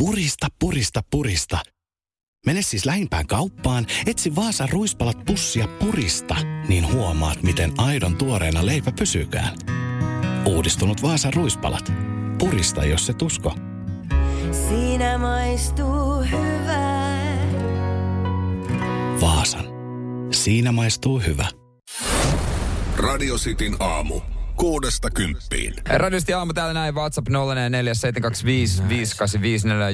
Purista, 0.00 0.48
purista, 0.58 1.00
purista. 1.10 1.58
Mene 2.46 2.62
siis 2.62 2.86
lähimpään 2.86 3.26
kauppaan, 3.26 3.86
etsi 4.06 4.36
Vaasan 4.36 4.68
ruispalat 4.68 5.24
pussia 5.24 5.68
purista, 5.68 6.36
niin 6.68 6.92
huomaat, 6.92 7.42
miten 7.42 7.72
aidon 7.78 8.16
tuoreena 8.16 8.66
leipä 8.66 8.92
pysykään. 8.98 9.56
Uudistunut 10.46 11.02
Vaasan 11.02 11.32
ruispalat. 11.34 11.92
Purista, 12.38 12.84
jos 12.84 13.06
se 13.06 13.12
tusko. 13.12 13.54
Siinä 14.68 15.18
maistuu 15.18 16.22
hyvää. 16.30 17.36
Vaasan. 19.20 19.64
Siinä 20.32 20.72
maistuu 20.72 21.18
hyvä. 21.18 21.48
Radio 22.96 23.34
Cityn 23.34 23.76
aamu. 23.80 24.20
Kuudesta 24.56 25.10
kymppiin. 25.10 25.74
Radiosti 25.88 26.32
aamu 26.32 26.52
täällä 26.52 26.72
näin 26.74 26.94
WhatsApp 26.94 27.28
0447255854 27.28 27.32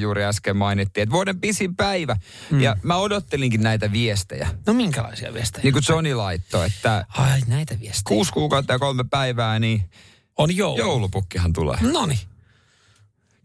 juuri 0.00 0.24
äsken 0.24 0.56
mainittiin, 0.56 1.02
että 1.02 1.12
vuoden 1.12 1.40
pisin 1.40 1.76
päivä. 1.76 2.16
Mm. 2.50 2.60
Ja 2.60 2.76
mä 2.82 2.96
odottelinkin 2.96 3.62
näitä 3.62 3.92
viestejä. 3.92 4.48
No 4.66 4.72
minkälaisia 4.74 5.34
viestejä? 5.34 5.62
Niin 5.62 5.72
kuin 5.72 5.82
Johnny 5.88 6.14
laittoi, 6.14 6.66
että 6.66 7.04
Ai 7.08 7.40
näitä 7.46 7.80
viestejä. 7.80 8.02
kuusi 8.08 8.32
kuukautta 8.32 8.72
ja 8.72 8.78
kolme 8.78 9.04
päivää, 9.10 9.58
niin 9.58 9.90
On 10.38 10.56
joulu. 10.56 10.78
joulupukkihan 10.78 11.52
tulee. 11.52 11.78
Noni. 11.80 12.18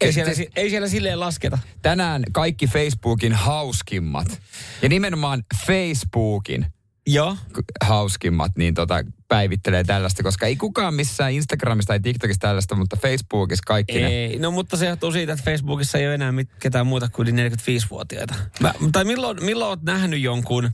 Ei 0.02 0.14
siellä, 0.14 0.32
ei 0.56 0.70
siellä 0.70 0.88
silleen 0.88 1.20
lasketa. 1.20 1.58
Tänään 1.82 2.24
kaikki 2.32 2.68
Facebookin 2.68 3.34
hauskimmat, 3.34 4.42
ja 4.82 4.90
nimenomaan 4.90 5.44
Facebookin 5.68 6.66
Joo. 7.08 7.38
hauskimmat, 7.84 8.52
niin 8.58 8.74
tota, 8.74 9.04
päivittelee 9.28 9.84
tällaista, 9.84 10.24
koska 10.24 10.46
ei 10.46 10.56
kukaan 10.56 10.94
missään 10.94 11.34
Instagramista 11.34 11.88
tai 11.88 12.00
TikTokissa 12.00 12.40
tällaista, 12.40 12.76
mutta 12.76 12.98
Facebookissa 12.98 13.64
kaikki 13.68 14.02
ne. 14.02 14.08
Ei, 14.08 14.40
no 14.40 14.52
mutta 14.52 14.78
se 14.78 14.86
johtuu 14.86 15.12
siitä, 15.12 15.34
että 15.34 15.46
Facebookissa 15.46 15.98
ei 15.98 16.06
ole 16.06 16.16
enää 16.16 16.32
mit, 16.32 16.50
ketään 16.60 16.88
muuta 16.88 17.10
kuin 17.10 17.28
yli 17.28 17.50
45-vuotiaita. 17.50 18.36
Mä, 18.60 18.74
tai 18.92 19.04
milloin, 19.04 19.46
milloin 19.46 19.70
oot 19.70 19.84
nähnyt 19.84 20.22
jonkun 20.22 20.66
ö, 20.66 20.70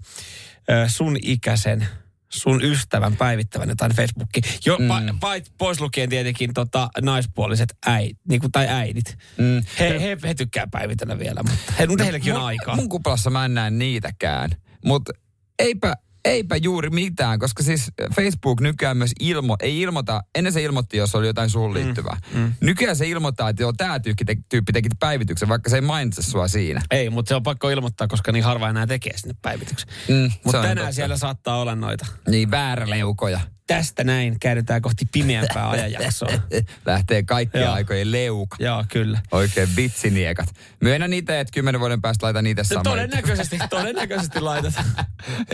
sun 0.88 1.18
ikäisen, 1.22 1.88
sun 2.30 2.64
ystävän 2.64 3.16
päivittävän 3.16 3.70
jotain 3.70 3.96
Facebookiin? 3.96 4.44
Jo, 4.66 4.78
mm. 4.78 4.88
pa, 4.88 5.02
pait, 5.20 5.52
pois 5.58 5.82
lukien 5.82 6.10
tietenkin 6.10 6.54
tota, 6.54 6.90
naispuoliset 7.02 7.74
äit, 7.86 8.18
niin 8.30 8.42
kuin, 8.42 8.52
tai 8.52 8.68
äidit. 8.68 9.18
Mm. 9.38 9.64
He, 9.80 10.00
he, 10.02 10.18
he 10.24 10.34
tykkää 10.34 10.68
päivitellä 10.72 11.20
vielä, 11.20 11.44
mutta, 11.44 11.74
he, 11.80 11.88
mutta 11.88 12.04
heilläkin 12.04 12.34
on 12.34 12.40
mun, 12.40 12.48
aikaa. 12.48 12.76
Mun 12.76 12.90
kuplassa 12.90 13.30
mä 13.30 13.46
en 13.46 13.54
näe 13.54 13.70
niitäkään. 13.70 14.50
Mutta 14.86 15.12
eipä, 15.60 15.96
eipä 16.26 16.56
juuri 16.56 16.90
mitään, 16.90 17.40
koska 17.40 17.64
siis 17.64 17.92
Facebook 18.16 18.62
nykyään 18.62 18.98
myös 18.98 19.12
ilmo, 19.20 19.56
ei 19.60 19.82
ilmoita, 19.82 20.24
ennen 20.36 20.54
se 20.54 20.64
ilmoitti, 20.64 20.98
jos 20.98 21.16
oli 21.16 21.28
jotain 21.28 21.50
suun 21.50 21.74
liittyvää. 21.74 22.18
Mm, 22.34 22.40
mm. 22.40 22.54
Nykyään 22.62 22.96
se 22.96 23.08
ilmoittaa, 23.08 23.50
että 23.50 23.64
joo, 23.64 23.74
tämä 23.74 24.00
tyyppi, 24.00 24.26
te, 24.26 24.38
tyyppi 24.50 24.74
teki 24.74 24.90
päivityksen, 25.00 25.50
vaikka 25.50 25.70
se 25.70 25.78
ei 25.78 25.82
mainitse 25.82 26.22
sua 26.22 26.48
siinä. 26.48 26.82
Ei, 26.92 27.10
mutta 27.10 27.30
se 27.30 27.36
on 27.36 27.44
pakko 27.44 27.70
ilmoittaa, 27.70 28.08
koska 28.08 28.32
niin 28.32 28.44
harva 28.44 28.70
enää 28.70 28.88
tekee 28.88 29.18
sinne 29.18 29.36
päivityksen. 29.42 29.90
Mm, 30.08 30.32
mutta 30.44 30.62
tänään 30.62 30.78
totta. 30.78 30.92
siellä 30.92 31.18
saattaa 31.18 31.58
olla 31.58 31.76
noita. 31.76 32.06
Niin 32.28 32.52
vääräleukoja. 32.52 33.40
Tästä 33.68 34.04
näin 34.04 34.40
käydetään 34.40 34.82
kohti 34.82 35.06
pimeämpää 35.12 35.70
ajanjaksoa. 35.70 36.30
Lähtee 36.86 37.24
kaikkien 37.24 37.70
aikojen 37.72 38.12
leuka. 38.12 38.58
Joo, 38.60 38.84
kyllä. 38.92 39.20
Oikein 39.32 39.70
vitsiniekat. 39.76 40.50
Myönnä 40.82 41.08
niitä, 41.08 41.40
että 41.40 41.52
kymmenen 41.52 41.80
vuoden 41.82 42.02
päästä 42.02 42.26
laitan 42.26 42.44
niitä 42.44 42.62
No, 42.62 42.64
samoin. 42.68 42.84
todennäköisesti, 42.84 43.58
todennäköisesti 43.70 44.40
laitat. 44.40 44.74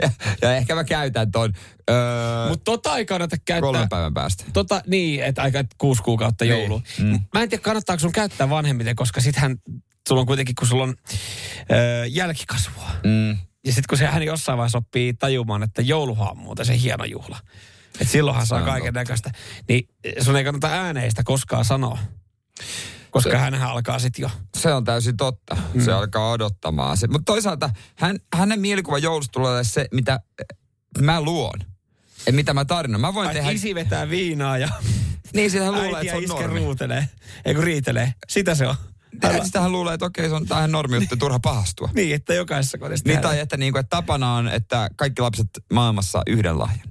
ja, 0.01 0.09
ja, 0.41 0.55
ehkä 0.55 0.75
mä 0.75 0.83
käytän 0.83 1.31
ton 1.31 1.53
öö, 1.89 1.95
Mutta 2.49 2.63
tota 2.63 2.97
ei 2.97 3.05
kannata 3.05 3.35
käyttää. 3.37 3.61
kolmen 3.61 3.89
päivän 3.89 4.13
päästä. 4.13 4.43
Tota, 4.53 4.81
niin, 4.87 5.23
että 5.23 5.41
aika 5.41 5.59
et 5.59 5.67
kuusi 5.77 6.03
kuukautta 6.03 6.45
Niin. 6.45 6.51
joulu. 6.59 6.81
Mm. 6.99 7.19
Mä 7.33 7.41
en 7.41 7.49
tiedä, 7.49 7.61
kannattaako 7.61 7.99
sun 7.99 8.11
käyttää 8.11 8.49
vanhemmiten, 8.49 8.95
koska 8.95 9.21
sittenhän 9.21 9.57
sulla 10.09 10.21
on 10.21 10.27
kuitenkin, 10.27 10.55
kun 10.55 10.67
sulla 10.67 10.83
on 10.83 10.95
ö, 11.71 12.05
jälkikasvua. 12.05 12.89
Mm. 13.03 13.29
Ja 13.65 13.73
sitten 13.73 13.83
kun 13.89 13.97
se 13.97 14.05
hän 14.05 14.23
jossain 14.23 14.57
vaiheessa 14.57 14.77
oppii 14.77 15.13
tajumaan, 15.13 15.63
että 15.63 15.81
jouluhan 15.81 16.31
on 16.31 16.37
muuten 16.37 16.65
se 16.65 16.79
hieno 16.81 17.05
juhla. 17.05 17.39
Että 17.93 18.11
silloinhan 18.11 18.47
saa 18.47 18.61
kaiken 18.61 18.93
näköistä. 18.93 19.31
Niin 19.69 19.89
sun 20.21 20.35
ei 20.35 20.43
kannata 20.43 20.67
ääneistä 20.67 21.23
koskaan 21.23 21.65
sanoa. 21.65 21.97
Koska 23.11 23.29
Se- 23.31 23.37
hänhän 23.37 23.69
alkaa 23.69 23.99
sitten 23.99 24.21
jo. 24.23 24.29
Se 24.57 24.73
on 24.73 24.83
täysin 24.83 25.17
totta. 25.17 25.57
Mm. 25.73 25.81
Se 25.85 25.91
alkaa 25.93 26.31
odottamaan. 26.31 26.97
Mutta 27.11 27.25
toisaalta 27.33 27.69
hän, 27.95 28.19
hänen 28.33 28.59
mielikuva 28.59 28.97
joulusta 28.97 29.31
tulee 29.31 29.63
se, 29.63 29.87
mitä 29.91 30.19
eh, 30.39 30.45
mä 31.01 31.21
luon. 31.21 31.59
Ja 32.25 32.33
mitä 32.33 32.53
mä 32.53 32.65
tarinan. 32.65 33.01
Mä 33.01 33.13
voin 33.13 33.27
Ai, 33.27 33.33
tehdä... 33.33 33.49
isi 33.51 33.75
vetää 33.75 34.09
viinaa 34.09 34.57
ja 34.57 34.69
Niin, 35.33 35.51
sitä 35.51 35.63
hän 35.63 35.73
luulee, 35.73 35.89
että 36.01 36.11
se 36.11 36.17
on 36.17 36.23
iskä 36.23 36.41
normi. 36.41 36.59
ruutelee. 36.59 37.09
Ei 37.45 37.55
kun 37.55 37.63
riitelee. 37.63 38.13
Sitä 38.29 38.55
se 38.55 38.67
on. 38.67 38.75
Ja 39.23 39.43
Sitä 39.45 39.61
hän 39.61 39.71
luulee, 39.71 39.93
että 39.93 40.05
okei, 40.05 40.29
se 40.29 40.35
on 40.35 40.47
tähän 40.47 40.71
normi 40.71 40.95
juttu, 40.95 41.17
turha 41.17 41.39
pahastua. 41.39 41.89
Niin, 41.93 42.15
että 42.15 42.33
jokaisessa 42.33 42.77
kodissa 42.77 43.07
Niin, 43.09 43.21
tai 43.21 43.39
että, 43.39 43.57
niin 43.57 43.71
kuin, 43.73 43.79
että 43.79 43.95
tapana 43.95 44.33
on, 44.35 44.47
että 44.47 44.89
kaikki 44.95 45.21
lapset 45.21 45.47
maailmassa 45.73 46.21
yhden 46.27 46.59
lahjan. 46.59 46.89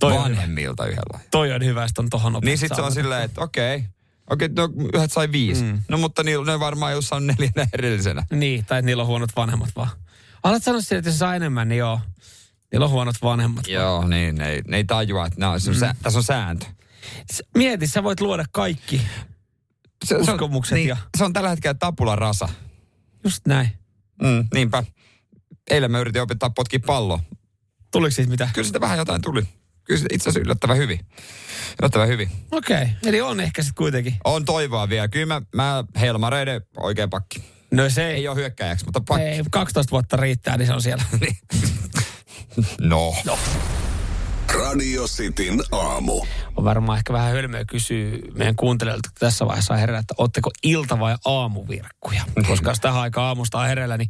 Toi 0.00 0.12
on. 0.12 0.22
Vanhemmilta 0.22 0.86
yhden 0.86 1.02
lahjan. 1.12 1.28
Toi 1.30 1.52
on 1.52 1.64
hyvä, 1.64 1.84
että 1.84 2.02
on 2.02 2.10
tohon 2.10 2.38
Niin 2.44 2.58
sitten 2.58 2.76
se 2.76 2.82
on 2.82 2.92
silleen, 2.92 3.22
että 3.22 3.40
okei, 3.40 3.84
okei, 4.30 4.48
no 4.48 4.68
yhdet 4.94 5.12
sai 5.12 5.32
viisi. 5.32 5.62
Mm. 5.62 5.82
No 5.88 5.98
mutta 5.98 6.22
niillä 6.22 6.52
ne 6.52 6.60
varmaan 6.60 6.92
jos 6.92 7.12
on 7.12 7.26
neljänä 7.26 7.68
erillisenä. 7.72 8.26
Niin, 8.30 8.64
tai 8.64 8.82
niillä 8.82 9.02
on 9.02 9.06
huonot 9.06 9.30
vanhemmat 9.36 9.68
vaan. 9.76 9.90
Alat 10.42 10.62
sanoa 10.62 10.80
sille, 10.80 10.98
että 10.98 11.10
jos 11.10 11.18
saa 11.18 11.34
enemmän, 11.36 11.68
niin 11.68 11.78
joo. 11.78 12.00
Niillä 12.72 12.84
on 12.84 12.90
huonot 12.90 13.16
vanhemmat. 13.22 13.68
Joo, 13.68 14.08
niin, 14.08 14.34
ne, 14.34 14.62
ne 14.68 14.76
ei 14.76 14.84
tajua, 14.84 15.26
että 15.26 15.48
on, 15.48 15.60
mm. 15.66 15.74
sä, 15.74 15.94
tässä 16.02 16.18
on 16.18 16.22
sääntö. 16.22 16.66
Mieti, 17.56 17.86
sä 17.86 18.02
voit 18.02 18.20
luoda 18.20 18.44
kaikki. 18.52 18.98
Se, 20.04 20.08
se, 20.08 20.14
on, 20.14 20.20
Uskomukset 20.20 20.74
niin, 20.76 20.88
ja- 20.88 20.96
se 21.18 21.24
on 21.24 21.32
tällä 21.32 21.48
hetkellä 21.48 21.74
tapula 21.74 22.16
rasa. 22.16 22.48
Just 23.24 23.46
näin. 23.46 23.68
Mm, 24.22 24.48
niinpä. 24.54 24.84
Eilen 25.70 25.90
mä 25.90 25.98
yritin 25.98 26.22
opettaa 26.22 26.50
potkia 26.50 26.80
palloa. 26.86 27.20
Tuliko 27.96 28.10
siitä 28.10 28.30
mitä? 28.30 28.48
Kyllä 28.54 28.66
sitä 28.66 28.80
vähän 28.80 28.98
jotain 28.98 29.22
tuli. 29.22 29.42
Kyllä 29.84 30.00
se 30.00 30.06
itse 30.12 30.28
asiassa 30.28 30.40
yllättävän 30.40 30.76
hyvin. 30.76 31.00
Yllättävän 31.80 32.08
hyvin. 32.08 32.30
Okei, 32.50 32.76
okay. 32.76 32.88
eli 33.06 33.20
on 33.20 33.40
ehkä 33.40 33.62
sitten 33.62 33.74
kuitenkin. 33.74 34.16
On 34.24 34.44
toivoa 34.44 34.88
vielä. 34.88 35.08
Kyllä 35.08 35.26
mä, 35.26 35.42
mä 35.54 35.84
Helmareiden 36.00 36.62
oikein 36.76 37.10
pakki. 37.10 37.44
No 37.70 37.90
se 37.90 38.10
Ei 38.10 38.28
ole 38.28 38.36
hyökkäjäksi, 38.36 38.84
mutta 38.84 39.00
pakki. 39.08 39.24
ei, 39.24 39.42
12 39.50 39.90
vuotta 39.90 40.16
riittää, 40.16 40.56
niin 40.56 40.66
se 40.66 40.72
on 40.72 40.82
siellä. 40.82 41.04
No. 42.80 43.14
no. 43.24 43.38
Radio 44.66 45.04
Cityn 45.06 45.62
aamu. 45.72 46.26
On 46.56 46.64
varmaan 46.64 46.98
ehkä 46.98 47.12
vähän 47.12 47.32
hölmöä 47.32 47.64
kysyä 47.64 48.18
meidän 48.34 48.56
kuuntelijoilta 48.56 49.08
tässä 49.18 49.46
vaiheessa 49.46 49.74
herällä, 49.76 49.98
että 49.98 50.14
ootteko 50.18 50.50
ilta- 50.62 50.98
vai 50.98 51.16
aamuvirkkuja? 51.24 52.22
Koska 52.46 52.70
jos 52.70 52.80
tähän 52.80 53.00
aikaan 53.00 53.26
aamusta 53.26 53.58
on 53.58 53.66
herällä, 53.66 53.96
niin 53.96 54.08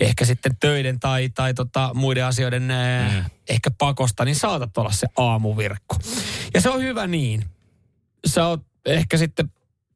ehkä 0.00 0.24
sitten 0.24 0.56
töiden 0.60 1.00
tai, 1.00 1.28
tai 1.28 1.54
tota, 1.54 1.90
muiden 1.94 2.24
asioiden 2.24 2.62
mm. 2.62 3.24
ehkä 3.48 3.70
pakosta, 3.70 4.24
niin 4.24 4.36
saatat 4.36 4.78
olla 4.78 4.92
se 4.92 5.06
aamuvirkku. 5.16 5.96
Ja 6.54 6.60
se 6.60 6.70
on 6.70 6.82
hyvä 6.82 7.06
niin. 7.06 7.44
Sä 8.26 8.46
oot 8.46 8.62
ehkä 8.86 9.16
sitten 9.16 9.52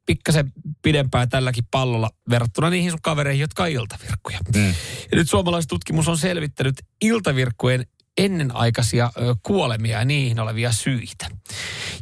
pikkasen 0.07 0.53
pidempään 0.83 1.29
tälläkin 1.29 1.65
pallolla 1.71 2.11
verrattuna 2.31 2.71
niihin 2.71 2.91
sun 2.91 3.03
kavereihin, 3.03 3.41
jotka 3.41 3.63
on 3.63 3.69
iltavirkkuja. 3.69 4.39
Mm. 4.55 4.67
Ja 5.13 5.17
nyt 5.17 5.31
suomalaistutkimus 5.31 6.09
on 6.09 6.19
selvittänyt 6.19 6.77
iltavirkkujen 7.03 7.87
ennenaikaisia 8.19 9.13
kuolemia 9.43 9.99
ja 9.99 10.05
niihin 10.05 10.41
olevia 10.41 10.73
syitä, 10.73 11.27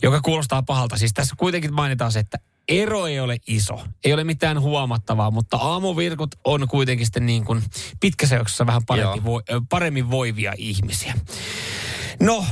joka 0.03 0.21
kuulostaa 0.21 0.62
pahalta. 0.62 0.97
Siis 0.97 1.12
tässä 1.15 1.34
kuitenkin 1.39 1.75
mainitaan 1.75 2.12
se, 2.12 2.19
että 2.19 2.39
ero 2.69 3.06
ei 3.06 3.21
ole 3.21 3.37
iso, 3.47 3.81
ei 4.05 4.12
ole 4.12 4.25
mitään 4.25 4.61
huomattavaa, 4.61 5.31
mutta 5.31 5.56
aamuvirkut 5.56 6.34
on 6.45 6.69
kuitenkin 6.69 7.06
sitten 7.06 7.27
niin 7.27 7.45
kuin 7.45 7.62
pitkässä 8.01 8.37
juoksussa 8.37 8.67
vähän 8.67 8.83
paremmin, 8.87 9.25
voi, 9.25 9.43
ö, 9.51 9.61
paremmin 9.69 10.11
voivia 10.11 10.53
ihmisiä. 10.56 11.15
No, 12.21 12.45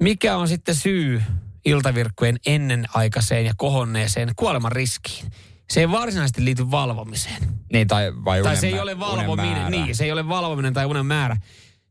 mikä 0.00 0.36
on 0.36 0.48
sitten 0.48 0.74
syy 0.74 1.22
iltavirkkujen 1.64 2.36
ennenaikaiseen 2.46 3.44
ja 3.44 3.52
kohonneeseen 3.56 4.32
kuoleman 4.36 4.72
riskiin? 4.72 5.32
Se 5.70 5.80
ei 5.80 5.90
varsinaisesti 5.90 6.44
liity 6.44 6.70
valvomiseen. 6.70 7.42
Niin, 7.72 7.88
tai 7.88 8.12
vai 8.24 8.42
Tai 8.42 8.56
se 8.56 8.66
ei 8.66 8.80
ole 8.80 8.98
valvominen, 8.98 9.70
niin, 9.70 9.96
se 9.96 10.04
ei 10.04 10.12
ole 10.12 10.28
valvominen 10.28 10.74
tai 10.74 10.86
unen 10.86 11.06
määrä. 11.06 11.36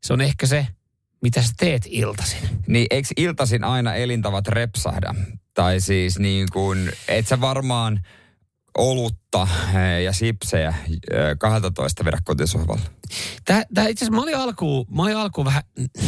Se 0.03 0.13
on 0.13 0.21
ehkä 0.21 0.47
se, 0.47 0.67
mitä 1.21 1.41
sä 1.41 1.53
teet 1.57 1.87
iltaisin. 1.89 2.39
Niin 2.67 2.87
eikö 2.89 3.07
iltaisin 3.17 3.63
aina 3.63 3.95
elintavat 3.95 4.47
repsahda? 4.47 5.15
Tai 5.53 5.81
siis 5.81 6.19
niin 6.19 6.47
kuin, 6.53 6.91
et 7.07 7.27
sä 7.27 7.41
varmaan 7.41 7.99
olutta 8.77 9.47
eh, 9.73 10.03
ja 10.03 10.13
sipsejä 10.13 10.69
eh, 10.69 11.37
12 11.39 12.05
vedä 12.05 12.17
kotisohvalla. 12.23 12.81
Tää, 13.45 13.63
tää 13.73 13.87
itse 13.87 14.05
asiassa 14.05 14.15
mä 14.15 14.23
olin 14.23 14.37
alkuun, 14.37 14.85
mä 14.95 15.03
olin 15.03 15.17
alkuun 15.17 15.45
vähän 15.45 15.63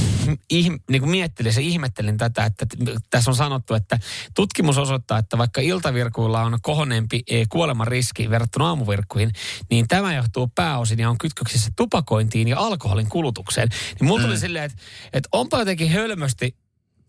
ihm, 0.50 0.80
niin 0.90 1.02
kuin 1.02 1.10
miettelin 1.10 1.54
ja 1.56 1.62
ihmettelin 1.62 2.18
tätä, 2.18 2.46
että 2.46 2.66
tässä 3.10 3.32
on 3.32 3.36
sanottu, 3.36 3.74
että 3.74 4.00
tutkimus 4.36 4.78
osoittaa, 4.78 5.18
että 5.18 5.38
vaikka 5.38 5.62
iltavirkuilla 5.62 6.42
on 6.42 6.58
kohonneempi 6.62 7.24
eh, 7.30 7.48
kuoleman 7.50 7.88
riski 7.88 8.30
verrattuna 8.30 8.68
aamuvirkkuihin, 8.68 9.32
niin 9.70 9.88
tämä 9.88 10.16
johtuu 10.16 10.52
pääosin 10.56 11.00
ja 11.00 11.10
on 11.10 11.18
kytköksissä 11.18 11.72
tupakointiin 11.76 12.48
ja 12.48 12.60
alkoholin 12.60 13.10
kulutukseen. 13.10 13.70
Niin 14.00 14.08
mulla 14.08 14.24
tuli 14.24 14.40
silleen, 14.40 14.66
että, 14.66 14.78
että 15.14 15.30
onpa 15.32 15.60
jotenkin 15.60 15.92
hölmösti 15.92 16.56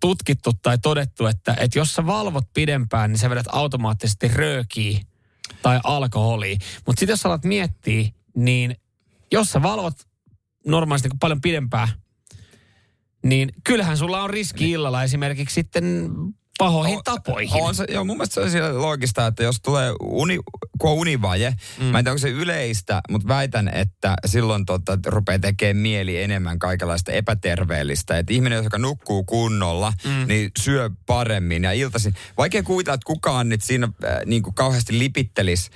tutkittu 0.00 0.52
tai 0.62 0.78
todettu, 0.78 1.26
että, 1.26 1.56
että 1.60 1.78
jos 1.78 1.94
sä 1.94 2.06
valvot 2.06 2.44
pidempään, 2.54 3.12
niin 3.12 3.18
sä 3.18 3.30
vedät 3.30 3.46
automaattisesti 3.52 4.28
röökiä 4.28 5.00
tai 5.62 5.80
alkoholia. 5.84 6.56
Mutta 6.86 7.00
sitten 7.00 7.12
jos 7.12 7.26
alat 7.26 7.44
miettiä, 7.44 8.08
niin 8.36 8.76
jos 9.32 9.50
sä 9.50 9.62
valvot 9.62 9.94
normaalisti 10.66 11.08
niin 11.08 11.18
paljon 11.18 11.40
pidempään, 11.40 11.88
niin 13.24 13.48
kyllähän 13.64 13.96
sulla 13.96 14.22
on 14.22 14.30
riski 14.30 14.70
illalla 14.70 15.02
esimerkiksi 15.02 15.54
sitten 15.54 16.10
pahoihin 16.60 16.98
O- 16.98 17.02
tapoihin. 17.04 17.62
On 17.62 17.74
se, 17.74 17.84
joo, 17.88 18.04
mun 18.04 18.16
mielestä 18.16 18.34
se 18.34 18.40
on 18.40 18.50
siellä 18.50 18.82
loogista, 18.82 19.26
että 19.26 19.42
jos 19.42 19.60
tulee 19.60 19.92
uni, 20.02 20.38
kun 20.78 20.90
on 20.90 20.96
univaje, 20.96 21.54
mm. 21.78 21.84
mä 21.84 21.98
en 21.98 22.04
tiedä 22.04 22.10
onko 22.10 22.18
se 22.18 22.28
yleistä, 22.28 23.00
mutta 23.10 23.28
väitän, 23.28 23.70
että 23.74 24.14
silloin 24.26 24.66
tota, 24.66 24.98
rupeaa 25.06 25.38
tekemään 25.38 25.76
mieli 25.76 26.22
enemmän 26.22 26.58
kaikenlaista 26.58 27.12
epäterveellistä. 27.12 28.18
Että 28.18 28.32
ihminen, 28.32 28.64
joka 28.64 28.78
nukkuu 28.78 29.24
kunnolla, 29.24 29.92
mm. 30.04 30.26
niin 30.26 30.50
syö 30.58 30.90
paremmin 31.06 31.64
ja 31.64 31.72
iltaisin. 31.72 32.14
Vaikea 32.38 32.62
kuvitella, 32.62 32.94
että 32.94 33.06
kukaan 33.06 33.48
nyt 33.48 33.62
siinä 33.62 33.88
äh, 34.04 34.18
niin 34.26 34.42
kuin 34.42 34.54
kauheasti 34.54 34.98
lipittelisi 34.98 35.70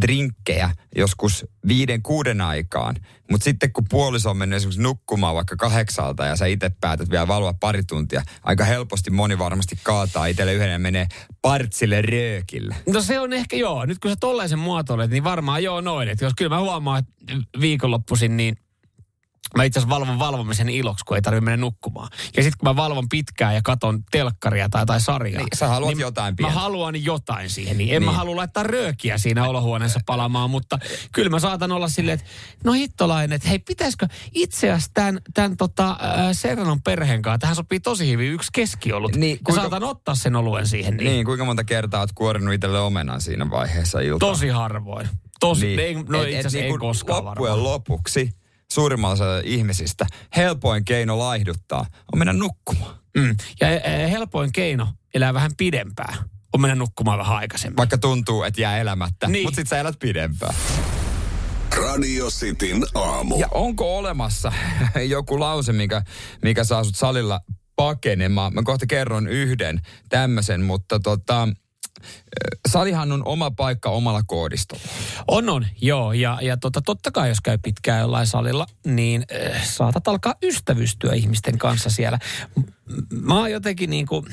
drinkkejä 0.00 0.70
joskus 0.96 1.46
viiden, 1.68 2.02
kuuden 2.02 2.40
aikaan. 2.40 2.96
Mutta 3.30 3.44
sitten 3.44 3.72
kun 3.72 3.84
puoliso 3.88 4.30
on 4.30 4.36
mennyt 4.36 4.56
esimerkiksi 4.56 4.82
nukkumaan 4.82 5.34
vaikka 5.34 5.56
kahdeksalta 5.56 6.26
ja 6.26 6.36
sä 6.36 6.46
itse 6.46 6.70
päätät 6.80 7.10
vielä 7.10 7.28
valvoa 7.28 7.54
pari 7.60 7.82
tuntia, 7.84 8.22
aika 8.42 8.64
helposti 8.64 9.10
moni 9.10 9.38
varmasti 9.38 9.78
kaataa 9.82 10.26
itselle 10.26 10.54
yhden 10.54 10.72
ja 10.72 10.78
menee 10.78 11.06
partsille 11.42 12.02
röökille. 12.02 12.76
No 12.86 13.00
se 13.00 13.20
on 13.20 13.32
ehkä 13.32 13.56
joo. 13.56 13.84
Nyt 13.84 13.98
kun 13.98 14.10
sä 14.10 14.16
tollaisen 14.20 14.58
muotoilet, 14.58 15.10
niin 15.10 15.24
varmaan 15.24 15.62
joo 15.62 15.80
noin. 15.80 16.08
Että 16.08 16.24
jos 16.24 16.32
kyllä 16.36 16.48
mä 16.56 16.60
huomaan, 16.60 16.98
että 16.98 17.34
viikonloppuisin 17.60 18.36
niin 18.36 18.56
mä 19.56 19.64
itse 19.64 19.78
asiassa 19.78 19.94
valvon 19.94 20.18
valvomisen 20.18 20.68
iloksi, 20.68 21.04
kun 21.04 21.16
ei 21.16 21.22
tarvitse 21.22 21.44
mennä 21.44 21.56
nukkumaan. 21.56 22.08
Ja 22.36 22.42
sitten 22.42 22.58
kun 22.58 22.68
mä 22.68 22.76
valvon 22.76 23.08
pitkään 23.08 23.54
ja 23.54 23.60
katon 23.64 24.04
telkkaria 24.10 24.68
tai, 24.68 24.86
tai 24.86 25.00
sarjaa. 25.00 25.38
Niin, 25.38 25.48
sä 25.54 25.68
haluat 25.68 25.98
jotain 25.98 26.32
Mä 26.32 26.36
pientä. 26.36 26.54
haluan 26.54 27.04
jotain 27.04 27.50
siihen. 27.50 27.78
Niin 27.78 27.88
en 27.94 28.00
niin. 28.00 28.04
mä 28.04 28.10
Niin. 28.10 28.16
halua 28.18 28.36
laittaa 28.36 28.62
röökiä 28.62 29.18
siinä 29.18 29.48
olohuoneessa 29.48 30.00
palamaan, 30.06 30.50
mutta 30.50 30.78
kyllä 31.12 31.30
mä 31.30 31.38
saatan 31.38 31.72
olla 31.72 31.88
silleen, 31.88 32.14
että 32.18 32.26
no 32.64 32.72
hittolainen, 32.72 33.36
että 33.36 33.48
hei 33.48 33.58
pitäisikö 33.58 34.06
itse 34.34 34.70
asiassa 34.70 34.90
tämän, 34.94 35.20
tämän 35.34 35.56
tota, 35.56 35.90
äh, 35.90 35.96
Serranon 36.32 36.82
perheen 36.82 37.22
kanssa, 37.22 37.38
tähän 37.38 37.56
sopii 37.56 37.80
tosi 37.80 38.10
hyvin 38.10 38.32
yksi 38.32 38.48
keskiolut. 38.52 39.10
Niin, 39.12 39.20
Niin, 39.20 39.38
kuinka- 39.44 39.60
ja 39.62 39.70
saatan 39.70 39.88
ottaa 39.88 40.14
sen 40.14 40.36
oluen 40.36 40.66
siihen. 40.66 40.96
Niin. 40.96 41.04
Niin, 41.10 41.24
kuinka 41.24 41.44
monta 41.44 41.64
kertaa 41.64 42.00
oot 42.00 42.12
kuorinut 42.12 42.54
itselle 42.54 42.80
omenan 42.80 43.20
siinä 43.20 43.50
vaiheessa 43.50 44.00
iltaa? 44.00 44.28
Tosi 44.28 44.48
harvoin. 44.48 45.08
Tosi, 45.40 45.66
niin. 45.66 45.80
ei, 45.80 45.94
no 45.94 46.22
Et- 46.22 46.28
itse 46.28 46.38
et 46.40 46.46
asiassa 46.46 46.66
ei 46.66 46.78
koskaan 46.78 47.24
Loppujen 47.24 47.50
varmaan. 47.52 47.72
lopuksi 47.72 48.30
suurimmalla 48.72 49.14
osalla 49.14 49.40
ihmisistä 49.44 50.06
helpoin 50.36 50.84
keino 50.84 51.18
laihduttaa 51.18 51.86
on 52.12 52.18
mennä 52.18 52.32
nukkumaan. 52.32 52.98
Mm. 53.16 53.36
Ja 53.60 53.70
eh, 53.70 54.10
helpoin 54.10 54.52
keino 54.52 54.88
elää 55.14 55.34
vähän 55.34 55.50
pidempään 55.56 56.18
on 56.52 56.60
mennä 56.60 56.74
nukkumaan 56.74 57.18
vähän 57.18 57.36
aikaisemmin. 57.36 57.76
Vaikka 57.76 57.98
tuntuu, 57.98 58.42
että 58.42 58.60
jää 58.60 58.78
elämättä, 58.78 59.28
niin. 59.28 59.44
mutta 59.44 59.56
sit 59.56 59.68
sä 59.68 59.80
elät 59.80 59.98
pidempään. 59.98 60.54
Radio 61.76 62.26
Cityn 62.30 62.86
aamu. 62.94 63.38
Ja 63.38 63.48
onko 63.50 63.98
olemassa 63.98 64.52
joku 65.08 65.40
lause, 65.40 65.72
mikä, 65.72 66.02
mikä 66.42 66.64
saa 66.64 66.84
sut 66.84 66.96
salilla 66.96 67.40
pakenemaan? 67.76 68.54
Mä 68.54 68.62
kohta 68.62 68.86
kerron 68.86 69.28
yhden 69.28 69.80
tämmöisen, 70.08 70.62
mutta 70.62 71.00
tota, 71.00 71.48
salihan 72.68 73.12
on 73.12 73.22
oma 73.24 73.50
paikka 73.50 73.90
omalla 73.90 74.22
koodistolla. 74.26 74.82
On, 75.28 75.48
on, 75.48 75.66
joo. 75.80 76.12
Ja, 76.12 76.38
ja 76.42 76.56
tota, 76.56 76.82
totta 76.82 77.10
kai, 77.10 77.28
jos 77.28 77.40
käy 77.40 77.58
pitkään 77.62 78.00
jollain 78.00 78.26
salilla, 78.26 78.66
niin 78.84 79.24
äh, 79.52 79.64
saatat 79.64 80.08
alkaa 80.08 80.34
ystävystyä 80.42 81.12
ihmisten 81.12 81.58
kanssa 81.58 81.90
siellä. 81.90 82.18
Mä 83.10 83.38
oon 83.38 83.50
jotenkin 83.50 83.90
niin 83.90 84.06
kuin... 84.06 84.26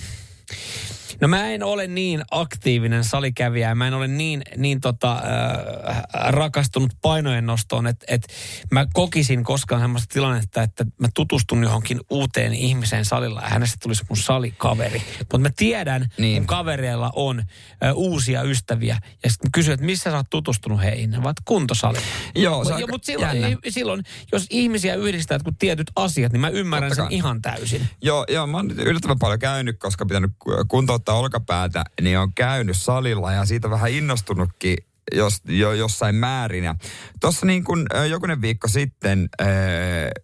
No 1.21 1.27
mä 1.27 1.49
en 1.49 1.63
ole 1.63 1.87
niin 1.87 2.21
aktiivinen 2.31 3.03
salikävijä, 3.03 3.75
mä 3.75 3.87
en 3.87 3.93
ole 3.93 4.07
niin, 4.07 4.41
niin 4.57 4.81
tota, 4.81 5.13
äh, 5.13 6.03
rakastunut 6.27 6.91
painojen 7.01 7.45
nostoon, 7.45 7.87
että 7.87 8.05
et 8.09 8.27
mä 8.71 8.85
kokisin 8.93 9.43
koskaan 9.43 9.81
sellaista 9.81 10.13
tilannetta, 10.13 10.63
että 10.63 10.85
mä 10.99 11.07
tutustun 11.13 11.63
johonkin 11.63 11.99
uuteen 12.09 12.53
ihmiseen 12.53 13.05
salilla 13.05 13.41
ja 13.41 13.49
hänestä 13.49 13.77
tulisi 13.83 14.03
mun 14.09 14.17
salikaveri. 14.17 15.01
Mutta 15.19 15.37
mä 15.37 15.49
tiedän, 15.55 16.05
niin. 16.17 16.41
Mun 16.41 16.47
kavereilla 16.47 17.11
on 17.15 17.43
ö, 17.83 17.93
uusia 17.93 18.41
ystäviä 18.41 18.97
ja 19.23 19.29
sitten 19.29 19.51
kysyn, 19.51 19.73
että 19.73 19.85
missä 19.85 20.11
sä 20.11 20.17
oot 20.17 20.29
tutustunut 20.29 20.81
heihin? 20.81 21.11
Ne 21.11 21.17
ovat 21.17 21.37
kuntosalilla. 21.45 22.05
Joo, 22.35 22.65
se 22.65 22.73
on 22.73 22.81
Mutta 22.89 23.05
silloin, 23.05 23.41
jännä. 23.41 23.57
silloin, 23.69 24.03
jos 24.31 24.45
ihmisiä 24.49 24.95
yhdistää 24.95 25.35
jotkut 25.35 25.55
tietyt 25.59 25.91
asiat, 25.95 26.31
niin 26.31 26.41
mä 26.41 26.49
ymmärrän 26.49 26.95
sen 26.95 27.05
ihan 27.09 27.41
täysin. 27.41 27.87
Joo, 28.01 28.25
joo, 28.29 28.47
mä 28.47 28.57
oon 28.57 28.71
yllättävän 28.71 29.19
paljon 29.19 29.39
käynyt, 29.39 29.79
koska 29.79 30.05
pitänyt 30.05 30.31
kuntouttaa 30.67 31.04
olkapäätä, 31.13 31.83
niin 32.01 32.19
on 32.19 32.33
käynyt 32.33 32.77
salilla 32.77 33.33
ja 33.33 33.45
siitä 33.45 33.69
vähän 33.69 33.91
innostunutkin 33.91 34.77
jos, 35.15 35.41
jo, 35.47 35.73
jossain 35.73 36.15
määrin. 36.15 36.63
Ja 36.63 36.75
tuossa 37.21 37.45
niin 37.45 37.63
kuin 37.63 37.85
jokunen 38.09 38.41
viikko 38.41 38.67
sitten 38.67 39.29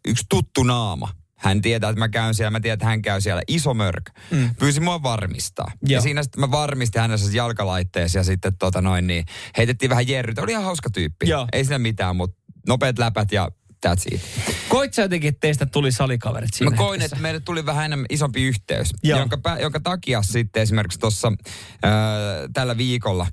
yksi 0.08 0.26
tuttu 0.30 0.64
naama, 0.64 1.10
hän 1.38 1.62
tietää, 1.62 1.90
että 1.90 2.00
mä 2.00 2.10
käyn 2.10 2.34
siellä, 2.34 2.52
mä 2.52 2.60
tiedän, 2.60 2.74
että 2.74 2.86
hän 2.86 3.02
käy 3.02 3.22
siellä, 3.22 3.42
iso 3.48 3.74
mörk, 3.74 4.12
mm. 4.32 4.56
pyysi 4.56 4.80
mua 4.80 5.04
varmistaa. 5.04 5.72
Joo. 5.82 5.98
Ja 5.98 6.02
siinä 6.02 6.24
sitten 6.24 6.40
mä 6.42 6.52
varmistin 6.52 7.02
hänessä 7.02 7.38
jalkalaitteessa 7.38 8.20
ja 8.20 8.24
sitten 8.24 8.58
tota 8.58 8.82
noin, 8.82 9.08
niin 9.08 9.26
heitettiin 9.58 9.90
vähän 9.90 10.08
jerrytä. 10.08 10.42
Oli 10.42 10.52
ihan 10.52 10.64
hauska 10.64 10.90
tyyppi. 10.90 11.30
Joo. 11.30 11.48
Ei 11.54 11.66
siinä 11.66 11.80
mitään, 11.80 12.16
mutta 12.16 12.42
nopeat 12.68 13.00
läpät 13.00 13.32
ja 13.32 13.50
that's 13.88 14.16
it. 14.16 14.22
Koit 14.70 14.94
sä 14.94 15.02
jotenkin, 15.02 15.28
että 15.30 15.40
teistä 15.40 15.66
tuli 15.66 15.92
salikaverit 15.92 16.54
siinä 16.54 16.72
Mä 16.72 16.78
koin, 16.78 17.02
hetkessä? 17.02 17.16
että 17.16 17.22
meille 17.22 17.40
tuli 17.40 17.66
vähän 17.66 17.86
enemmän 17.86 18.06
isompi 18.10 18.44
yhteys, 18.44 18.90
Joo. 19.04 19.20
jonka, 19.20 19.40
jonka 19.60 19.80
takia 19.80 20.22
sitten 20.22 20.64
esimerkiksi 20.64 21.00
tuossa 21.00 21.32
tällä 22.54 22.78
viikolla, 22.78 23.28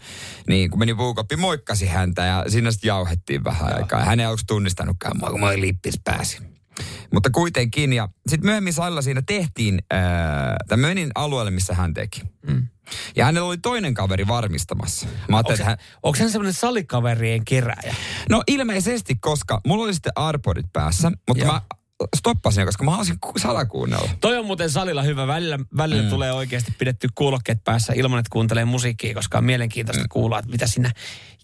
niin 0.49 0.71
kun 0.71 0.79
meni 0.79 0.95
puukoppi, 0.95 1.37
moikkasi 1.37 1.87
häntä 1.87 2.25
ja 2.25 2.45
siinä 2.49 2.71
sitten 2.71 2.89
jauhettiin 2.89 3.45
vähän 3.45 3.77
aikaa. 3.77 4.01
Ja 4.01 4.07
hän 4.07 4.21
ei 4.21 4.27
aluksi 4.27 4.47
tunnistanutkaan 4.47 5.17
mua, 5.19 5.31
kun 5.31 5.41
mä 5.41 5.47
olin 5.47 5.61
lippis 5.61 6.01
pääsi. 6.05 6.39
Mutta 7.13 7.31
kuitenkin, 7.31 7.93
ja 7.93 8.09
sitten 8.29 8.47
myöhemmin 8.47 8.73
salilla 8.73 9.03
siinä 9.03 9.23
tehtiin, 9.27 9.83
ää, 9.91 10.57
tai 10.69 10.79
menin 10.79 11.11
alueelle, 11.15 11.51
missä 11.51 11.75
hän 11.75 11.95
teki. 11.95 12.23
Mm. 12.47 12.67
Ja 13.17 13.25
hänellä 13.25 13.49
oli 13.49 13.59
toinen 13.59 13.95
kaveri 13.95 14.29
varmistamassa. 14.29 15.07
Mä 15.29 15.37
Onko 15.37 15.53
hän, 15.63 15.79
onko 16.03 16.19
hän 16.19 16.31
semmoinen 16.31 16.53
salikaverien 16.53 17.45
kerääjä? 17.45 17.95
No 18.31 18.43
ilmeisesti, 18.47 19.15
koska 19.21 19.61
mulla 19.67 19.85
oli 19.85 19.95
sitten 19.95 20.13
Arpodit 20.17 20.67
päässä, 20.73 21.13
mutta 21.29 21.45
Joo. 21.45 21.53
mä 21.53 21.63
stoppasin, 22.17 22.67
koska 22.67 22.85
mä 22.85 22.91
haluaisin 22.91 23.21
ku- 23.21 23.39
salakuunnella. 23.39 24.11
Toi 24.21 24.37
on 24.39 24.47
muuten 24.47 24.71
salilla 24.71 25.03
hyvä. 25.03 25.27
Välillä, 25.27 25.59
välillä 25.77 26.03
mm. 26.03 26.09
tulee 26.09 26.33
oikeasti 26.33 26.75
pidetty 26.79 27.09
kuulokkeet 27.15 27.65
päässä 27.65 27.93
ilman, 27.97 28.19
että 28.19 28.31
kuuntelee 28.33 28.65
musiikkia, 28.65 29.15
koska 29.15 29.39
on 29.39 29.45
mielenkiintoista 29.45 30.03
mm. 30.05 30.09
kuulla, 30.09 30.39
että 30.39 30.51
mitä 30.51 30.67
sinne 30.67 30.91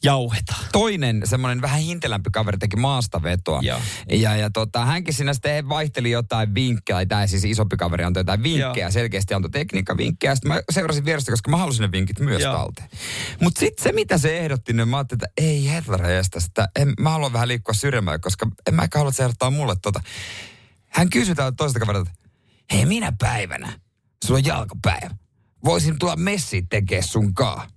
jauhetaan. 0.04 0.64
toinen 0.72 1.22
semmoinen 1.24 1.62
vähän 1.62 1.80
hintelämpi 1.80 2.30
kaveri 2.32 2.58
teki 2.58 2.76
maastavetoa. 2.76 3.60
Joo. 3.62 3.80
Ja, 4.10 4.36
ja 4.36 4.50
tota, 4.50 4.84
hänkin 4.84 5.14
siinä 5.14 5.34
sitten 5.34 5.68
vaihteli 5.68 6.10
jotain 6.10 6.54
vinkkejä, 6.54 7.06
tai 7.06 7.28
siis 7.28 7.44
isompi 7.44 7.76
kaveri 7.76 8.04
antoi 8.04 8.20
jotain 8.20 8.42
vinkkejä, 8.42 8.84
Joo. 8.86 8.90
selkeästi 8.90 9.34
antoi 9.34 9.50
tekniikkavinkkejä. 9.50 10.34
Sitten 10.34 10.52
mä 10.52 10.62
seurasin 10.70 11.04
vierestä, 11.04 11.32
koska 11.32 11.50
mä 11.50 11.56
halusin 11.56 11.82
ne 11.82 11.92
vinkit 11.92 12.20
myös 12.20 12.42
Joo. 12.42 12.54
talteen. 12.54 12.88
Mutta 13.40 13.60
sitten 13.60 13.82
se, 13.82 13.92
mitä 13.92 14.18
se 14.18 14.38
ehdotti, 14.38 14.72
niin 14.72 14.88
mä 14.88 14.96
ajattelin, 14.96 15.24
että 15.24 15.42
ei 15.42 15.68
herra 15.68 16.10
jästäs, 16.10 16.44
että 16.44 16.68
en, 16.76 16.92
mä 17.00 17.10
haluan 17.10 17.32
vähän 17.32 17.48
liikkua 17.48 17.74
syrjemmälle, 17.74 18.18
koska 18.18 18.46
en 18.66 18.74
mä 18.74 18.82
ehkä 18.82 18.98
halua, 18.98 19.08
että 19.08 19.16
se 19.16 19.22
ehdottaa 19.22 19.50
mulle 19.50 19.74
tota. 19.82 20.00
Hän 20.94 21.10
kysyi 21.10 21.34
täältä 21.34 21.56
toiselta 21.56 21.80
kaverilta, 21.80 22.10
että 22.10 22.30
hei 22.72 22.86
minä 22.86 23.12
päivänä, 23.18 23.80
sulla 24.24 24.38
on 24.38 24.44
jalkapäivä, 24.44 25.10
voisin 25.64 25.98
tulla 25.98 26.16
messiin 26.16 26.68
tekee 26.68 27.02
sun 27.02 27.34
kaa. 27.34 27.68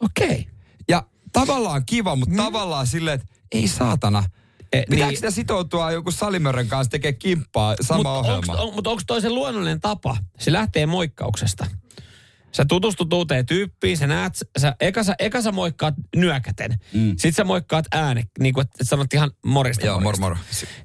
Okei. 0.00 0.28
Okay. 0.28 0.44
Ja 0.88 1.02
tavallaan 1.32 1.86
kiva, 1.86 2.16
mutta 2.16 2.34
mm. 2.34 2.36
tavallaan 2.36 2.86
silleen, 2.86 3.20
että 3.20 3.34
ei 3.52 3.68
saatana. 3.68 4.24
E, 4.72 4.82
Pitääkö 4.82 5.06
niin. 5.06 5.16
sitä 5.16 5.30
sitoutua 5.30 5.92
joku 5.92 6.10
salimörön 6.10 6.68
kanssa 6.68 6.90
tekee 6.90 7.12
kimppaa 7.12 7.76
sama 7.80 7.96
Mutta 7.96 8.10
ohjelma? 8.10 8.52
onko 8.52 8.64
on, 8.64 8.74
mut 8.74 8.86
onko 8.86 9.02
toi 9.06 9.20
se 9.20 9.30
luonnollinen 9.30 9.80
tapa? 9.80 10.16
Se 10.38 10.52
lähtee 10.52 10.86
moikkauksesta. 10.86 11.66
Sä 12.52 12.64
tutustut 12.68 13.12
uuteen 13.12 13.46
tyyppiin, 13.46 13.96
sä 13.96 14.06
näet, 14.06 14.32
sä, 14.58 14.76
eka, 14.80 15.02
sä, 15.02 15.14
eka 15.18 15.42
sä 15.42 15.52
moikkaat 15.52 15.94
nyökäten. 16.16 16.78
Mm. 16.92 17.08
Sitten 17.08 17.32
sä 17.32 17.44
moikkaat 17.44 17.84
ääne, 17.92 18.24
niin 18.38 18.54
kuin 18.54 18.64
että 18.64 18.84
sanot 18.84 19.14
ihan 19.14 19.30
morista. 19.44 19.86
Joo, 19.86 20.00
mor, 20.00 20.18
morista. 20.18 20.26
mor. 20.26 20.36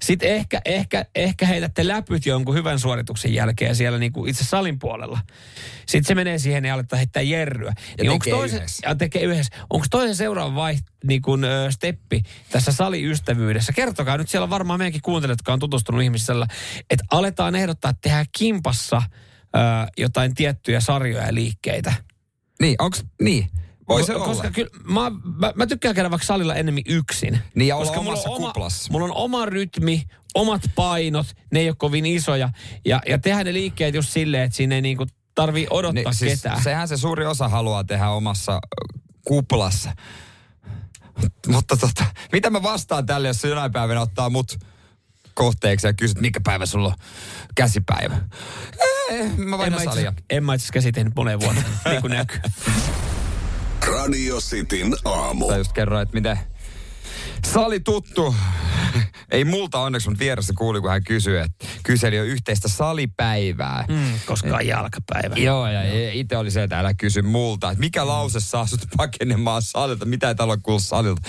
Sitten 0.02 0.30
ehkä, 0.30 0.62
ehkä, 0.66 1.06
ehkä 1.16 1.46
heitätte 1.46 1.88
läpyt 1.88 2.26
jonkun 2.26 2.56
hyvän 2.56 2.80
suorituksen 2.80 3.34
jälkeen 3.34 3.76
siellä 3.76 4.00
niin 4.00 4.14
kuin 4.14 4.30
itse 4.30 4.44
salin 4.44 4.80
puolella. 4.80 5.20
Sitten 5.80 6.08
se 6.08 6.16
menee 6.16 6.38
siihen 6.40 6.66
ja 6.66 6.74
aletaan 6.74 6.98
heittää 6.98 7.22
jerryä. 7.22 7.74
Ja 8.04 8.12
onks 8.12 8.24
tekee 8.24 8.40
toisen, 8.40 8.58
yhdessä. 8.58 8.90
Ja 8.90 8.96
tekee 8.96 9.24
yhdessä. 9.24 9.56
Onko 9.70 9.86
toisen 9.92 10.16
seuraava 10.16 10.56
vaiht, 10.56 10.86
niin 11.04 11.22
kuin, 11.22 11.44
ö, 11.44 11.72
steppi 11.72 12.22
tässä 12.50 12.72
saliystävyydessä? 12.72 13.74
Kertokaa 13.74 14.18
nyt 14.18 14.30
siellä 14.30 14.44
on 14.44 14.50
varmaan 14.50 14.80
meidänkin 14.80 15.02
kuuntelijat, 15.02 15.40
jotka 15.40 15.54
on 15.54 15.60
tutustunut 15.60 16.02
ihmisellä, 16.02 16.48
että 16.90 17.06
aletaan 17.12 17.56
ehdottaa, 17.56 17.92
että 17.92 18.02
tehdään 18.02 18.26
kimpassa 18.38 19.02
ö, 19.56 19.60
jotain 19.98 20.36
tiettyjä 20.36 20.80
sarjoja 20.80 21.26
ja 21.26 21.34
liikkeitä. 21.34 21.94
Niin, 22.62 22.76
onks, 22.80 23.04
niin. 23.22 23.50
Voi 23.90 24.04
se 24.04 24.14
Ko- 24.14 24.16
olla. 24.16 24.26
Koska 24.26 24.52
kyllä, 24.52 24.70
mä, 24.84 25.12
mä, 25.40 25.54
mä 25.56 25.68
tykkään 25.68 25.96
käydä 25.96 26.12
vaikka 26.12 26.26
salilla 26.26 26.56
ennemmin 26.56 26.84
yksin. 26.88 27.40
Niin, 27.56 27.68
ja 27.68 27.76
olla 27.76 27.86
koska 27.86 28.02
mulla 28.02 28.12
omassa 28.12 28.30
on 28.30 28.36
oma, 28.36 28.48
kuplassa. 28.48 28.92
Mulla 28.92 29.06
on 29.06 29.14
oma 29.16 29.46
rytmi, 29.46 30.04
omat 30.36 30.62
painot, 30.76 31.28
ne 31.52 31.60
ei 31.60 31.70
ole 31.70 31.76
kovin 31.80 32.06
isoja. 32.06 32.50
Ja, 32.86 33.02
ja 33.08 33.18
tehdään 33.20 33.46
ne 33.46 33.54
liikkeet 33.54 33.96
just 33.96 34.10
silleen, 34.10 34.44
että 34.44 34.58
siinä 34.58 34.76
ei 34.76 34.82
niinku 34.82 35.06
tarvii 35.36 35.68
odottaa 35.70 36.04
Niin, 36.04 36.14
siis 36.14 36.42
ketään. 36.42 36.64
sehän 36.64 36.88
se 36.88 36.98
suuri 36.98 37.26
osa 37.26 37.50
haluaa 37.50 37.84
tehdä 37.84 38.10
omassa 38.10 38.60
kuplassa. 39.28 39.96
Mutta 41.48 41.78
tota, 41.78 42.06
mitä 42.32 42.50
mä 42.50 42.64
vastaan 42.64 43.06
tälle, 43.06 43.28
jos 43.28 43.42
se 43.42 43.48
jonain 43.48 43.72
päivänä 43.72 44.02
ottaa 44.02 44.30
mut 44.30 44.58
kohteeksi 45.34 45.88
ja 45.88 45.94
kysyt, 45.94 46.22
mikä 46.22 46.40
päivä 46.44 46.66
sulla 46.66 46.88
on 46.88 46.94
käsipäivä? 47.56 48.18
Eh, 49.10 49.38
mä 49.38 49.58
vain 49.58 49.74
En 49.74 49.80
mä, 49.80 49.92
itse, 49.92 50.14
en 50.30 50.44
mä 50.44 50.54
itse 50.54 50.64
asiassa 50.64 50.74
käsitehnyt 50.74 51.16
moneen 51.16 51.40
vuonna, 51.40 51.62
niin 51.90 52.02
kuin 52.02 52.12
näkyy. 52.12 52.40
Radio 53.88 54.38
Cityn 54.40 54.94
aamu. 55.06 55.48
Tai 55.48 55.58
just 55.58 55.74
kerroin, 55.74 56.04
että 56.04 56.14
miten 56.14 56.40
sali 57.46 57.80
tuttu. 57.80 58.36
Ei 59.32 59.46
multa 59.46 59.80
onneksi, 59.80 60.10
mutta 60.10 60.20
vieressä 60.20 60.54
kuuli, 60.58 60.82
kun 60.82 60.90
hän 60.90 61.04
kysyi, 61.04 61.38
että 61.38 61.66
kyseli 61.84 62.16
jo 62.16 62.24
yhteistä 62.24 62.68
salipäivää. 62.68 63.86
Mm, 63.90 64.20
koska 64.26 64.56
on 64.56 64.68
jalkapäivä. 64.68 65.36
Joo, 65.36 65.68
ja 65.68 66.12
itse 66.12 66.38
oli 66.38 66.52
se, 66.52 66.64
että 66.64 66.80
älä 66.80 66.94
kysy 66.94 67.22
multa, 67.22 67.72
että 67.72 67.80
mikä 67.80 68.08
lause 68.08 68.40
saa 68.40 68.68
sut 68.68 68.82
pakenemaan 68.98 69.62
salilta, 69.62 70.06
mitä 70.06 70.30
ei 70.30 70.36
täällä 70.36 70.58
ole 70.68 70.80
salilta. 70.80 71.22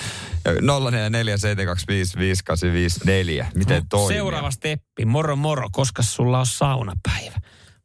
0447255854, 0.49 3.45
miten 3.55 3.83
toimii? 3.89 4.17
Seuraava 4.17 4.51
steppi, 4.51 5.05
moro 5.05 5.35
moro, 5.35 5.69
koska 5.71 6.03
sulla 6.03 6.39
on 6.39 6.45
saunapäivä. 6.45 7.35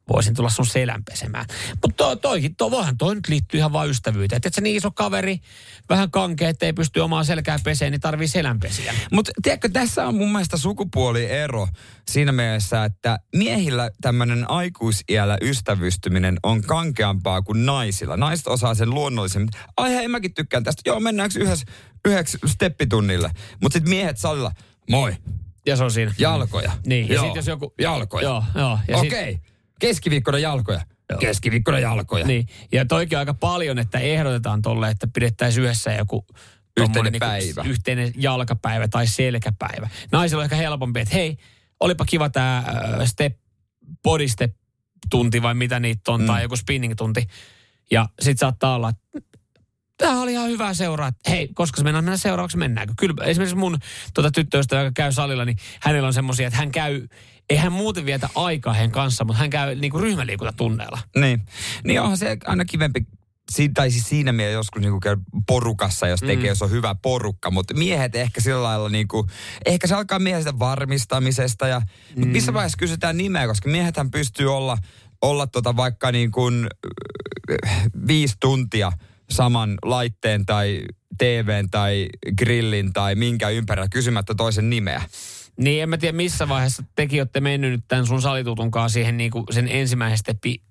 Voisin 0.09 0.33
tulla 0.35 0.49
sun 0.49 0.65
selän 0.65 1.03
pesemään. 1.03 1.45
Mutta 1.81 2.03
to, 2.03 2.15
toikin, 2.15 2.55
to, 2.55 2.71
voihan 2.71 2.97
toi 2.97 3.15
nyt 3.15 3.27
liittyy 3.27 3.57
ihan 3.57 3.73
vaan 3.73 3.89
ystävyyteen. 3.89 4.37
Että 4.37 4.47
et 4.47 4.53
se 4.53 4.61
niin 4.61 4.75
iso 4.75 4.91
kaveri, 4.91 5.37
vähän 5.89 6.11
kankea, 6.11 6.49
ettei 6.49 6.73
pysty 6.73 6.99
omaa 6.99 7.23
selkää 7.23 7.59
peseen, 7.63 7.91
niin 7.91 8.01
tarvii 8.01 8.27
selänpesiä. 8.27 8.93
Mutta 9.11 9.31
tiedätkö, 9.43 9.69
tässä 9.69 10.07
on 10.07 10.15
mun 10.15 10.31
mielestä 10.31 10.57
sukupuoliero 10.57 11.67
siinä 12.09 12.31
mielessä, 12.31 12.85
että 12.85 13.19
miehillä 13.35 13.91
tämmöinen 14.01 14.49
aikuisiällä 14.51 15.37
ystävystyminen 15.41 16.37
on 16.43 16.61
kankeampaa 16.61 17.41
kuin 17.41 17.65
naisilla. 17.65 18.17
Naiset 18.17 18.47
osaa 18.47 18.73
sen 18.75 18.89
luonnollisen. 18.89 19.47
Ai 19.77 19.93
hei, 19.95 20.07
mäkin 20.07 20.33
tykkään 20.33 20.63
tästä. 20.63 20.81
Joo, 20.85 20.99
mennäänkö 20.99 21.39
yhdessä, 21.39 21.65
yhdeksi 22.05 22.37
steppitunnille? 22.45 23.31
Mutta 23.61 23.73
sitten 23.73 23.89
miehet 23.89 24.17
salilla, 24.17 24.51
moi, 24.89 25.15
Ja 25.65 25.75
se 25.75 25.83
on 25.83 25.91
siinä. 25.91 26.13
jalkoja. 26.17 26.71
Niin, 26.85 27.07
ja 27.09 27.13
Joo, 27.15 27.25
sit 27.25 27.35
jos 27.35 27.47
joku- 27.47 27.73
Jalkoja. 27.81 28.23
Joo, 28.23 28.43
joo. 28.55 28.79
Ja 28.87 28.99
sit- 28.99 29.13
Okei, 29.13 29.37
keskiviikkona 29.81 30.37
jalkoja. 30.37 30.81
Joo. 31.09 31.19
Keskiviikkona 31.19 31.79
jalkoja. 31.79 32.25
Niin, 32.25 32.45
ja 32.71 32.85
toikin 32.85 33.17
aika 33.17 33.33
paljon, 33.33 33.79
että 33.79 33.99
ehdotetaan 33.99 34.61
tolle, 34.61 34.89
että 34.89 35.07
pidettäisiin 35.13 35.63
yhdessä 35.63 35.93
joku 35.93 36.25
tommonen 36.75 37.13
päivä. 37.19 37.63
yhteinen 37.65 38.13
jalkapäivä 38.15 38.87
tai 38.87 39.07
selkäpäivä. 39.07 39.89
Naisilla 40.11 40.41
on 40.41 40.43
ehkä 40.43 40.55
helpompi, 40.55 40.99
että 40.99 41.15
hei, 41.15 41.37
olipa 41.79 42.05
kiva 42.05 42.29
tämä 42.29 42.63
step, 43.05 43.37
body 44.03 44.27
step 44.27 44.55
tunti 45.09 45.41
vai 45.41 45.53
mitä 45.53 45.79
niitä 45.79 46.11
on, 46.11 46.21
mm. 46.21 46.27
tai 46.27 46.41
joku 46.41 46.55
spinning 46.55 46.93
tunti. 46.97 47.27
Ja 47.91 48.09
sit 48.21 48.39
saattaa 48.39 48.75
olla, 48.75 48.89
että 48.89 49.29
tämä 49.97 50.21
oli 50.21 50.31
ihan 50.31 50.49
hyvä 50.49 50.73
seuraa. 50.73 51.07
että 51.07 51.31
Hei, 51.31 51.47
koska 51.53 51.77
se 51.77 51.83
mennään, 51.83 52.03
mennään 52.03 52.19
seuraavaksi, 52.19 52.57
mennäänkö? 52.57 52.93
Kyllä 52.97 53.25
esimerkiksi 53.25 53.55
mun 53.55 53.77
tota, 54.13 54.31
tyttöystävä, 54.31 54.81
joka 54.81 54.91
käy 54.95 55.11
salilla, 55.11 55.45
niin 55.45 55.57
hänellä 55.81 56.07
on 56.07 56.13
semmoisia, 56.13 56.47
että 56.47 56.59
hän 56.59 56.71
käy, 56.71 57.07
ei 57.51 57.57
hän 57.57 57.71
muuten 57.71 58.05
vietä 58.05 58.29
aikaa 58.35 58.73
heidän 58.73 58.91
kanssa, 58.91 59.23
mutta 59.23 59.39
hän 59.39 59.49
käy 59.49 59.75
niinku 59.75 59.99
ryhmäliikuntatunneilla. 59.99 60.99
Niin. 61.15 61.41
Niin 61.83 62.01
onhan 62.01 62.17
se 62.17 62.37
aina 62.45 62.65
kivempi, 62.65 63.05
si- 63.51 63.69
tai 63.69 63.91
siis 63.91 64.09
siinä 64.09 64.31
mielessä 64.31 64.53
joskus 64.53 64.81
niinku 64.81 64.99
käy 64.99 65.17
porukassa, 65.47 66.07
jos 66.07 66.19
tekee, 66.19 66.35
mm. 66.35 66.45
jos 66.45 66.61
on 66.61 66.71
hyvä 66.71 66.95
porukka. 67.01 67.51
Mutta 67.51 67.73
miehet 67.73 68.15
ehkä 68.15 68.41
sillä 68.41 68.63
lailla 68.63 68.89
niinku, 68.89 69.27
ehkä 69.65 69.87
se 69.87 69.95
alkaa 69.95 70.19
miehestä 70.19 70.59
varmistamisesta 70.59 71.67
ja 71.67 71.81
mm. 72.15 72.27
missä 72.27 72.53
vaiheessa 72.53 72.77
kysytään 72.77 73.17
nimeä, 73.17 73.47
koska 73.47 73.69
miehethän 73.69 74.11
pystyy 74.11 74.55
olla, 74.55 74.77
olla 75.21 75.47
tota 75.47 75.75
vaikka 75.75 76.11
niin 76.11 76.31
kuin 76.31 76.67
viisi 78.07 78.35
tuntia 78.39 78.91
saman 79.29 79.77
laitteen 79.85 80.45
tai 80.45 80.81
TVn 81.17 81.69
tai 81.71 82.07
grillin 82.37 82.93
tai 82.93 83.15
minkä 83.15 83.49
ympärillä 83.49 83.87
kysymättä 83.91 84.35
toisen 84.35 84.69
nimeä. 84.69 85.01
Niin 85.61 85.83
en 85.83 85.89
mä 85.89 85.97
tiedä 85.97 86.17
missä 86.17 86.49
vaiheessa 86.49 86.83
tekin 86.95 87.21
olette 87.21 87.41
mennyt 87.41 87.71
nyt 87.71 87.83
tämän 87.87 88.05
sun 88.05 88.21
salitutunkaan 88.21 88.89
siihen 88.89 89.17
niinku 89.17 89.43
sen 89.51 89.67
ensimmäisen 89.67 90.17
steppi 90.17 90.61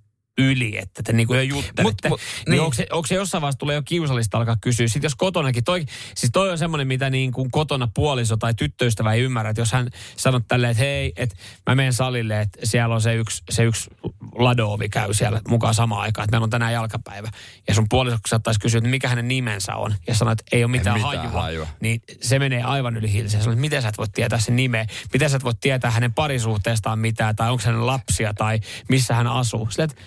yli, 0.40 0.78
että 0.78 1.02
te 1.02 1.12
niinku 1.12 1.35
jo 1.35 1.42
juttelette. 1.42 2.09
Mut- 2.09 2.09
mut- 2.09 2.20
niin. 2.20 2.50
niin. 2.50 2.61
onko, 2.61 2.75
se, 2.75 2.87
onko 2.92 3.06
se 3.06 3.14
jossain 3.14 3.42
vaiheessa 3.42 3.59
tulee 3.59 3.75
jo 3.75 3.82
kiusallista 3.82 4.38
alkaa 4.38 4.56
kysyä? 4.61 4.88
Sitten 4.88 5.06
jos 5.06 5.14
kotonakin, 5.14 5.64
toi, 5.64 5.85
siis 6.14 6.32
toi 6.32 6.50
on 6.50 6.59
semmoinen, 6.59 6.87
mitä 6.88 7.11
niin 7.11 7.32
kuin 7.32 7.50
kotona 7.50 7.88
puoliso 7.94 8.37
tai 8.37 8.54
tyttöystävä 8.54 9.12
ei 9.12 9.23
ymmärrä, 9.23 9.50
että 9.50 9.61
jos 9.61 9.73
hän 9.73 9.90
sanoo 10.16 10.40
tälleen, 10.49 10.70
että 10.70 10.82
hei, 10.82 11.12
että 11.16 11.37
mä 11.66 11.75
menen 11.75 11.92
salille, 11.92 12.40
että 12.40 12.59
siellä 12.64 12.94
on 12.94 13.00
se 13.00 13.14
yksi, 13.14 13.42
se 13.50 13.64
yksi 13.64 13.90
ladoovi 14.35 14.88
käy 14.88 15.14
siellä 15.14 15.40
mukaan 15.49 15.75
samaan 15.75 16.02
aikaan, 16.02 16.25
että 16.25 16.35
meillä 16.35 16.44
on 16.44 16.50
tänään 16.50 16.73
jalkapäivä. 16.73 17.28
Ja 17.68 17.75
sun 17.75 17.87
puoliso 17.88 18.16
saattaisi 18.26 18.61
kysyä, 18.61 18.78
että 18.78 18.90
mikä 18.90 19.09
hänen 19.09 19.28
nimensä 19.28 19.76
on, 19.76 19.94
ja 20.06 20.14
sanoo, 20.14 20.32
että 20.32 20.44
ei 20.52 20.64
ole 20.64 20.70
mitään, 20.70 20.97
mitään 20.97 21.16
hajua, 21.16 21.40
hajua. 21.42 21.66
niin 21.80 22.02
se 22.20 22.38
menee 22.38 22.62
aivan 22.62 22.97
yli 22.97 23.12
hilseen. 23.12 23.42
Sanoin, 23.42 23.56
että 23.56 23.61
miten 23.61 23.82
sä 23.82 23.88
et 23.88 23.99
voi 23.99 24.09
tietää 24.09 24.38
sen 24.38 24.56
nimeä, 24.56 24.87
miten 25.12 25.30
sä 25.30 25.37
et 25.37 25.44
voi 25.44 25.54
tietää 25.61 25.90
hänen 25.90 26.14
parisuhteestaan 26.14 26.99
mitään, 26.99 27.37
tai 27.37 27.50
onko 27.50 27.62
hänen 27.66 27.87
lapsia, 27.87 28.35
tai 28.35 28.61
missä 28.88 29.14
hän 29.14 29.26
asuu. 29.26 29.68
Sillä, 29.70 29.85
että 29.85 30.02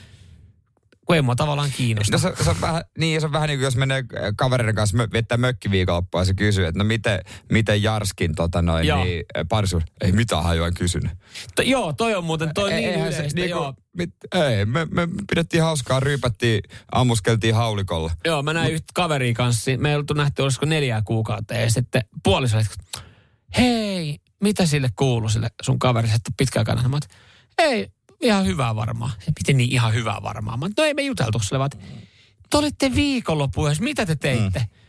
kun 1.05 1.15
ei 1.15 1.21
mua 1.21 1.35
tavallaan 1.35 1.71
kiinnosta. 1.77 2.11
No 2.11 2.17
se, 2.17 2.43
se, 2.43 2.49
on 2.49 2.61
vähän, 2.61 2.83
niin, 2.97 3.21
se 3.21 3.25
on 3.25 3.33
vähän 3.33 3.47
niin 3.47 3.59
kuin 3.59 3.63
jos 3.65 3.75
menee 3.75 4.03
kavereiden 4.35 4.75
kanssa 4.75 4.97
mö, 4.97 5.07
viettää 5.13 5.37
mökkiviikonloppua 5.37 6.21
ja 6.21 6.25
se 6.25 6.33
kysyy, 6.33 6.65
että 6.65 6.79
no 6.79 6.83
miten, 6.83 7.19
miten 7.51 7.83
Jarskin 7.83 8.35
tota 8.35 8.61
noin, 8.61 8.87
Joo. 8.87 9.03
niin 9.03 9.23
parisuus, 9.49 9.83
ei 10.01 10.11
mitään 10.11 10.43
hajua 10.43 10.71
kysynyt. 10.71 11.11
To, 11.55 11.61
joo, 11.61 11.93
toi 11.93 12.15
on 12.15 12.23
muuten, 12.23 12.51
toi 12.53 12.63
on 12.63 12.75
niin 12.75 12.89
Eihän 12.89 13.07
yleistä, 13.07 13.23
niinku- 13.23 13.49
joo. 13.49 13.73
mit, 13.97 14.09
ei, 14.35 14.65
me, 14.65 14.85
me, 14.85 15.07
pidettiin 15.29 15.63
hauskaa, 15.63 15.99
ryypättiin, 15.99 16.61
ammuskeltiin 16.91 17.55
haulikolla. 17.55 18.11
Joo, 18.25 18.43
mä 18.43 18.53
näin 18.53 18.73
yhtä 18.73 18.91
kaveria 18.93 19.33
kanssa. 19.33 19.71
Me 19.77 19.89
ei 19.89 19.95
oltu 19.95 20.13
nähty, 20.13 20.41
olisiko 20.41 20.65
neljää 20.65 21.01
kuukautta. 21.01 21.53
Ja 21.53 21.69
sitten 21.71 22.01
puoliso, 22.23 22.57
hei, 23.57 24.19
mitä 24.43 24.65
sille 24.65 24.89
kuuluu 24.95 25.29
sille 25.29 25.49
sun 25.61 25.79
kaverille, 25.79 26.15
että 26.15 26.31
pitkään 26.37 26.65
nähnyt? 26.67 26.91
Mä 26.91 26.99
ei, 27.57 27.87
ihan 28.23 28.45
hyvää 28.45 28.75
varmaan. 28.75 29.11
Se 29.19 29.31
piti 29.31 29.53
niin 29.53 29.71
ihan 29.71 29.93
hyvää 29.93 30.19
varmaan. 30.23 30.59
Mä 30.59 30.69
no 30.77 30.83
ei 30.83 30.93
me 30.93 31.01
juteltu 31.01 31.39
sille, 31.39 31.59
vaan 31.59 31.69
te 32.49 32.57
olitte 32.57 32.95
viikonloppu 32.95 33.65
yhdessä, 33.65 33.83
mitä 33.83 34.05
te 34.05 34.15
teitte? 34.15 34.59
Mm. 34.59 34.83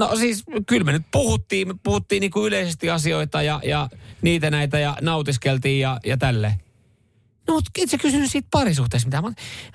No 0.00 0.16
siis 0.16 0.44
kyllä 0.66 0.84
me 0.84 0.92
nyt 0.92 1.06
puhuttiin, 1.10 1.68
me 1.68 1.74
puhuttiin 1.82 2.20
niinku 2.20 2.46
yleisesti 2.46 2.90
asioita 2.90 3.42
ja, 3.42 3.60
ja 3.64 3.88
niitä 4.22 4.50
näitä 4.50 4.78
ja 4.78 4.96
nautiskeltiin 5.00 5.80
ja, 5.80 6.00
ja 6.06 6.16
tälleen. 6.16 6.54
No 7.48 7.54
mutta 7.54 7.70
et 7.78 7.90
sä 7.90 7.98
kysynyt 7.98 8.30
siitä 8.30 8.48
parisuhteesta 8.50 9.06
mitään. 9.06 9.24
Mä 9.24 9.26
oon, 9.26 9.34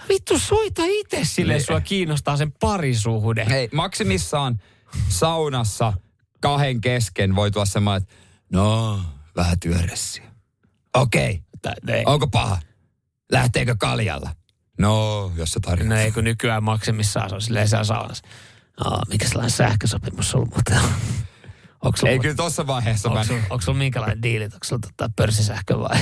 vittu 0.10 0.40
soita 0.40 0.82
itse 0.86 1.20
sille, 1.24 1.54
Niin. 1.54 1.66
sua 1.66 1.82
kiinnostaa 1.82 2.38
sen 2.38 2.52
parisuhde. 2.52 3.46
Hei, 3.50 3.70
maksimissaan 3.74 4.62
saunassa 5.10 5.94
kahden 6.42 6.82
kesken 6.82 7.36
voi 7.36 7.52
tulla 7.52 7.66
semmoinen, 7.66 8.02
että 8.02 8.16
no, 8.52 9.00
vähän 9.36 9.60
työressiä. 9.60 10.24
Okei, 10.94 11.42
ei. 11.88 12.04
onko 12.06 12.28
paha? 12.28 12.58
Lähteekö 13.32 13.76
kaljalla? 13.80 14.36
No, 14.80 15.32
jos 15.36 15.52
se 15.52 15.60
tarjoaa. 15.60 15.90
No 15.90 15.96
ei 15.96 16.12
kun 16.12 16.24
nykyään 16.24 16.64
maksimissaan 16.64 17.30
se 17.30 17.36
on 17.36 17.42
silleen 17.42 17.68
siellä 17.68 17.84
saunassa. 17.84 18.28
Oh, 18.86 19.02
mikä 19.10 19.28
sellainen 19.28 19.52
sähkösopimus 19.52 20.30
sulla 20.30 20.46
muuten 20.46 20.78
on? 20.78 20.90
Onko 21.82 21.98
sulla, 21.98 22.12
Ei 22.12 22.20
kyllä 22.20 22.36
tuossa 22.36 22.68
vaiheessa 22.68 23.10
onko 23.10 23.24
sulla, 23.24 23.42
onko 23.50 23.62
sulla 23.62 23.78
minkälainen 23.78 24.22
diili? 24.22 24.44
Onko 24.44 24.58
sulla 24.64 24.82
tota 24.82 25.10
pörssisähkö 25.16 25.80
vai? 25.80 26.00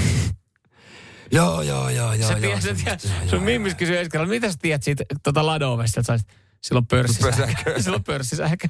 Joo, 1.31 1.61
joo, 1.61 1.89
joo, 1.89 2.13
joo. 2.13 2.27
sä 2.27 2.33
joo, 2.33 2.39
tiedät, 2.41 2.61
semmoista, 2.61 2.83
tiedät, 2.83 3.03
joo, 3.03 3.29
sun 3.29 3.39
joo, 3.39 3.45
mimmis 3.45 3.75
kysyi 3.75 3.97
ensi 3.97 4.09
kerralla, 4.09 4.29
mitä 4.29 4.51
sä 4.51 4.57
tiedät 4.61 4.83
siitä 4.83 5.03
tota 5.23 5.45
Ladovesta, 5.45 5.99
että 5.99 6.19
sillä 6.61 6.79
on 6.79 6.87
pörssisähkö. 6.87 7.73
On 7.95 8.03
pörssisähkö. 8.03 8.67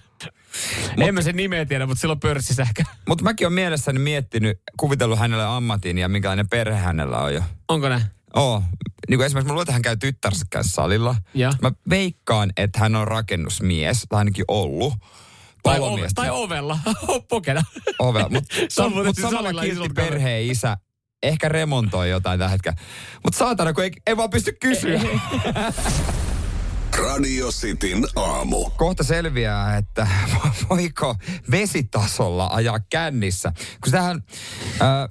en 0.98 1.14
mä 1.14 1.22
sen 1.22 1.36
nimeä 1.36 1.66
tiedä, 1.66 1.86
mutta 1.86 2.02
sillä 2.02 2.12
on 2.12 2.20
pörssisähkö. 2.20 2.84
Mutta 3.08 3.24
mäkin 3.24 3.48
olen 3.48 3.54
mielessäni 3.54 4.00
miettinyt, 4.00 4.62
kuvitellut 4.78 5.20
hänelle 5.20 5.46
ammatin 5.46 5.98
ja 5.98 6.10
minkälainen 6.10 6.50
perhe 6.50 6.78
hänellä 6.78 7.18
on 7.18 7.34
jo. 7.34 7.44
Onko 7.68 7.90
ne? 7.90 8.02
Oo. 8.36 8.64
Niin 9.10 9.18
kuin 9.18 9.26
esimerkiksi 9.26 9.48
mä 9.48 9.54
luulen, 9.54 9.64
että 9.64 9.74
hän 9.74 9.82
käy 9.82 9.98
tyttärsä 9.98 10.46
kanssa 10.54 10.76
salilla. 10.76 11.16
Ja. 11.34 11.54
Mä 11.62 11.72
veikkaan, 11.90 12.52
että 12.58 12.80
hän 12.80 12.96
on 12.96 13.08
rakennusmies, 13.08 14.06
tai 14.10 14.18
ainakin 14.18 14.46
ollut. 14.48 14.94
Tai, 15.64 15.80
ove, 15.80 16.08
tai 16.16 16.30
ovella. 16.30 16.80
Pokena. 17.30 17.64
Ovella. 18.00 18.30
Mutta 18.30 18.56
Se 18.70 18.82
on 18.82 18.94
mut 18.94 19.16
siis 19.16 19.30
samalla 19.30 19.62
kiltti 19.62 19.90
perheen 19.90 20.44
isä. 20.44 20.78
Ehkä 21.24 21.50
remontoi 21.50 22.10
jotain 22.10 22.40
tällä 22.40 22.52
hetkellä. 22.52 22.78
Mutta 23.24 23.38
saatana, 23.38 23.74
kun 23.74 23.84
ei, 23.84 23.92
ei 24.08 24.18
vaan 24.18 24.30
pysty 24.30 24.58
kysyä. 24.62 25.02
Radio 26.98 27.52
Cityn 27.52 28.08
aamu. 28.16 28.70
Kohta 28.70 29.04
selviää, 29.04 29.78
että 29.78 30.08
voiko 30.70 31.16
vesitasolla 31.52 32.48
ajaa 32.48 32.80
kännissä. 32.90 33.54
Kun 33.84 33.92
tähän, 33.92 34.24
äh, 34.82 35.10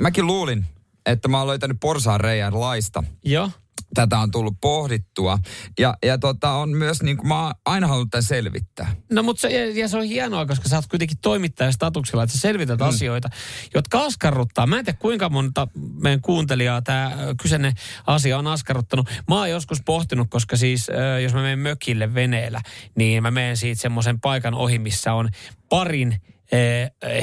mäkin 0.00 0.26
luulin, 0.26 0.66
että 1.08 1.28
mä 1.28 1.38
oon 1.38 1.46
löytänyt 1.46 1.76
porsaan 1.80 2.20
reijän 2.20 2.60
laista. 2.60 3.04
Joo. 3.24 3.50
tätä 3.94 4.18
on 4.18 4.30
tullut 4.30 4.54
pohdittua. 4.60 5.38
Ja, 5.78 5.94
ja 6.04 6.18
tota, 6.18 6.50
on 6.50 6.70
myös, 6.70 7.02
niin 7.02 7.16
kuin 7.16 7.28
mä 7.28 7.44
oon 7.44 7.54
aina 7.64 7.86
halunnut 7.86 8.10
tämän 8.10 8.22
selvittää. 8.22 8.96
No 9.12 9.22
mutta 9.22 9.40
se, 9.40 9.48
ja, 9.48 9.80
ja 9.80 9.88
se 9.88 9.96
on 9.96 10.04
hienoa, 10.04 10.46
koska 10.46 10.68
sä 10.68 10.76
oot 10.76 10.86
kuitenkin 10.86 11.18
toimittaja 11.22 11.72
statuksella, 11.72 12.22
että 12.22 12.36
sä 12.36 12.40
selvität 12.40 12.80
mm. 12.80 12.86
asioita, 12.86 13.28
jotka 13.74 14.00
askarruttaa. 14.00 14.66
Mä 14.66 14.78
en 14.78 14.84
tiedä 14.84 14.98
kuinka 15.00 15.28
monta 15.28 15.68
meidän 16.02 16.20
kuuntelijaa 16.20 16.82
tämä 16.82 17.16
kyseinen 17.42 17.72
asia 18.06 18.38
on 18.38 18.46
askarruttanut. 18.46 19.10
Mä 19.28 19.38
oon 19.38 19.50
joskus 19.50 19.82
pohtinut, 19.84 20.30
koska 20.30 20.56
siis 20.56 20.86
jos 21.22 21.34
mä 21.34 21.42
menen 21.42 21.58
mökille 21.58 22.14
veneellä, 22.14 22.60
niin 22.94 23.22
mä 23.22 23.30
menen 23.30 23.56
siitä 23.56 23.80
semmoisen 23.80 24.20
paikan 24.20 24.54
ohi, 24.54 24.78
missä 24.78 25.14
on 25.14 25.28
parin 25.68 26.22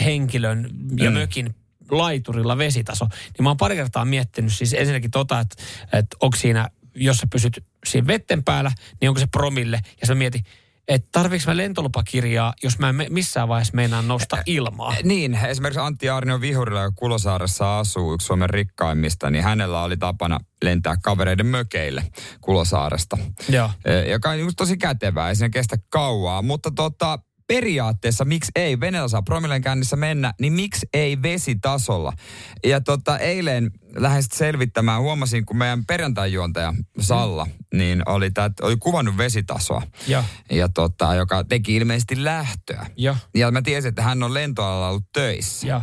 henkilön 0.06 0.70
ja 0.98 1.12
mm. 1.12 1.18
mökin 1.18 1.56
laiturilla 1.92 2.58
vesitaso. 2.58 3.06
Niin 3.06 3.44
mä 3.44 3.50
oon 3.50 3.58
pari 3.58 3.76
kertaa 3.76 4.06
miettinyt 4.06 4.54
siis 4.54 4.74
ensinnäkin 4.74 5.12
tota, 5.12 5.40
että, 5.40 5.56
että 5.94 6.18
onko 6.20 6.38
siinä, 6.38 6.70
jos 6.96 7.18
sä 7.18 7.28
pysyt 7.32 7.64
siinä 7.86 8.08
vetten 8.08 8.44
päällä, 8.44 8.72
niin 9.02 9.10
onko 9.10 9.20
se 9.20 9.28
promille. 9.28 9.80
Ja 10.02 10.08
sä 10.08 10.16
mietin, 10.16 10.44
että 10.88 11.08
tarviiko 11.12 11.44
mä 11.48 11.58
lentolupakirjaa, 11.58 12.54
jos 12.64 12.80
mä 12.80 12.90
en 12.90 12.96
missään 13.10 13.48
vaiheessa 13.48 13.76
meinaan 13.76 14.08
nousta 14.08 14.38
ilmaa. 14.46 14.96
Niin, 15.04 15.40
esimerkiksi 15.46 15.80
Antti 15.80 16.10
Aarnio 16.10 16.42
Vihurilla, 16.42 16.82
joka 16.82 16.96
Kulosaaressa 16.96 17.80
asuu, 17.80 18.14
yksi 18.14 18.28
Suomen 18.28 18.50
rikkaimmista, 18.50 19.30
niin 19.30 19.44
hänellä 19.44 19.84
oli 19.84 19.98
tapana 19.98 20.40
lentää 20.62 20.96
kavereiden 21.04 21.46
mökeille 21.46 22.04
Kulosaaresta. 22.42 23.18
Joo. 23.50 23.72
Joka 24.12 24.30
on 24.30 24.40
just 24.40 24.56
tosi 24.58 24.78
kätevää, 24.78 25.30
ei 25.30 25.36
siinä 25.36 25.50
kestä 25.50 25.78
kauaa. 25.90 26.42
Mutta 26.42 26.72
tota, 26.72 27.20
periaatteessa 27.48 28.26
miksi 28.26 28.52
ei, 28.56 28.80
veneellä 28.80 29.08
saa 29.08 29.22
promillen 29.22 29.62
käynnissä 29.62 29.96
mennä, 29.96 30.34
niin 30.42 30.54
miksi 30.54 30.88
ei 30.94 31.22
vesitasolla? 31.22 32.14
Ja 32.66 32.82
tota, 32.82 33.18
eilen 33.18 33.72
sit 34.22 34.32
selvittämään, 34.32 35.02
huomasin, 35.02 35.46
kun 35.46 35.58
meidän 35.58 35.86
perjantai-juontaja 35.86 36.74
Salla, 37.00 37.48
niin 37.74 38.10
oli, 38.10 38.32
tää, 38.32 38.50
oli 38.62 38.78
kuvannut 38.78 39.18
vesitasoa. 39.18 39.82
Joo. 40.08 40.24
Ja 40.52 40.70
tota, 40.70 41.16
joka 41.16 41.44
teki 41.44 41.76
ilmeisesti 41.76 42.24
lähtöä. 42.24 42.86
Joo. 42.98 43.16
Ja 43.36 43.52
mä 43.52 43.62
tiesin, 43.62 43.90
että 43.90 44.02
hän 44.02 44.24
on 44.24 44.34
lentoalalla 44.34 44.90
ollut 44.90 45.12
töissä. 45.14 45.68
Joo. 45.68 45.82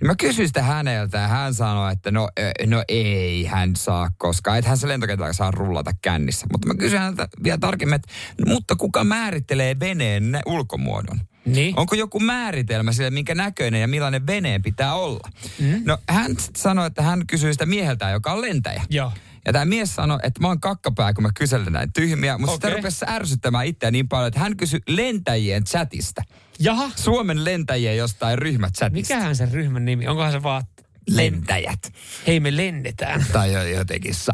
Ja 0.00 0.06
mä 0.06 0.14
kysyin 0.14 0.48
sitä 0.48 0.62
häneltä 0.62 1.18
ja 1.18 1.28
hän 1.28 1.54
sanoi, 1.54 1.92
että 1.92 2.10
no, 2.10 2.28
no 2.66 2.84
ei 2.88 3.44
hän 3.44 3.76
saa 3.76 4.10
koskaan. 4.18 4.58
Että 4.58 4.68
hän 4.68 4.78
se 4.78 4.88
lentokentällä 4.88 5.32
saa 5.32 5.50
rullata 5.50 5.90
kännissä. 6.02 6.46
Mutta 6.52 6.68
mä 6.68 6.74
kysyin 6.74 7.00
häneltä 7.00 7.28
vielä 7.44 7.58
tarkemmin, 7.58 7.94
että 7.94 8.08
no, 8.38 8.54
mutta 8.54 8.76
kuka 8.76 9.04
määrittelee 9.04 9.80
veneen 9.80 10.38
ulkomuodon? 10.46 11.20
Niin. 11.44 11.78
Onko 11.78 11.94
joku 11.94 12.20
määritelmä 12.20 12.92
sille, 12.92 13.10
minkä 13.10 13.34
näköinen 13.34 13.80
ja 13.80 13.88
millainen 13.88 14.26
veneen 14.26 14.62
pitää 14.62 14.94
olla? 14.94 15.28
Mm. 15.58 15.82
No 15.84 15.98
hän 16.08 16.34
sanoi, 16.56 16.86
että 16.86 17.02
hän 17.02 17.26
kysyi 17.26 17.52
sitä 17.52 17.66
mieheltä, 17.66 18.10
joka 18.10 18.32
on 18.32 18.40
lentäjä. 18.40 18.82
Joo. 18.90 19.12
Ja 19.46 19.52
tämä 19.52 19.64
mies 19.64 19.94
sanoi, 19.94 20.18
että 20.22 20.40
mä 20.40 20.48
oon 20.48 20.60
kakkapää, 20.60 21.12
kun 21.12 21.22
mä 21.22 21.30
kyselen 21.34 21.72
näin 21.72 21.92
tyhmiä. 21.92 22.38
Mutta 22.38 22.52
okay. 22.52 22.70
Sitä 22.70 22.76
rupesi 22.76 23.04
ärsyttämään 23.08 23.66
itseä 23.66 23.90
niin 23.90 24.08
paljon, 24.08 24.28
että 24.28 24.40
hän 24.40 24.56
kysyi 24.56 24.80
lentäjien 24.88 25.64
chatista. 25.64 26.22
Jaha. 26.60 26.90
Suomen 26.96 27.44
lentäjien 27.44 27.96
jostain 27.96 28.38
ryhmächatista. 28.38 28.90
Mikähän 29.14 29.36
sen 29.36 29.52
ryhmän 29.52 29.84
nimi? 29.84 30.06
Onkohan 30.08 30.32
se 30.32 30.42
vaan, 30.42 30.62
Lentäjät. 31.10 31.92
hei 32.26 32.40
me 32.40 32.56
lennetään. 32.56 33.26
Tai 33.32 33.52
jo- 33.52 33.62
jotenkin 33.62 34.14
sa, 34.14 34.32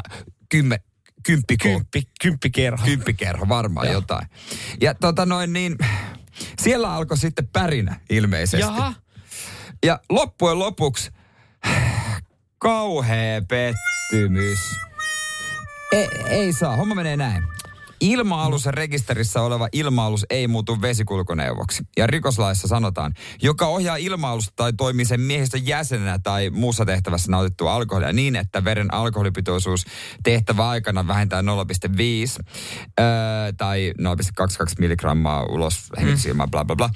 kymmen, 0.49 0.79
kymppi, 1.25 1.57
Kymppi, 1.57 2.03
kymppikerho. 2.21 2.85
kymppikerho, 2.85 3.49
varmaan 3.49 3.85
Joo. 3.87 3.93
jotain. 3.93 4.27
Ja 4.81 4.93
tota 4.93 5.25
noin 5.25 5.53
niin, 5.53 5.75
siellä 6.61 6.93
alkoi 6.93 7.17
sitten 7.17 7.47
pärinä 7.47 7.99
ilmeisesti. 8.09 8.59
Jaha. 8.59 8.93
Ja 9.85 9.99
loppujen 10.09 10.59
lopuksi 10.59 11.11
kauhea 12.57 13.41
pettymys. 13.41 14.59
Ei, 15.91 16.07
ei 16.29 16.53
saa, 16.53 16.75
homma 16.75 16.95
menee 16.95 17.17
näin. 17.17 17.43
Ilma-alus 18.01 18.65
ja 18.65 18.71
rekisterissä 18.71 19.41
oleva 19.41 19.67
ilma-alus 19.71 20.25
ei 20.29 20.47
muutu 20.47 20.81
vesikulkuneuvoksi. 20.81 21.83
Ja 21.97 22.07
rikoslaissa 22.07 22.67
sanotaan, 22.67 23.13
joka 23.41 23.67
ohjaa 23.67 23.95
ilma-alusta 23.95 24.53
tai 24.55 24.73
toimii 24.73 25.05
sen 25.05 25.19
miehistön 25.19 25.67
jäsenenä 25.67 26.19
tai 26.23 26.49
muussa 26.49 26.85
tehtävässä 26.85 27.31
nautittua 27.31 27.73
alkoholia 27.73 28.13
niin, 28.13 28.35
että 28.35 28.63
veren 28.63 28.93
alkoholipitoisuus 28.93 29.85
tehtävä 30.23 30.69
aikana 30.69 31.07
vähentää 31.07 31.41
0,5 31.41 31.47
öö, 32.99 33.05
tai 33.57 33.93
0,22 34.01 34.73
milligrammaa 34.79 35.43
ulos 35.43 35.89
hengitysilmaa, 35.97 36.47
bla 36.47 36.65
bla 36.65 36.75
bla. 36.75 36.89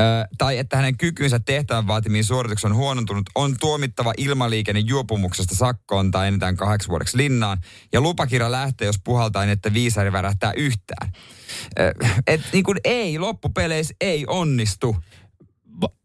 Öö, 0.00 0.24
tai 0.38 0.58
että 0.58 0.76
hänen 0.76 0.96
kykynsä 0.96 1.40
tehtävän 1.40 1.86
vaatimiin 1.86 2.24
suorituksiin 2.24 2.72
on 2.72 2.76
huonontunut, 2.76 3.30
on 3.34 3.56
tuomittava 3.60 4.12
ilmaliikenne 4.16 4.80
juopumuksesta 4.80 5.54
sakkoon 5.54 6.10
tai 6.10 6.28
enintään 6.28 6.56
kahdeksi 6.56 6.88
vuodeksi 6.88 7.16
linnaan. 7.16 7.58
Ja 7.92 8.00
lupakirja 8.00 8.52
lähtee, 8.52 8.86
jos 8.86 9.00
puhaltaa 9.04 9.42
niin, 9.42 9.52
että 9.52 9.72
viisari 9.72 10.12
värähtää 10.12 10.43
yhtään. 10.52 11.12
Öö, 11.78 11.92
et 12.26 12.40
niin 12.52 12.64
kuin 12.64 12.78
ei, 12.84 13.18
loppupeleissä 13.18 13.94
ei 14.00 14.24
onnistu. 14.26 14.96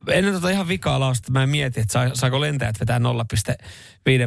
Ennen 0.08 0.34
tota 0.34 0.49
ihan 0.49 0.67
vikaa 0.67 0.99
lausta 0.99 1.32
mä 1.32 1.47
mietin, 1.47 1.82
että 1.82 1.93
saa, 1.93 2.10
saako 2.15 2.41
lentäjät 2.41 2.80
vetää 2.80 2.99
0,5 2.99 3.04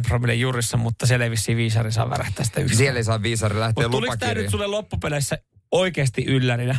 promille 0.07 0.33
jurissa, 0.35 0.77
mutta 0.77 1.05
siellä 1.05 1.25
ei 1.25 1.31
vissiin 1.31 1.57
viisari 1.57 1.91
saa 1.91 2.09
värähtää 2.09 2.45
sitä 2.45 2.61
yksin. 2.61 2.77
Siellä 2.77 2.97
ei 2.97 3.03
saa 3.03 3.21
viisari 3.23 3.59
lähteä 3.59 3.83
Mutta 3.83 3.97
tuliko 3.97 4.17
tämä 4.17 4.33
nyt 4.33 4.49
sulle 4.49 4.67
loppupeleissä 4.67 5.37
oikeasti 5.71 6.25
yllärinä? 6.25 6.77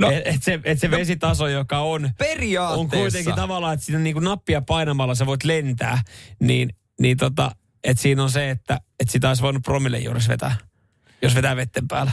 No- 0.00 0.06
No, 0.10 0.16
et, 0.16 0.22
et 0.26 0.42
se, 0.42 0.60
et 0.64 0.80
se 0.80 0.90
vesitaso, 0.90 1.48
joka 1.48 1.78
on, 1.80 2.10
Periaatteessa. 2.18 2.80
on 2.96 3.02
kuitenkin 3.02 3.34
tavallaan, 3.34 3.74
että 3.74 3.86
siinä 3.86 3.98
niinku 3.98 4.20
nappia 4.20 4.62
painamalla 4.62 5.14
sä 5.14 5.26
voit 5.26 5.44
lentää, 5.44 6.02
niin, 6.40 6.68
niin 7.00 7.16
tota, 7.16 7.50
että 7.84 8.02
siinä 8.02 8.22
on 8.22 8.30
se, 8.30 8.50
että 8.50 8.80
et 9.00 9.10
sitä 9.10 9.28
olisi 9.28 9.42
voinut 9.42 9.62
promille 9.62 9.98
juurissa 9.98 10.30
vetää, 10.30 10.56
jos 11.22 11.34
vetää 11.34 11.56
vetten 11.56 11.88
päällä. 11.88 12.12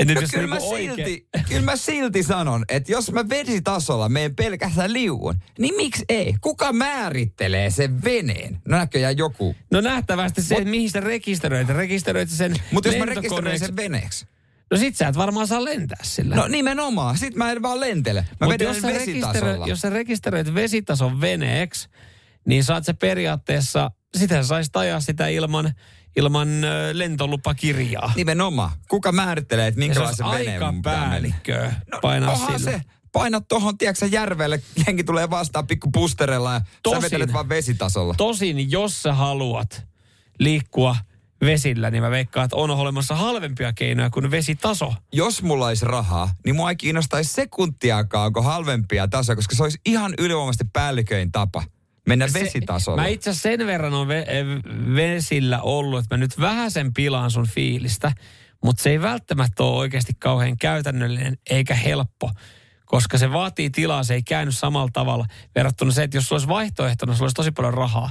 Et 0.00 0.08
nyt 0.08 0.20
No 0.20 0.26
kyllä, 0.32 0.46
mä 0.46 0.54
niinku 0.56 0.74
oikein- 0.74 0.96
silti, 0.96 1.28
kyllä 1.48 1.62
mä 1.62 1.76
silti 1.76 2.22
sanon, 2.22 2.64
että 2.68 2.92
jos 2.92 3.12
mä 3.12 3.28
vesitasolla 3.28 4.08
menen 4.08 4.36
pelkästään 4.36 4.92
liuun, 4.92 5.34
niin 5.58 5.74
miksi 5.76 6.04
ei? 6.08 6.34
Kuka 6.40 6.72
määrittelee 6.72 7.70
sen 7.70 8.04
veneen? 8.04 8.58
No 8.68 8.78
näköjään 8.78 9.18
joku. 9.18 9.56
No 9.72 9.80
nähtävästi 9.80 10.42
se, 10.42 10.54
että 10.54 10.70
mihin 10.70 10.90
sä 10.90 11.00
rekisteröit. 11.00 11.68
Rekisteröit 11.68 12.28
sen 12.30 12.54
Mutta 12.72 12.88
jos 12.88 12.98
mä 12.98 13.04
rekisteröin 13.06 13.58
sen 13.58 13.76
veneeksi. 13.76 14.26
No 14.70 14.76
sit 14.76 14.96
sä 14.96 15.08
et 15.08 15.16
varmaan 15.16 15.46
saa 15.46 15.64
lentää 15.64 15.98
sillä. 16.02 16.36
No 16.36 16.48
nimenomaan. 16.48 17.18
Sit 17.18 17.34
mä 17.34 17.52
en 17.52 17.62
vaan 17.62 17.80
lentele. 17.80 18.24
Mä 18.40 18.46
Mut 18.46 18.60
jos 18.60 18.80
sä, 18.80 18.88
vesitasolla. 18.88 19.32
rekisteröit, 19.32 19.66
jos 19.66 19.80
sä 19.80 19.90
rekisteröit 19.90 20.54
vesitason 20.54 21.20
veneeksi, 21.20 21.88
niin 22.46 22.64
saat 22.64 22.84
se 22.84 22.92
periaatteessa, 22.92 23.90
sitä 24.16 24.42
saisi 24.42 24.70
ajaa 24.74 25.00
sitä 25.00 25.28
ilman, 25.28 25.72
ilman 26.16 26.48
lentolupakirjaa. 26.92 28.12
Nimenomaan. 28.16 28.70
Kuka 28.88 29.12
määrittelee, 29.12 29.66
että 29.66 29.78
minkälaisen 29.78 30.26
veneen 30.30 30.52
aika 30.52 30.72
mun 30.72 30.82
pitää 30.82 30.92
mennä? 30.92 31.08
päällikköä 31.10 31.74
No, 31.92 31.98
painaa 32.02 32.32
onhan 32.32 32.58
sillä. 32.60 32.72
se. 32.72 32.80
Painat 33.12 33.48
tohon, 33.48 33.78
tiedätkö 33.78 34.06
järvelle, 34.06 34.62
jengi 34.86 35.04
tulee 35.04 35.30
vastaan 35.30 35.66
pikku 35.66 35.90
pusterella 35.90 36.52
ja 36.54 36.60
Tosin. 36.82 37.00
sä 37.00 37.04
vetelet 37.04 37.32
vaan 37.32 37.48
vesitasolla. 37.48 38.14
Tosin, 38.16 38.70
jos 38.70 39.02
sä 39.02 39.12
haluat 39.14 39.84
liikkua 40.38 40.96
vesillä, 41.44 41.90
niin 41.90 42.02
mä 42.02 42.10
veikkaan, 42.10 42.44
että 42.44 42.56
on 42.56 42.70
olemassa 42.70 43.14
halvempia 43.16 43.72
keinoja 43.72 44.10
kuin 44.10 44.30
vesitaso. 44.30 44.94
jos 45.12 45.42
mulla 45.42 45.66
olisi 45.66 45.84
rahaa, 45.84 46.30
niin 46.44 46.56
mua 46.56 46.70
ei 46.70 46.76
kiinnostaisi 46.76 47.32
sekuntiakaan, 47.32 48.26
onko 48.26 48.42
halvempia 48.42 49.08
tasoja, 49.08 49.36
koska 49.36 49.56
se 49.56 49.62
olisi 49.62 49.78
ihan 49.86 50.14
ylivoimaisesti 50.18 50.64
päälliköin 50.72 51.32
tapa 51.32 51.62
mennä 52.18 52.28
Se- 52.28 52.40
vesitasolla. 52.40 53.02
Mä 53.02 53.08
itse 53.08 53.30
asiassa 53.30 53.48
sen 53.48 53.66
verran 53.66 53.94
on 53.94 54.08
ve- 54.08 54.10
ve- 54.26 54.94
vesillä 54.96 55.60
ollut, 55.60 56.00
että 56.04 56.16
mä 56.16 56.20
nyt 56.20 56.40
vähän 56.40 56.70
sen 56.70 56.94
pilaan 56.94 57.30
sun 57.30 57.46
fiilistä, 57.46 58.12
mutta 58.64 58.82
se 58.82 58.90
ei 58.90 59.02
välttämättä 59.02 59.62
ole 59.62 59.76
oikeasti 59.78 60.12
kauhean 60.18 60.56
käytännöllinen 60.58 61.38
eikä 61.50 61.74
helppo, 61.74 62.30
koska 62.84 63.18
se 63.18 63.32
vaatii 63.32 63.70
tilaa, 63.70 64.04
se 64.04 64.14
ei 64.14 64.22
käynyt 64.22 64.56
samalla 64.56 64.90
tavalla 64.92 65.26
verrattuna 65.54 65.90
se, 65.92 66.02
että 66.02 66.16
jos 66.16 66.28
sulla 66.28 66.38
olisi 66.38 66.48
vaihtoehtona, 66.48 67.14
sulla 67.14 67.24
olisi 67.24 67.34
tosi 67.34 67.50
paljon 67.50 67.74
rahaa, 67.74 68.10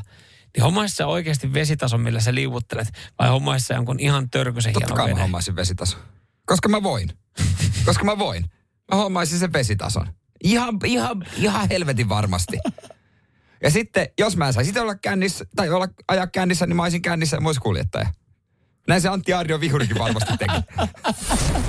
niin 0.55 0.63
hommaisi 0.63 0.95
sä 0.95 1.07
oikeasti 1.07 1.53
vesitason, 1.53 2.01
millä 2.01 2.19
sä 2.19 2.35
liuuttelet, 2.35 2.87
vai 3.19 3.29
hommaisi 3.29 3.65
sä 3.65 3.73
jonkun 3.73 3.99
ihan 3.99 4.29
törkysen 4.29 4.73
Totta 4.73 4.85
hienon 4.85 4.97
kai 4.97 5.05
mä 5.05 5.09
veneen? 5.09 5.21
hommaisin 5.21 5.55
vesitaso. 5.55 5.97
Koska 6.45 6.69
mä 6.69 6.83
voin. 6.83 7.09
Koska 7.85 8.03
mä 8.03 8.17
voin. 8.19 8.45
Mä 8.91 8.97
hommaisin 8.97 9.39
sen 9.39 9.53
vesitason. 9.53 10.07
Ihan, 10.43 10.79
ihan, 10.85 11.25
ihan 11.37 11.69
helvetin 11.69 12.09
varmasti. 12.09 12.57
Ja 13.63 13.71
sitten, 13.71 14.07
jos 14.19 14.37
mä 14.37 14.47
en 14.47 14.53
saisi 14.53 14.79
olla 14.79 14.95
kännissä, 14.95 15.45
tai 15.55 15.69
olla 15.69 15.87
ajaa 16.07 16.27
kännissä, 16.27 16.65
niin 16.65 16.75
mä 16.75 16.83
olisin 16.83 17.01
kännissä 17.01 17.37
ja 17.37 17.41
mä 17.41 17.49
olisin 17.49 17.63
kuljettaja. 17.63 18.09
Näin 18.87 19.01
se 19.01 19.09
Antti 19.09 19.33
Arjo 19.33 19.59
Vihurikin 19.59 19.97
varmasti 19.97 20.33
teki. 20.37 20.53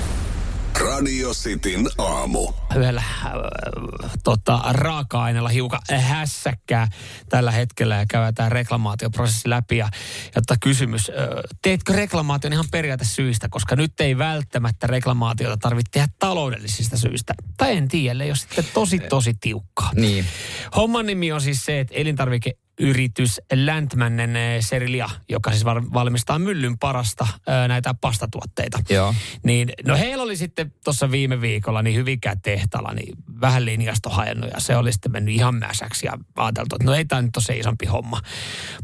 Radio 1.01 1.33
Cityn 1.33 1.89
aamu. 1.97 2.53
yhdellä 2.75 3.03
äh, 3.25 3.31
tota, 4.23 4.59
raaka-aineella 4.69 5.49
hiukan 5.49 5.79
hässäkkää 5.99 6.87
tällä 7.29 7.51
hetkellä 7.51 7.95
ja 7.95 8.05
käydään 8.09 8.51
reklamaatioprosessi 8.51 9.49
läpi. 9.49 9.77
Ja, 9.77 9.89
ja 10.35 10.41
tota 10.41 10.55
kysymys, 10.61 11.09
äh, 11.09 11.15
teetkö 11.61 11.93
reklamaation 11.93 12.53
ihan 12.53 12.65
periaatesyistä, 12.71 13.49
koska 13.49 13.75
nyt 13.75 14.01
ei 14.01 14.17
välttämättä 14.17 14.87
reklamaatiota 14.87 15.57
tarvitse 15.57 15.91
tehdä 15.91 16.07
taloudellisista 16.19 16.97
syistä. 16.97 17.33
Tai 17.57 17.77
en 17.77 17.87
tiedä, 17.87 18.25
jos 18.25 18.41
sitten 18.41 18.65
tosi 18.73 18.99
tosi 18.99 19.33
tiukkaa. 19.33 19.91
niin. 19.95 20.25
Homman 20.75 21.05
nimi 21.05 21.31
on 21.31 21.41
siis 21.41 21.65
se, 21.65 21.79
että 21.79 21.95
yritys 22.81 23.41
Lantmannen 23.65 24.35
eh, 24.35 24.65
Serilia, 24.65 25.09
joka 25.29 25.51
siis 25.51 25.65
valmistaa 25.65 26.39
myllyn 26.39 26.77
parasta 26.77 27.27
ää, 27.47 27.67
näitä 27.67 27.93
pastatuotteita. 27.93 28.79
Joo. 28.89 29.15
Niin, 29.43 29.73
no 29.85 29.97
heillä 29.97 30.23
oli 30.23 30.37
sitten 30.37 30.73
tuossa 30.83 31.11
viime 31.11 31.41
viikolla 31.41 31.81
niin 31.81 31.95
hyvinkään 31.95 32.41
tehtaalla 32.41 32.93
niin 32.93 33.17
vähän 33.41 33.65
linjasto 33.65 34.09
hajannut 34.09 34.49
ja 34.53 34.59
se 34.59 34.77
oli 34.77 34.91
sitten 34.91 35.11
mennyt 35.11 35.35
ihan 35.35 35.55
mäsäksi 35.55 36.05
ja 36.05 36.13
ajateltu, 36.35 36.75
että 36.75 36.85
no 36.85 36.93
ei 36.93 37.05
tämä 37.05 37.21
nyt 37.21 37.37
ole 37.37 37.43
se 37.43 37.57
isompi 37.57 37.85
homma. 37.85 38.21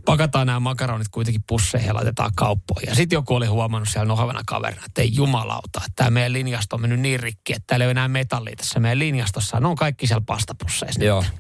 Pakataan 0.05 0.47
nämä 0.47 0.60
makaronit 0.60 1.07
kuitenkin 1.07 1.43
pusseihin 1.47 1.88
ja 1.88 1.95
laitetaan 1.95 2.31
kauppoihin. 2.36 2.89
Ja 2.89 2.95
sitten 2.95 3.17
joku 3.17 3.36
oli 3.36 3.45
huomannut 3.45 3.89
siellä 3.89 4.07
nohavana 4.07 4.41
kaverina, 4.45 4.81
että 4.86 5.01
ei 5.01 5.15
jumalauta, 5.15 5.81
että 5.86 5.95
tämä 5.95 6.10
meidän 6.10 6.33
linjasto 6.33 6.75
on 6.75 6.81
mennyt 6.81 6.99
niin 6.99 7.19
rikki, 7.19 7.53
että 7.53 7.63
täällä 7.67 7.83
ei 7.83 7.88
ole 7.88 7.91
enää 7.91 8.07
metallia 8.07 8.55
tässä 8.55 8.79
meidän 8.79 8.99
linjastossa. 8.99 9.60
Ne 9.60 9.67
on 9.67 9.75
kaikki 9.75 10.07
siellä 10.07 10.23
pastapusseissa. 10.25 11.03
Joo. 11.03 11.21
nyt. 11.21 11.31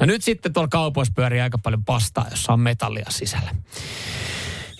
No 0.00 0.06
nyt 0.06 0.24
sitten 0.24 0.52
tuolla 0.52 0.68
kaupoissa 0.68 1.12
pyörii 1.16 1.40
aika 1.40 1.58
paljon 1.58 1.84
pastaa, 2.00 2.26
jossa 2.30 2.52
on 2.52 2.60
metallia 2.60 3.06
sisällä. 3.08 3.54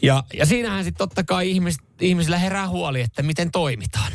Ja, 0.02 0.24
ja 0.34 0.46
siinähän 0.46 0.84
sitten 0.84 0.98
totta 0.98 1.24
kai 1.24 1.50
ihmis, 1.50 1.76
ihmisillä 2.00 2.38
herää 2.38 2.68
huoli, 2.68 3.00
että 3.00 3.22
miten 3.22 3.50
toimitaan. 3.50 4.12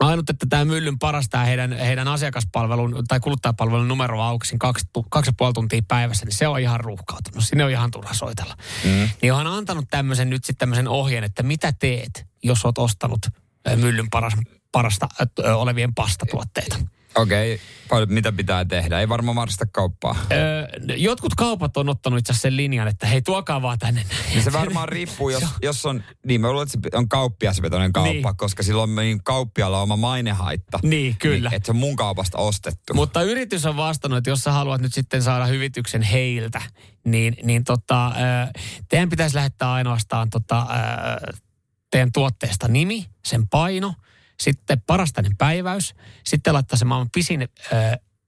Ainut, 0.00 0.30
että 0.30 0.46
tämä 0.50 0.64
myllyn 0.64 0.98
parastaa 0.98 1.44
heidän, 1.44 1.72
heidän 1.72 2.08
asiakaspalvelun 2.08 3.04
tai 3.08 3.20
kuluttajapalvelun 3.20 3.88
numero 3.88 4.22
auki 4.22 4.58
kaksi, 4.58 4.86
kaksi 5.10 5.30
puoli 5.38 5.52
tuntia 5.52 5.80
päivässä, 5.88 6.24
niin 6.24 6.36
se 6.36 6.48
on 6.48 6.60
ihan 6.60 6.80
ruuhkautunut. 6.80 7.44
Sinne 7.44 7.64
on 7.64 7.70
ihan 7.70 7.90
turha 7.90 8.14
soitella. 8.14 8.56
Mm. 8.84 9.08
Niin 9.22 9.32
on 9.32 9.46
antanut 9.46 9.84
tämmöisen 9.90 10.30
nyt 10.30 10.44
sitten 10.44 10.58
tämmöisen 10.58 10.88
ohjeen, 10.88 11.24
että 11.24 11.42
mitä 11.42 11.72
teet, 11.72 12.26
jos 12.42 12.64
oot 12.64 12.78
ostanut 12.78 13.20
myllyn 13.76 14.10
paras, 14.10 14.32
parasta 14.72 15.08
ö, 15.38 15.56
olevien 15.56 15.94
pastatuotteita. 15.94 16.76
Okei, 17.14 17.60
okay. 17.90 18.06
mitä 18.06 18.32
pitää 18.32 18.64
tehdä? 18.64 19.00
Ei 19.00 19.08
varmaan 19.08 19.34
marsta 19.34 19.66
kauppaa. 19.66 20.16
Öö, 20.32 20.68
jotkut 20.96 21.34
kaupat 21.34 21.76
on 21.76 21.88
ottanut 21.88 22.18
itse 22.18 22.32
sen 22.32 22.56
linjan, 22.56 22.88
että 22.88 23.06
hei 23.06 23.22
tuokaa 23.22 23.62
vaan 23.62 23.78
tänne. 23.78 24.04
Niin 24.30 24.42
se 24.44 24.52
varmaan 24.52 24.88
riippuu, 24.88 25.30
jos, 25.30 25.44
jos 25.62 25.86
on, 25.86 26.04
niin 26.26 26.40
mä 26.40 26.50
luulen, 26.52 26.68
että 26.72 26.88
se 26.90 26.96
on 26.96 27.08
kauppiasvetoinen 27.08 27.92
kauppa, 27.92 28.12
Niin. 28.12 28.36
koska 28.36 28.62
silloin 28.62 28.96
niin 28.96 29.24
kauppialla 29.24 29.76
on 29.76 29.82
oma 29.82 29.96
mainehaitta. 29.96 30.78
Niin, 30.82 31.16
kyllä. 31.18 31.48
Niin, 31.48 31.56
että 31.56 31.66
se 31.66 31.72
on 31.72 31.76
mun 31.76 31.96
kaupasta 31.96 32.38
ostettu. 32.38 32.94
Mutta 32.94 33.22
yritys 33.22 33.66
on 33.66 33.76
vastannut, 33.76 34.18
että 34.18 34.30
jos 34.30 34.40
sä 34.40 34.52
haluat 34.52 34.80
nyt 34.80 34.94
sitten 34.94 35.22
saada 35.22 35.46
hyvityksen 35.46 36.02
heiltä, 36.02 36.62
niin, 37.04 37.36
niin 37.42 37.64
tota, 37.64 38.12
teidän 38.88 39.08
pitäisi 39.08 39.36
lähettää 39.36 39.72
ainoastaan 39.72 40.30
tota, 40.30 40.66
teidän 41.90 42.12
tuotteesta 42.12 42.68
nimi, 42.68 43.06
sen 43.26 43.48
paino, 43.48 43.94
sitten 44.42 44.80
parastainen 44.86 45.36
päiväys, 45.36 45.94
sitten 46.24 46.54
laittaa 46.54 46.78
se 46.78 46.84
maailman 46.84 47.10
pisin 47.14 47.42
ö, 47.42 47.76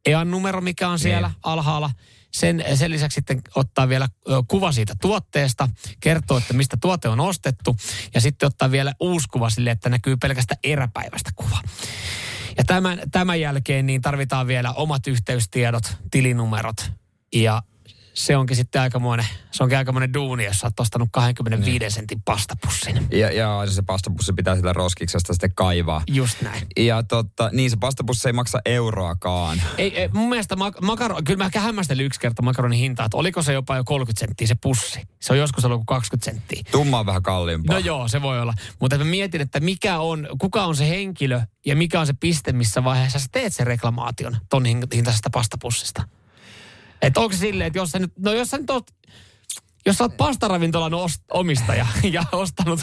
EAN-numero, 0.07 0.61
mikä 0.61 0.88
on 0.88 0.99
siellä 0.99 1.29
Niin. 1.29 1.37
alhaalla. 1.42 1.90
Sen, 2.33 2.64
sen 2.75 2.90
lisäksi 2.90 3.14
sitten 3.14 3.42
ottaa 3.55 3.88
vielä 3.88 4.09
kuva 4.49 4.73
siitä 4.73 4.94
tuotteesta, 5.01 5.68
kertoo, 6.01 6.38
että 6.38 6.55
mistä 6.55 6.77
tuote 6.81 7.09
on 7.09 7.20
ostettu, 7.20 7.77
ja 8.14 8.20
sitten 8.20 8.46
ottaa 8.46 8.70
vielä 8.70 8.92
uusi 9.01 9.29
kuva 9.29 9.51
sille, 9.51 9.70
että 9.70 9.88
näkyy 9.88 10.16
pelkästään 10.16 10.59
eräpäivästä 10.64 11.31
kuva. 11.37 11.59
Ja 12.59 12.64
tämän, 12.64 13.01
tämän 13.12 13.40
jälkeen 13.40 13.87
niin 13.87 14.03
tarvitaan 14.03 14.46
vielä 14.46 14.73
omat 14.73 15.07
yhteystiedot, 15.07 15.96
tilinumerot 16.11 16.90
ja 17.35 17.62
se 18.14 18.37
onkin 18.37 18.57
sitten 18.57 18.83
aikamoinen, 18.83 19.27
se 19.51 19.62
onkin 19.62 19.79
aikamoinen 19.79 20.14
duuni, 20.14 20.44
jos 20.44 20.59
sä 20.59 20.66
oot 20.66 20.81
ostanut 20.81 21.09
25 21.12 21.79
niin. 21.79 21.90
sentin 21.90 22.23
pastapussin. 22.23 23.07
Ja, 23.11 23.33
ja 23.33 23.62
se 23.66 23.83
pastapussi 23.83 24.33
pitää 24.33 24.57
sitä 24.57 24.73
roskiksesta 24.73 25.33
sitten 25.33 25.55
kaivaa. 25.55 26.03
Just 26.07 26.42
näin. 26.42 26.66
Ja 26.77 27.03
totta, 27.03 27.51
niin 27.53 27.70
se 27.70 27.77
pastapussi 27.81 28.29
ei 28.29 28.33
maksa 28.33 28.59
euroakaan. 28.64 29.62
Ei, 29.79 30.01
ei 30.01 30.09
mun 30.09 30.29
mielestä 30.29 30.55
mak- 30.55 30.87
makaro, 30.87 31.16
kyllä 31.25 31.44
mä 31.44 31.61
hämmästelin 31.61 32.07
yksi 32.07 32.20
kerta 32.20 32.42
makaronin 32.42 32.79
hintaa, 32.79 33.07
että 33.07 33.16
oliko 33.16 33.42
se 33.42 33.53
jopa 33.53 33.77
jo 33.77 33.85
30 33.85 34.20
senttiä 34.20 34.46
se 34.46 34.55
pussi. 34.62 35.01
Se 35.20 35.33
on 35.33 35.38
joskus 35.38 35.64
ollut 35.64 35.79
kuin 35.79 35.87
20 35.87 36.31
senttiä. 36.31 36.62
Tumma 36.70 36.99
on 36.99 37.07
vähän 37.07 37.23
kalliimpaa. 37.23 37.75
No 37.77 37.81
joo, 37.85 38.09
se 38.09 38.23
voi 38.23 38.40
olla. 38.40 38.55
Mutta 38.81 38.99
mä 38.99 39.05
mietin, 39.05 39.40
että 39.40 39.61
mikä 39.61 39.99
on, 39.99 40.29
kuka 40.38 40.64
on 40.64 40.77
se 40.77 40.88
henkilö 40.88 41.40
ja 41.66 41.77
mikä 41.77 42.01
on 42.01 42.07
se 42.07 42.14
piste, 42.20 42.53
missä 42.53 42.85
vaiheessa 42.85 43.18
sä 43.18 43.27
teet 43.33 43.55
sen 43.55 43.66
reklamaation 43.66 44.37
ton 44.49 44.66
hin- 44.66 44.94
hintaisesta 44.94 45.31
pastapussista. 45.31 46.03
Että 47.03 47.21
onko 47.21 47.33
se 47.33 47.39
silleen, 47.39 47.67
että 47.67 47.79
jos 47.79 47.91
sä 47.91 47.99
nyt, 47.99 48.13
no 48.19 48.33
jos 48.33 48.49
sä 48.49 48.59
nyt 48.59 48.71
oot, 48.71 48.91
jos 49.87 49.97
sä 49.97 50.05
oot 50.05 50.17
pastaravintolan 50.17 50.93
ost- 50.93 51.25
omistaja 51.31 51.87
ja 52.13 52.25
ostanut... 52.33 52.81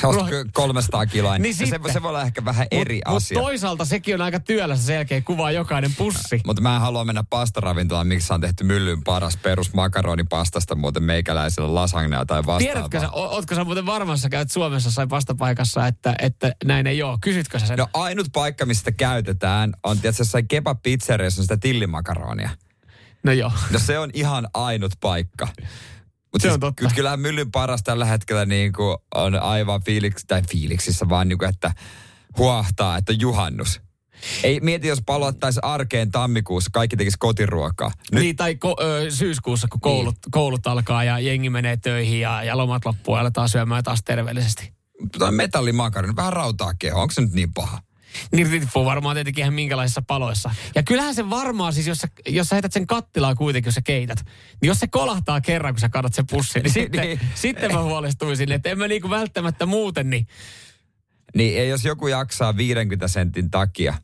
Se 0.00 0.06
on 0.06 0.16
300 0.52 1.06
kiloa. 1.06 1.38
Niin 1.38 1.42
Niin 1.42 1.54
se, 1.54 1.80
se 1.92 2.02
voi 2.02 2.08
olla 2.08 2.22
ehkä 2.22 2.44
vähän 2.44 2.66
eri 2.70 3.00
mut, 3.06 3.16
asia. 3.16 3.38
Mutta 3.38 3.48
toisaalta 3.48 3.84
sekin 3.84 4.14
on 4.14 4.20
aika 4.20 4.40
työlässä 4.40 4.86
sen 4.86 4.94
jälkeen 4.94 5.24
kuvaa 5.24 5.50
jokainen 5.50 5.94
pussi. 5.98 6.40
Mutta 6.46 6.62
mä 6.62 6.74
en 6.74 6.80
halua 6.80 7.04
mennä 7.04 7.24
pastaravintolaan, 7.30 8.06
miksi 8.06 8.32
on 8.32 8.40
tehty 8.40 8.64
myllyn 8.64 9.04
paras 9.04 9.36
perus 9.36 9.74
makaronipastasta 9.74 10.74
muuten 10.74 11.02
meikäläisellä 11.02 11.74
lasagnea 11.74 12.26
tai 12.26 12.38
vastaavaa. 12.46 12.58
Tiedätkö 12.58 13.00
sä, 13.00 13.10
o- 13.10 13.34
ootko 13.34 13.54
sä 13.54 13.64
muuten 13.64 13.86
varmassa, 13.86 14.28
käyt 14.28 14.50
Suomessa 14.50 14.90
sai 14.90 15.06
pastapaikassa, 15.06 15.86
että, 15.86 16.14
että 16.22 16.52
näin 16.64 16.86
ei 16.86 17.02
ole? 17.02 17.18
Kysytkö 17.20 17.58
sä 17.58 17.66
sen? 17.66 17.78
No 17.78 17.88
ainut 17.94 18.26
paikka, 18.32 18.66
missä 18.66 18.80
sitä 18.80 18.92
käytetään, 18.92 19.72
on 19.84 19.98
tietysti 19.98 20.20
jossain 20.20 20.48
kebab-pizzeriassa 20.48 21.42
sitä 21.42 21.56
tillimakaronia. 21.56 22.50
No 23.24 23.32
joo. 23.32 23.52
No 23.70 23.78
se 23.78 23.98
on 23.98 24.10
ihan 24.14 24.48
ainut 24.54 24.92
paikka. 25.00 25.48
Mutta 26.32 26.48
Se 26.48 26.52
on 26.52 26.60
totta. 26.60 26.90
kyllähän 26.94 27.20
myllyn 27.20 27.50
paras 27.50 27.82
tällä 27.82 28.04
hetkellä 28.04 28.46
niin 28.46 28.72
kuin 28.72 28.96
on 29.14 29.34
aivan 29.42 29.82
fiiliksi, 29.82 30.26
tai 30.26 30.42
fiiliksissä 30.50 31.08
vaan 31.08 31.28
niin 31.28 31.38
kuin, 31.38 31.48
että 31.48 31.72
huahtaa, 32.38 32.96
että 32.96 33.12
juhannus. 33.12 33.80
Ei 34.42 34.60
mieti, 34.60 34.88
jos 34.88 35.02
palottaisi 35.06 35.60
arkeen 35.62 36.10
tammikuussa, 36.10 36.70
kaikki 36.72 36.96
tekisi 36.96 37.16
kotiruokaa. 37.20 37.90
Nyt 38.12 38.22
Niin, 38.22 38.36
tai 38.36 38.58
ko- 38.66 38.82
ö, 38.84 39.10
syyskuussa, 39.10 39.68
kun 39.70 39.80
koulut, 39.80 40.14
niin. 40.14 40.30
koulut 40.30 40.66
alkaa 40.66 41.04
ja 41.04 41.18
jengi 41.18 41.50
menee 41.50 41.76
töihin 41.76 42.20
ja, 42.20 42.42
ja 42.42 42.56
lomat 42.56 42.84
loppuu 42.84 43.14
ja 43.14 43.20
aletaan 43.20 43.48
syömään 43.48 43.84
taas 43.84 44.00
terveellisesti. 44.04 44.72
toi 45.18 45.32
metallimakaroni, 45.32 46.16
vähän 46.16 46.32
rautaa 46.32 46.72
keho, 46.78 47.00
onko 47.00 47.12
se 47.14 47.20
nyt 47.20 47.32
niin 47.32 47.52
paha? 47.54 47.80
Niin 48.32 48.50
riippuu 48.50 48.84
varmaan 48.84 49.16
tietenkin 49.16 49.42
ihan 49.42 49.54
minkälaisissa 49.54 50.02
paloissa. 50.02 50.50
Ja 50.74 50.82
kyllähän 50.82 51.14
se 51.14 51.30
varmaan 51.30 51.72
siis, 51.72 51.86
jos 51.86 51.98
sä, 51.98 52.08
jos 52.28 52.48
sä 52.48 52.54
heität 52.54 52.72
sen 52.72 52.86
kattilaan 52.86 53.36
kuitenkin, 53.36 53.68
jos 53.68 53.74
sä 53.74 53.82
keität, 53.82 54.24
niin 54.60 54.66
jos 54.68 54.78
se 54.80 54.86
kolahtaa 54.86 55.40
kerran, 55.40 55.74
kun 55.74 55.80
sä 55.80 55.88
katot 55.88 56.14
sen 56.14 56.26
pussin, 56.30 56.62
niin 56.62 56.72
sitten, 56.72 57.00
Niin. 57.00 57.20
sitten 57.34 57.72
mä 57.72 57.82
huolestuisin, 57.82 58.52
että 58.52 58.68
en 58.70 58.78
mä 58.78 58.88
niinku 58.88 59.10
välttämättä 59.10 59.66
muuten, 59.66 60.10
niin 60.10 60.26
Niin 61.34 61.58
ei, 61.60 61.68
jos 61.68 61.84
joku 61.84 62.06
jaksaa 62.08 62.56
50 62.56 63.08
sentin 63.08 63.50
takia. 63.50 63.94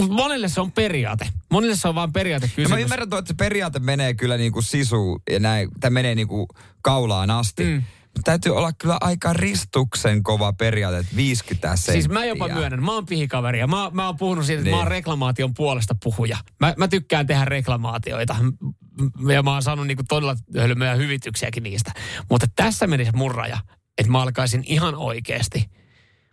Mutta 0.00 0.14
monelle 0.14 0.48
se 0.48 0.60
on 0.60 0.72
periaate. 0.72 1.28
Monelle 1.50 1.76
se 1.76 1.88
on 1.88 1.94
vaan 1.94 2.12
periaate 2.12 2.46
No 2.46 2.52
kysymys. 2.56 2.70
mä 2.70 2.78
ymmärrän, 2.78 3.10
tuo, 3.10 3.18
että 3.18 3.28
se 3.28 3.34
periaate 3.34 3.78
menee 3.78 4.14
kyllä 4.14 4.36
niin 4.36 4.52
kuin 4.52 4.62
sisu 4.62 5.22
ja 5.30 5.38
näin, 5.40 5.68
tämä 5.80 5.94
menee 5.94 6.14
niin 6.14 6.28
kuin 6.28 6.46
kaulaan 6.82 7.30
asti. 7.30 7.64
Mm. 7.64 7.82
Täytyy 8.24 8.56
olla 8.56 8.72
kyllä 8.72 8.98
aika 9.00 9.32
ristuksen 9.32 10.22
kova 10.22 10.52
periaate, 10.52 10.98
että 10.98 11.16
50 11.16 11.76
senttiä. 11.76 11.92
Siis 11.92 12.08
mä 12.08 12.24
jopa 12.24 12.48
myönnän, 12.48 12.82
mä 12.82 12.92
oon 12.92 13.06
pihikaveri 13.06 13.58
ja 13.58 13.66
mä, 13.66 13.90
mä 13.92 14.06
oon 14.06 14.16
puhunut 14.16 14.44
siitä, 14.46 14.58
että 14.60 14.64
Niin. 14.64 14.74
mä 14.76 14.82
oon 14.82 14.90
reklamaation 14.90 15.54
puolesta 15.54 15.94
puhuja. 16.02 16.36
Mä, 16.60 16.74
mä 16.76 16.88
tykkään 16.88 17.26
tehdä 17.26 17.44
reklamaatioita 17.44 18.36
ja 19.32 19.42
mä 19.42 19.52
oon 19.52 19.62
saanut 19.62 19.86
niinku 19.86 20.02
todella 20.08 20.36
hölmöjä 20.58 20.94
hyvityksiäkin 20.94 21.62
niistä. 21.62 21.92
Mutta 22.30 22.46
tässä 22.56 22.86
meni 22.86 23.04
se 23.04 23.10
mun 23.14 23.34
raja, 23.34 23.58
että 23.98 24.12
mä 24.12 24.22
alkaisin 24.22 24.62
ihan 24.66 24.94
oikeasti, 24.94 25.70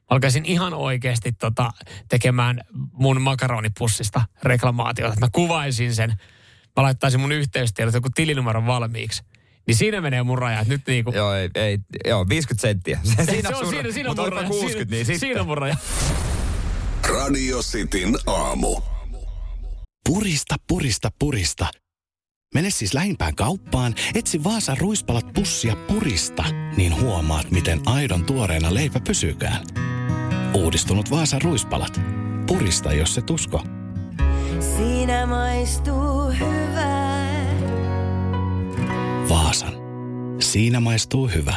alkaisin 0.09 0.45
ihan 0.45 0.73
oikeasti 0.73 1.31
tota, 1.31 1.71
tekemään 2.09 2.61
mun 2.93 3.21
makaronipussista 3.21 4.21
reklamaatiota. 4.43 5.19
Mä 5.19 5.27
kuvaisin 5.31 5.95
sen, 5.95 6.09
mä 6.75 6.83
laittaisin 6.83 7.19
mun 7.19 7.31
yhteystiedot, 7.31 7.93
joku 7.93 8.09
tilinumeron 8.15 8.65
valmiiksi. 8.67 9.23
Niin 9.67 9.75
siinä 9.75 10.01
menee 10.01 10.23
mun 10.23 10.37
raja, 10.37 10.59
että 10.59 10.73
nyt 10.73 10.81
niinku... 10.87 11.11
Joo, 11.11 11.33
ei, 11.33 11.49
ei, 11.55 11.77
joo, 12.05 12.25
50 12.29 12.61
senttiä. 12.61 12.99
Se, 13.03 13.15
se 13.25 13.31
siinä 13.31 13.49
on, 13.49 13.55
sun- 13.55 13.69
siinä, 13.69 13.91
siinä 13.91 14.09
on 14.09 14.15
mun 14.17 14.31
raja. 14.33 14.47
60, 14.47 14.71
siinä, 14.77 14.91
niin 14.91 15.05
sitten. 15.05 15.19
siinä 15.19 15.41
on 15.41 15.47
mun 15.47 15.57
raja. 15.57 15.75
Radio 17.09 17.59
Cityn 17.61 18.15
aamu. 18.27 18.81
Purista, 20.09 20.55
purista, 20.67 21.09
purista. 21.19 21.67
Mene 22.53 22.69
siis 22.69 22.93
lähimpään 22.93 23.35
kauppaan, 23.35 23.95
etsi 24.15 24.43
Vaasan 24.43 24.77
ruispalat 24.77 25.33
pussia 25.33 25.75
purista, 25.75 26.43
niin 26.77 27.01
huomaat, 27.01 27.51
miten 27.51 27.81
aidon 27.85 28.25
tuoreena 28.25 28.73
leipä 28.73 28.99
pysykään. 28.99 29.63
Uudistunut 30.53 31.11
Vaasan 31.11 31.41
ruispalat. 31.41 32.01
Purista, 32.47 32.93
jos 32.93 33.15
se 33.15 33.21
tusko. 33.21 33.63
Siinä 34.77 35.25
maistuu 35.25 36.31
hyvää. 36.39 36.88
Vaasan. 39.29 39.73
Siinä 40.39 40.79
maistuu 40.79 41.27
hyvä. 41.27 41.55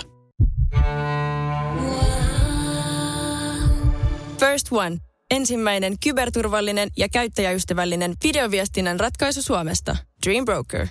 First 4.41 4.67
One. 4.71 4.97
Ensimmäinen 5.31 5.95
kyberturvallinen 6.05 6.89
ja 6.97 7.09
käyttäjäystävällinen 7.09 8.15
videoviestinnän 8.25 9.01
ratkaisu 9.01 9.43
Suomesta. 9.43 9.97
Dream 10.27 10.45
Broker. 10.45 10.87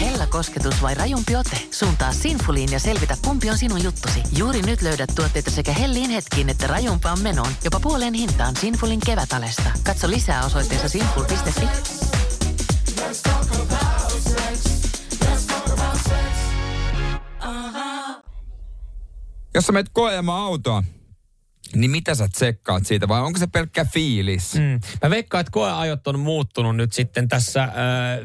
Hella 0.00 0.26
kosketus 0.26 0.82
vai 0.82 0.94
rajumpi 0.94 1.36
ote? 1.36 1.56
Suuntaa 1.70 2.12
Sinfuliin 2.12 2.72
ja 2.72 2.80
selvitä, 2.80 3.16
kumpi 3.24 3.50
on 3.50 3.58
sinun 3.58 3.84
juttusi. 3.84 4.22
Juuri 4.36 4.62
nyt 4.62 4.82
löydät 4.82 5.10
tuotteita 5.16 5.50
sekä 5.50 5.72
hellin 5.72 6.10
hetkiin 6.10 6.48
että 6.48 6.66
rajumpaan 6.66 7.20
menoon. 7.20 7.52
Jopa 7.64 7.80
puoleen 7.80 8.14
hintaan 8.14 8.56
Sinfulin 8.56 9.00
kevätalesta. 9.06 9.70
Katso 9.84 10.10
lisää 10.10 10.44
osoitteessa 10.44 10.88
sinful.fi. 10.88 11.68
Jos 19.54 19.66
sä 19.66 19.72
menet 19.72 19.90
koeamaan 19.92 20.42
autoa, 20.42 20.82
niin 21.74 21.90
mitä 21.90 22.14
sä 22.14 22.28
tsekkaat 22.28 22.86
siitä 22.86 23.08
vai 23.08 23.20
onko 23.20 23.38
se 23.38 23.46
pelkkä 23.46 23.84
fiilis? 23.84 24.54
Mm. 24.54 24.80
Mä 25.02 25.10
veikkaan, 25.10 25.40
että 25.40 25.50
koeajot 25.50 26.06
on 26.06 26.18
muuttunut 26.18 26.76
nyt 26.76 26.92
sitten 26.92 27.28
tässä 27.28 27.62
äh, 27.62 27.70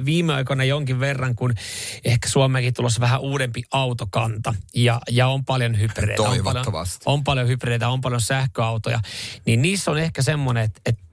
viime 0.05 0.34
aikoina 0.34 0.63
jonkin 0.63 0.99
verran, 0.99 1.36
kun 1.36 1.53
ehkä 2.05 2.29
Suomeenkin 2.29 2.73
tulossa 2.73 3.01
vähän 3.01 3.21
uudempi 3.21 3.63
autokanta 3.71 4.55
ja, 4.75 5.01
ja 5.12 5.27
on 5.27 5.45
paljon 5.45 5.79
hybrideitä. 5.79 6.21
On 6.21 6.27
paljon, 6.27 6.43
Toivottavasti. 6.43 7.03
on 7.05 7.23
paljon 7.23 7.47
hybrideitä, 7.47 7.89
on 7.89 8.01
paljon 8.01 8.21
sähköautoja. 8.21 8.99
Niin 9.45 9.62
niissä 9.62 9.91
on 9.91 9.97
ehkä 9.97 10.21
semmoinen, 10.21 10.63
että, 10.63 10.81
että 10.86 11.03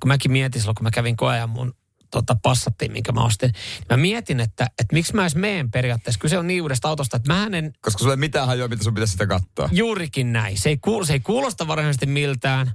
kun 0.00 0.08
mäkin 0.08 0.32
mietin 0.32 0.60
silloin, 0.60 0.74
kun 0.74 0.84
mä 0.84 0.90
kävin 0.90 1.16
koeajan 1.16 1.50
mun 1.50 1.74
tota, 2.10 2.36
passattiin, 2.42 2.92
minkä 2.92 3.12
mä 3.12 3.24
ostin. 3.24 3.52
Mä 3.90 3.96
mietin, 3.96 4.40
että, 4.40 4.64
että 4.64 4.94
miksi 4.94 5.14
mä 5.14 5.22
edes 5.22 5.34
meen 5.34 5.70
periaatteessa. 5.70 6.20
Kyse 6.20 6.38
on 6.38 6.46
niin 6.46 6.62
uudesta 6.62 6.88
autosta, 6.88 7.16
että 7.16 7.34
mä 7.34 7.48
en 7.52 7.72
Koska 7.80 7.98
sulla 7.98 8.12
ei 8.12 8.16
mitään 8.16 8.46
hajoa, 8.46 8.68
mitä 8.68 8.84
sun 8.84 8.94
pitäisi 8.94 9.12
sitä 9.12 9.26
katsoa. 9.26 9.68
Juurikin 9.72 10.32
näin. 10.32 10.58
Se 10.58 10.68
ei, 10.68 10.76
kuul, 10.76 11.04
se 11.04 11.12
ei 11.12 11.20
kuulosta 11.20 11.66
varsinaisesti 11.66 12.06
miltään 12.06 12.72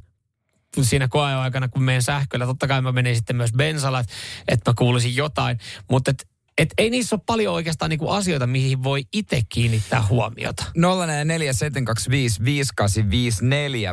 siinä 0.82 1.08
koeaikana, 1.08 1.68
kun 1.68 1.84
menen 1.84 2.02
sähköllä. 2.02 2.46
Totta 2.46 2.68
kai 2.68 2.82
mä 2.82 2.92
menin 2.92 3.16
sitten 3.16 3.36
myös 3.36 3.52
bensalla, 3.54 4.00
että, 4.00 4.14
että 4.48 4.72
mä 4.72 4.76
kuulisin 4.78 5.16
jotain. 5.16 5.60
Mutta 5.90 6.12
et, 6.12 6.28
et 6.58 6.74
ei 6.78 6.90
niissä 6.90 7.16
ole 7.16 7.22
paljon 7.26 7.54
oikeastaan 7.54 7.90
niinku 7.90 8.10
asioita, 8.10 8.48
mihin 8.48 8.84
voi 8.84 9.04
itse 9.14 9.42
kiinnittää 9.50 10.04
huomiota. 10.10 10.64
047255854. 10.68 10.72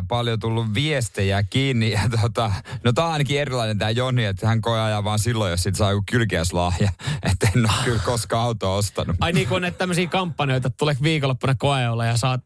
Paljon 0.07 0.39
tullut 0.39 0.73
viestejä 0.73 1.43
kiinni. 1.43 1.91
Ja 1.91 2.01
tota, 2.21 2.51
no 2.83 2.93
tää 2.93 3.05
on 3.05 3.11
ainakin 3.11 3.39
erilainen 3.39 3.77
tää 3.77 3.89
Joni, 3.89 4.25
että 4.25 4.47
hän 4.47 4.61
koe 4.61 4.79
ajaa 4.79 5.03
vaan 5.03 5.19
silloin, 5.19 5.51
jos 5.51 5.63
sit 5.63 5.75
saa 5.75 5.91
joku 5.91 6.03
kylkiäslahja. 6.11 6.89
Että 7.31 7.49
en 7.55 7.65
ole 7.65 7.83
kyllä 7.83 7.99
koskaan 7.99 8.43
autoa 8.43 8.75
ostanut. 8.75 9.15
Ai 9.19 9.31
niin 9.31 9.47
kuin 9.47 9.55
on 9.55 9.61
näitä 9.61 9.77
tämmöisiä 9.77 10.07
kampanjoita, 10.07 10.67
että 10.67 10.77
tulee 10.77 10.95
viikonloppuna 11.03 11.55
koeolla 11.55 12.05
ja 12.05 12.17
saat 12.17 12.41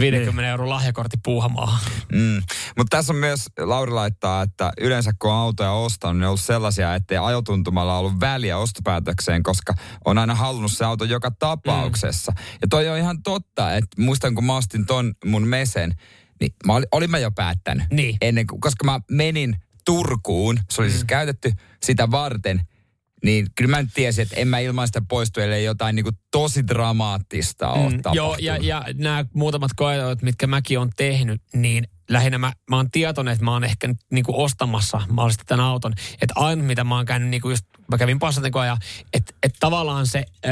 50 0.00 0.50
euron 0.50 0.68
lahjakortti 0.68 1.16
puuhamaan. 1.24 1.78
Mm. 2.12 2.42
Mutta 2.78 2.96
tässä 2.96 3.12
on 3.12 3.16
myös, 3.16 3.46
Lauri 3.58 3.92
laittaa, 3.92 4.42
että 4.42 4.72
yleensä 4.80 5.12
kun 5.18 5.30
on 5.30 5.36
autoja 5.36 5.72
ostanut, 5.72 6.18
ne 6.18 6.26
on 6.26 6.28
ollut 6.28 6.40
sellaisia, 6.40 6.94
että 6.94 7.14
ei 7.14 7.18
ajotuntumalla 7.18 7.98
ollut 7.98 8.20
väliä 8.20 8.58
ostopäätökseen, 8.58 9.41
koska 9.42 9.74
on 10.04 10.18
aina 10.18 10.34
halunnut 10.34 10.72
se 10.72 10.84
auto 10.84 11.04
joka 11.04 11.30
tapauksessa. 11.30 12.32
Mm. 12.32 12.44
Ja 12.60 12.68
toi 12.70 12.88
on 12.88 12.98
ihan 12.98 13.22
totta, 13.22 13.74
että 13.74 14.02
muistan 14.02 14.34
kun 14.34 14.44
mä 14.44 14.56
ostin 14.56 14.86
ton 14.86 15.14
mun 15.24 15.48
mesen, 15.48 15.94
niin 16.40 16.54
mä 16.66 16.72
olin, 16.72 16.86
olin 16.92 17.10
mä 17.10 17.18
jo 17.18 17.30
päättänyt. 17.30 17.84
Niin. 17.90 18.16
Ennen 18.20 18.46
kuin, 18.46 18.60
koska 18.60 18.84
mä 18.84 19.00
menin 19.10 19.56
Turkuun, 19.84 20.58
se 20.70 20.82
oli 20.82 20.88
mm. 20.88 20.92
siis 20.92 21.04
käytetty 21.04 21.52
sitä 21.82 22.10
varten, 22.10 22.60
niin 23.24 23.46
kyllä 23.54 23.70
mä 23.70 23.82
nyt 23.82 23.90
tiesin, 23.94 24.22
että 24.22 24.36
en 24.36 24.48
mä 24.48 24.58
ilman 24.58 24.86
sitä 24.86 25.02
poistu, 25.08 25.40
ellei 25.40 25.64
jotain 25.64 25.96
niin 25.96 26.04
kuin 26.04 26.16
tosi 26.30 26.66
dramaattista 26.66 27.68
ole 27.68 27.90
mm, 27.90 28.00
Joo, 28.12 28.36
ja, 28.40 28.56
ja 28.56 28.84
nämä 28.94 29.24
muutamat 29.34 29.70
koeajot, 29.76 30.22
mitkä 30.22 30.46
mäkin 30.46 30.78
on 30.78 30.90
tehnyt, 30.96 31.42
niin 31.54 31.88
lähinnä 32.10 32.38
mä, 32.38 32.52
mä 32.70 32.76
oon 32.76 32.90
tietoinen, 32.90 33.32
että 33.32 33.44
mä 33.44 33.52
oon 33.52 33.64
ehkä 33.64 33.88
nyt 33.88 33.96
niinku 34.12 34.42
ostamassa 34.42 35.00
mahdollisesti 35.08 35.44
tämän 35.46 35.64
auton. 35.64 35.92
Että 36.22 36.34
ainut, 36.36 36.66
mitä 36.66 36.84
mä 36.84 36.96
oon 36.96 37.06
käynyt, 37.06 37.28
niinku 37.28 37.50
just, 37.50 37.64
mä 37.92 37.98
kävin 37.98 38.18
passatin 38.18 38.52
koeja, 38.52 38.76
että 39.12 39.34
et 39.42 39.54
tavallaan 39.60 40.06
se, 40.06 40.24
ö, 40.44 40.48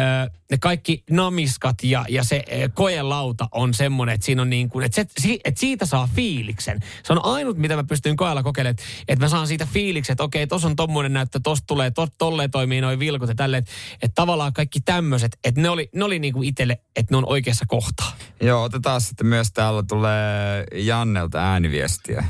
ne 0.50 0.58
kaikki 0.60 1.04
namiskat 1.10 1.82
ja, 1.82 2.04
ja 2.08 2.24
se 2.24 2.44
ö, 2.52 2.68
koelauta 2.74 3.48
on 3.52 3.74
semmoinen, 3.74 4.14
että 4.14 4.24
siinä 4.24 4.42
on 4.42 4.50
niin 4.50 4.68
kuin, 4.68 4.84
että, 4.84 4.94
se, 4.94 5.06
si, 5.18 5.40
että 5.44 5.60
siitä 5.60 5.86
saa 5.86 6.08
fiiliksen. 6.14 6.78
Se 7.04 7.12
on 7.12 7.24
ainut, 7.24 7.56
mitä 7.56 7.76
mä 7.76 7.84
pystyn 7.84 8.16
koella 8.16 8.42
kokeilemaan, 8.42 8.70
että, 8.70 8.82
että 9.08 9.24
mä 9.24 9.28
saan 9.28 9.46
siitä 9.46 9.66
fiiliksen, 9.66 10.14
että 10.14 10.24
okei, 10.24 10.46
tossa 10.46 10.68
on 10.68 10.76
tommonen 10.76 11.12
näyttö, 11.12 11.40
tosta 11.42 11.66
tulee, 11.66 11.90
to, 11.90 12.08
tolleen 12.18 12.50
toimii 12.50 12.80
noin 12.80 12.98
vilkut 12.98 13.28
ja 13.28 13.34
tälleen. 13.34 13.58
Että, 13.58 13.72
että 13.94 14.14
tavallaan 14.14 14.52
kaikki 14.52 14.80
tämmöiset, 14.80 15.38
että 15.44 15.60
ne 15.60 15.70
oli, 15.70 15.88
ne 15.94 16.04
oli 16.04 16.18
niinku 16.18 16.42
itselle, 16.42 16.78
että 16.96 17.12
ne 17.14 17.16
on 17.16 17.28
oikeassa 17.28 17.64
kohtaa. 17.68 18.12
Joo, 18.40 18.62
otetaan 18.62 19.00
sitten 19.00 19.26
myös 19.26 19.52
täällä 19.52 19.82
tulee 19.82 20.64
Jannelta 20.74 21.38
ääniviestiä. 21.38 22.24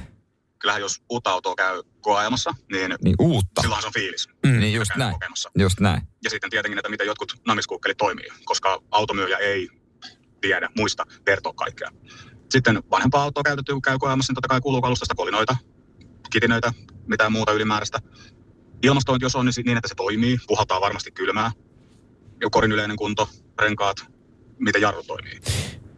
Kyllähän 0.61 0.81
jos 0.83 1.03
uutta 1.11 1.31
autoa 1.31 1.55
käy 1.55 1.83
koeajamassa, 2.01 2.51
niin, 2.73 2.95
Niin 3.03 3.17
uutta. 3.19 3.61
silloinhan 3.63 3.83
se 3.83 3.87
on 3.87 3.93
fiilis. 3.93 4.29
Mm, 4.47 4.61
niin 4.61 4.73
just 4.75 4.91
näin. 4.97 5.13
kokemassa. 5.13 5.51
Just 5.59 5.81
näin. 5.81 6.03
Ja 6.25 6.31
sitten 6.31 6.51
tietenkin, 6.51 6.79
että 6.79 6.89
miten 6.89 7.07
jotkut 7.07 7.35
namiskuukkelit 7.47 7.97
toimii, 7.99 8.29
koska 8.45 8.83
automyyjä 8.91 9.37
ei 9.37 9.69
tiedä, 10.41 10.69
muista 10.77 11.05
kertoa 11.25 11.53
kaikkea. 11.53 11.91
Sitten 12.51 12.83
vanhempaa 12.91 13.23
autoa 13.23 13.43
käytetty, 13.43 13.73
kun 13.73 13.83
käy 13.83 13.99
koeajamassa, 13.99 14.31
niin 14.31 14.35
totta 14.35 14.49
kai 14.49 14.61
kuuluu 14.61 14.83
kalustasta 14.83 15.15
kolinoita, 15.15 15.57
kitinöitä, 16.31 16.73
mitään 17.07 17.33
muuta 17.33 17.53
ylimääräistä. 17.53 17.99
Ilmastointi, 18.83 19.25
jos 19.25 19.37
on, 19.37 19.47
niin, 19.47 19.65
niin 19.67 19.77
että 19.79 19.89
se 19.89 19.95
toimii, 19.95 20.39
puhaltaa 20.47 20.81
varmasti 20.81 21.11
kylmää. 21.11 21.51
Korin 22.51 22.73
yleinen 22.73 22.97
kunto, 22.97 23.29
renkaat, 23.61 23.97
miten 24.59 24.83
jarru 24.83 25.03
toimii. 25.03 25.41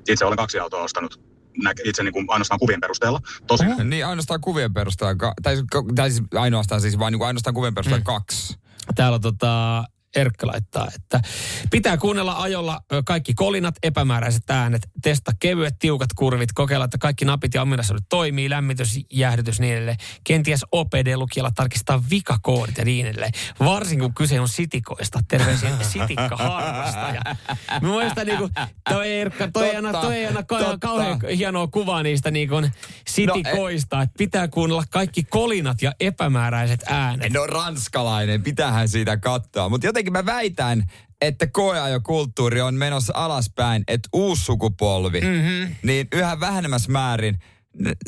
Itse 0.09 0.25
olen 0.25 0.37
kaksi 0.37 0.59
autoa 0.59 0.83
ostanut 0.83 1.21
nä- 1.63 1.73
itse 1.85 2.03
niin 2.03 2.13
kuin 2.13 2.27
ainoastaan 2.29 2.59
kuvien 2.59 2.81
perusteella. 2.81 3.21
Tosi 3.47 3.65
Niin 3.85 4.07
ainoastaan 4.07 4.41
kuvien 4.41 4.73
perusteella, 4.73 5.15
ka- 5.15 5.35
tai, 5.43 5.57
tai 5.95 6.11
siis 6.11 6.25
ainoastaan 6.35 6.81
siis 6.81 6.99
vaan 6.99 7.13
niin 7.13 7.23
ainoastaan 7.23 7.55
kuvien 7.55 7.75
perusteella 7.75 8.01
mm. 8.01 8.05
kaksi. 8.05 8.59
Täällä 8.95 9.19
tota, 9.19 9.85
Erkka 10.17 10.47
laittaa, 10.47 10.89
että 10.95 11.21
pitää 11.71 11.97
kuunnella 11.97 12.43
ajolla 12.43 12.81
kaikki 13.05 13.35
kolinat, 13.35 13.75
epämääräiset 13.83 14.51
äänet, 14.51 14.83
testa 15.03 15.33
kevyet, 15.41 15.75
tiukat 15.79 16.11
kurvit, 16.17 16.53
kokeilla, 16.53 16.85
että 16.85 16.99
kaikki 16.99 17.25
napit 17.25 17.55
ja 17.55 17.63
ominaisuudet 17.63 18.05
toimii, 18.09 18.51
lämmitys, 18.51 19.01
jäähdytys 19.13 19.61
niin 19.61 19.75
edelleen. 19.75 19.97
Kenties 20.25 20.65
OPD-lukijalla 20.73 21.51
tarkistaa 21.55 22.03
vikakoodit 22.11 22.79
ja 22.79 22.85
niin 22.85 23.07
edelleen. 23.07 23.33
Varsinkin 23.61 24.03
kun 24.03 24.15
kyse 24.15 24.41
on 24.41 24.49
sitikoista. 24.49 25.21
Terveisiä 25.29 25.71
sitikka 25.93 26.37
harrastaja. 26.37 27.23
Mä 27.83 27.89
muistan 27.89 28.27
niinku, 28.27 28.49
toi 28.89 29.13
Erkka, 29.13 29.49
toi 29.53 29.77
anna, 29.77 29.93
toi 29.93 30.27
anna 30.27 30.43
kauhean 30.81 31.21
hienoa 31.37 31.67
kuvaa 31.67 32.03
niistä 32.03 32.31
niinku 32.31 32.63
sitikoista, 33.09 34.03
että 34.03 34.15
pitää 34.19 34.49
kuunnella 34.49 34.85
kaikki 34.91 35.23
kolinat 35.23 35.83
ja 35.83 35.93
epämääräiset 36.01 36.81
äänet. 36.87 37.33
No 37.33 37.47
ranskalainen, 37.47 38.43
pitähän 38.43 38.89
siitä 38.89 39.17
katsoa. 39.17 39.69
Mutta 39.69 39.87
jotenkin 39.87 40.02
mä 40.11 40.27
väitän, 40.27 40.85
että 41.21 41.47
koeajokulttuuri 41.47 42.61
on 42.61 42.75
menossa 42.75 43.13
alaspäin, 43.17 43.85
että 43.89 44.09
uusi 44.13 44.45
sukupolvi, 44.45 45.21
mm-hmm. 45.21 45.75
niin 45.83 46.09
yhä 46.13 46.41
vähemmässä 46.41 46.93
määrin, 46.93 47.39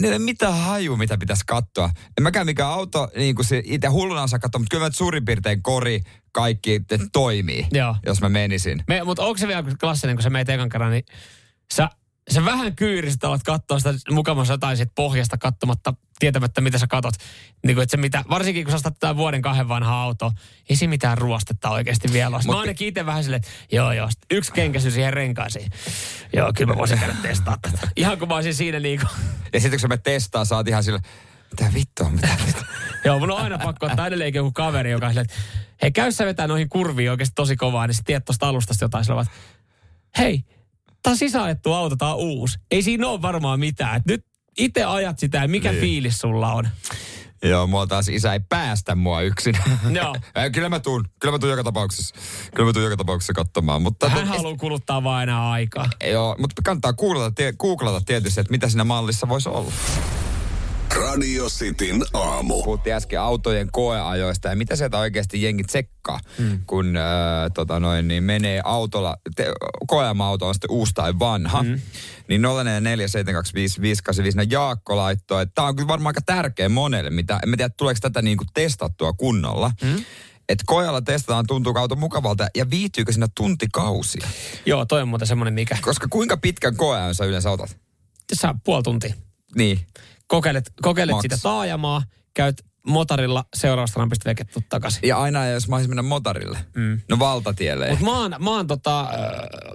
ei 0.02 0.08
ole 0.08 0.18
mitään 0.18 0.58
haju, 0.58 0.96
mitä 0.96 1.18
pitäisi 1.18 1.44
katsoa. 1.46 1.90
En 2.18 2.22
mäkään 2.22 2.46
mikään 2.46 2.70
auto, 2.70 3.08
niin 3.16 3.34
kuin 3.34 3.46
se 3.46 3.62
itse 3.64 3.88
hulluna 3.88 4.22
osaa 4.22 4.38
katsoa, 4.38 4.58
mutta 4.58 4.70
kyllä 4.70 4.84
mä 4.84 4.90
suurin 4.92 5.24
piirtein 5.24 5.62
kori 5.62 6.00
kaikki 6.32 6.74
että 6.74 6.98
toimii, 7.12 7.66
Joo. 7.72 7.96
jos 8.06 8.20
mä 8.20 8.28
menisin. 8.28 8.84
Me, 8.88 9.04
mutta 9.04 9.22
onko 9.22 9.38
se 9.38 9.48
vielä 9.48 9.64
klassinen, 9.80 10.16
kun 10.16 10.22
sä 10.22 10.30
meet 10.30 10.48
ekan 10.48 10.68
kerran, 10.68 10.90
niin 10.90 11.04
sä, 11.74 11.88
sä 12.30 12.44
vähän 12.44 12.76
kyyristä 12.76 13.28
alat 13.28 13.42
katsoa 13.42 13.78
sitä 13.78 13.94
mukavassa 14.10 14.54
jotain 14.54 14.78
pohjasta 14.94 15.38
katsomatta, 15.38 15.94
tietämättä 16.18 16.60
mitä 16.60 16.78
sä 16.78 16.86
katot. 16.86 17.14
Niin 17.64 17.74
kuin, 17.76 17.82
että 17.82 17.90
se 17.90 17.96
mitä, 17.96 18.24
varsinkin 18.30 18.64
kun 18.64 18.70
sä 18.70 18.76
ostat 18.76 18.98
tätä 18.98 19.16
vuoden 19.16 19.42
kahden 19.42 19.68
vanhaa 19.68 20.02
autoa, 20.02 20.32
ei 20.70 20.76
se 20.76 20.86
mitään 20.86 21.18
ruostetta 21.18 21.70
oikeasti 21.70 22.12
vielä 22.12 22.36
ole. 22.36 22.42
Mä 22.46 22.60
ainakin 22.60 22.88
itse 22.88 23.06
vähän 23.06 23.24
silleen, 23.24 23.42
että 23.42 23.76
joo 23.76 23.92
joo, 23.92 24.08
yksi 24.30 24.52
kenkäsy 24.52 24.90
siihen 24.90 25.12
renkaisiin. 25.12 25.70
Joo, 26.32 26.52
kyllä 26.56 26.72
mä 26.72 26.78
voisin 26.78 26.98
käydä 26.98 27.14
testaa 27.22 27.58
tätä. 27.62 27.88
Ihan 27.96 28.18
kun 28.18 28.28
mä 28.28 28.34
olisin 28.34 28.54
siinä 28.54 28.80
niin 28.80 29.00
kuin, 29.00 29.08
Ja 29.52 29.60
sitten 29.60 29.70
kun 29.70 29.80
sä 29.80 29.88
me 29.88 29.96
testaa, 29.96 30.44
sä 30.44 30.56
oot 30.56 30.68
ihan 30.68 30.84
sillä, 30.84 31.00
mitä 31.50 31.74
vittua, 31.74 32.10
mitä 32.10 32.28
vittua. 32.46 32.62
Joo, 33.04 33.18
mun 33.18 33.30
on 33.30 33.38
aina 33.38 33.58
pakko 33.58 33.86
ottaa 33.86 34.06
edelleenkin 34.06 34.38
joku 34.38 34.52
kaveri, 34.52 34.90
joka 34.90 35.06
on 35.06 35.12
silleen, 35.12 35.26
että 35.30 35.42
hei, 35.82 35.92
käy 35.92 36.12
sä 36.12 36.26
vetää 36.26 36.46
noihin 36.46 36.68
kurviin 36.68 37.10
oikeasti 37.10 37.34
tosi 37.34 37.56
kovaa, 37.56 37.86
niin 37.86 37.94
sä 37.94 38.02
tiedät 38.06 38.24
tosta 38.24 38.48
alustasta 38.48 38.84
jotain, 38.84 39.04
sillä 39.04 39.24
hei, 40.18 40.44
tää 41.02 41.10
on 41.10 41.16
sisäajettu 41.16 41.72
auto, 41.72 41.96
tää 41.96 42.14
on 42.14 42.16
uusi. 42.16 42.58
Ei 42.70 42.82
siinä 42.82 43.08
ole 43.08 43.22
varmaan 43.22 43.60
mitään. 43.60 43.96
Et 43.96 44.06
nyt 44.06 44.26
itse 44.58 44.84
ajat 44.84 45.18
sitä 45.18 45.38
ja 45.38 45.48
mikä 45.48 45.70
Niin. 45.70 45.80
fiilis 45.80 46.18
sulla 46.18 46.52
on. 46.52 46.68
Joo, 47.42 47.66
mua 47.66 47.86
taas 47.86 48.08
isä 48.08 48.32
ei 48.32 48.40
päästä 48.48 48.94
mua 48.94 49.20
yksin. 49.22 49.54
Joo. 49.90 50.16
Kyllä 50.54 50.68
mä 50.68 50.80
tuun, 50.80 51.04
kyllä 51.20 51.32
mä 51.32 51.38
tuun 51.38 51.50
joka 51.50 51.64
tapauksessa. 51.64 52.14
Kyllä 52.54 52.68
mä 52.68 52.72
tuun 52.72 52.84
joka 52.84 52.96
tapauksessa 52.96 53.32
katsomaan. 53.32 53.82
Mutta 53.82 54.08
Hän 54.08 54.26
haluaa 54.28 54.56
kuluttaa 54.56 55.22
enää 55.22 55.50
aikaa. 55.50 55.88
Joo, 56.10 56.36
mutta 56.38 56.62
kannattaa 56.64 56.92
googlata, 56.92 57.42
googlata 57.58 58.00
tietysti, 58.06 58.40
että 58.40 58.50
mitä 58.50 58.68
siinä 58.68 58.84
mallissa 58.84 59.28
voisi 59.28 59.48
olla. 59.48 59.72
Radio 61.14 61.46
Cityn 61.48 62.04
aamu. 62.12 62.62
Puhuttiin 62.62 62.96
äsken 62.96 63.20
autojen 63.20 63.68
koeajoista 63.72 64.48
ja 64.48 64.56
mitä 64.56 64.76
sieltä 64.76 64.98
oikeasti 64.98 65.42
jengi 65.42 65.64
tsekkaa, 65.64 66.20
mm. 66.38 66.60
kun 66.66 66.96
äh, 66.96 67.02
tota 67.54 67.80
noin, 67.80 68.08
niin 68.08 68.24
menee 68.24 68.60
autolla, 68.64 69.16
te, 69.36 69.46
koeama-auto 69.86 70.48
on 70.48 70.54
sitten 70.54 70.70
uusi 70.70 70.92
tai 70.94 71.18
vanha. 71.18 71.62
Mm. 71.62 71.80
Niin 72.28 72.42
0447255855 72.42 72.46
Jaakko 74.50 74.96
laittoi, 74.96 75.42
että 75.42 75.54
tämä 75.54 75.68
on 75.68 75.76
kyllä 75.76 75.88
varmaan 75.88 76.10
aika 76.10 76.20
tärkeä 76.26 76.68
monelle, 76.68 77.10
mitä, 77.10 77.40
en 77.42 77.56
tiedä 77.56 77.74
tuleeko 77.76 77.98
tätä 78.00 78.22
niinku 78.22 78.44
testattua 78.54 79.12
kunnolla. 79.12 79.72
Mm. 79.82 80.04
että 80.48 80.64
koealla 80.66 81.02
testataan 81.02 81.46
tuntuuko 81.46 81.80
auto 81.80 81.96
mukavalta 81.96 82.46
ja 82.56 82.70
viihtyykö 82.70 83.12
siinä 83.12 83.28
tuntikausia. 83.36 84.28
Joo, 84.66 84.84
toi 84.84 85.02
on 85.02 85.08
muuten 85.08 85.28
semmoinen 85.28 85.54
mikä. 85.54 85.78
Koska 85.80 86.06
kuinka 86.10 86.36
pitkän 86.36 86.76
koeajan 86.76 87.14
sä 87.14 87.24
yleensä 87.24 87.50
otat? 87.50 87.76
Sä 88.32 88.54
puoli 88.64 88.82
tuntia. 88.82 89.14
Niin. 89.54 89.86
Kokeilet, 90.26 90.72
kokeilet 90.82 91.16
sitä 91.22 91.38
taajamaa, 91.42 92.02
käyt 92.34 92.64
motorilla 92.86 93.44
seuraavasta 93.56 94.00
rampista 94.00 94.30
vekettu 94.30 94.62
takaisin. 94.68 95.08
Ja 95.08 95.18
aina 95.18 95.46
jos 95.46 95.68
mä 95.68 95.78
mennä 95.78 96.02
motorille. 96.02 96.58
Mm. 96.74 97.00
No 97.08 97.18
valtatielle. 97.18 97.88
Mutta 97.88 98.04
mä 98.04 98.18
oon, 98.18 98.34
mä 98.38 98.50
oon 98.50 98.66
tota, 98.66 99.00
äh, 99.00 99.08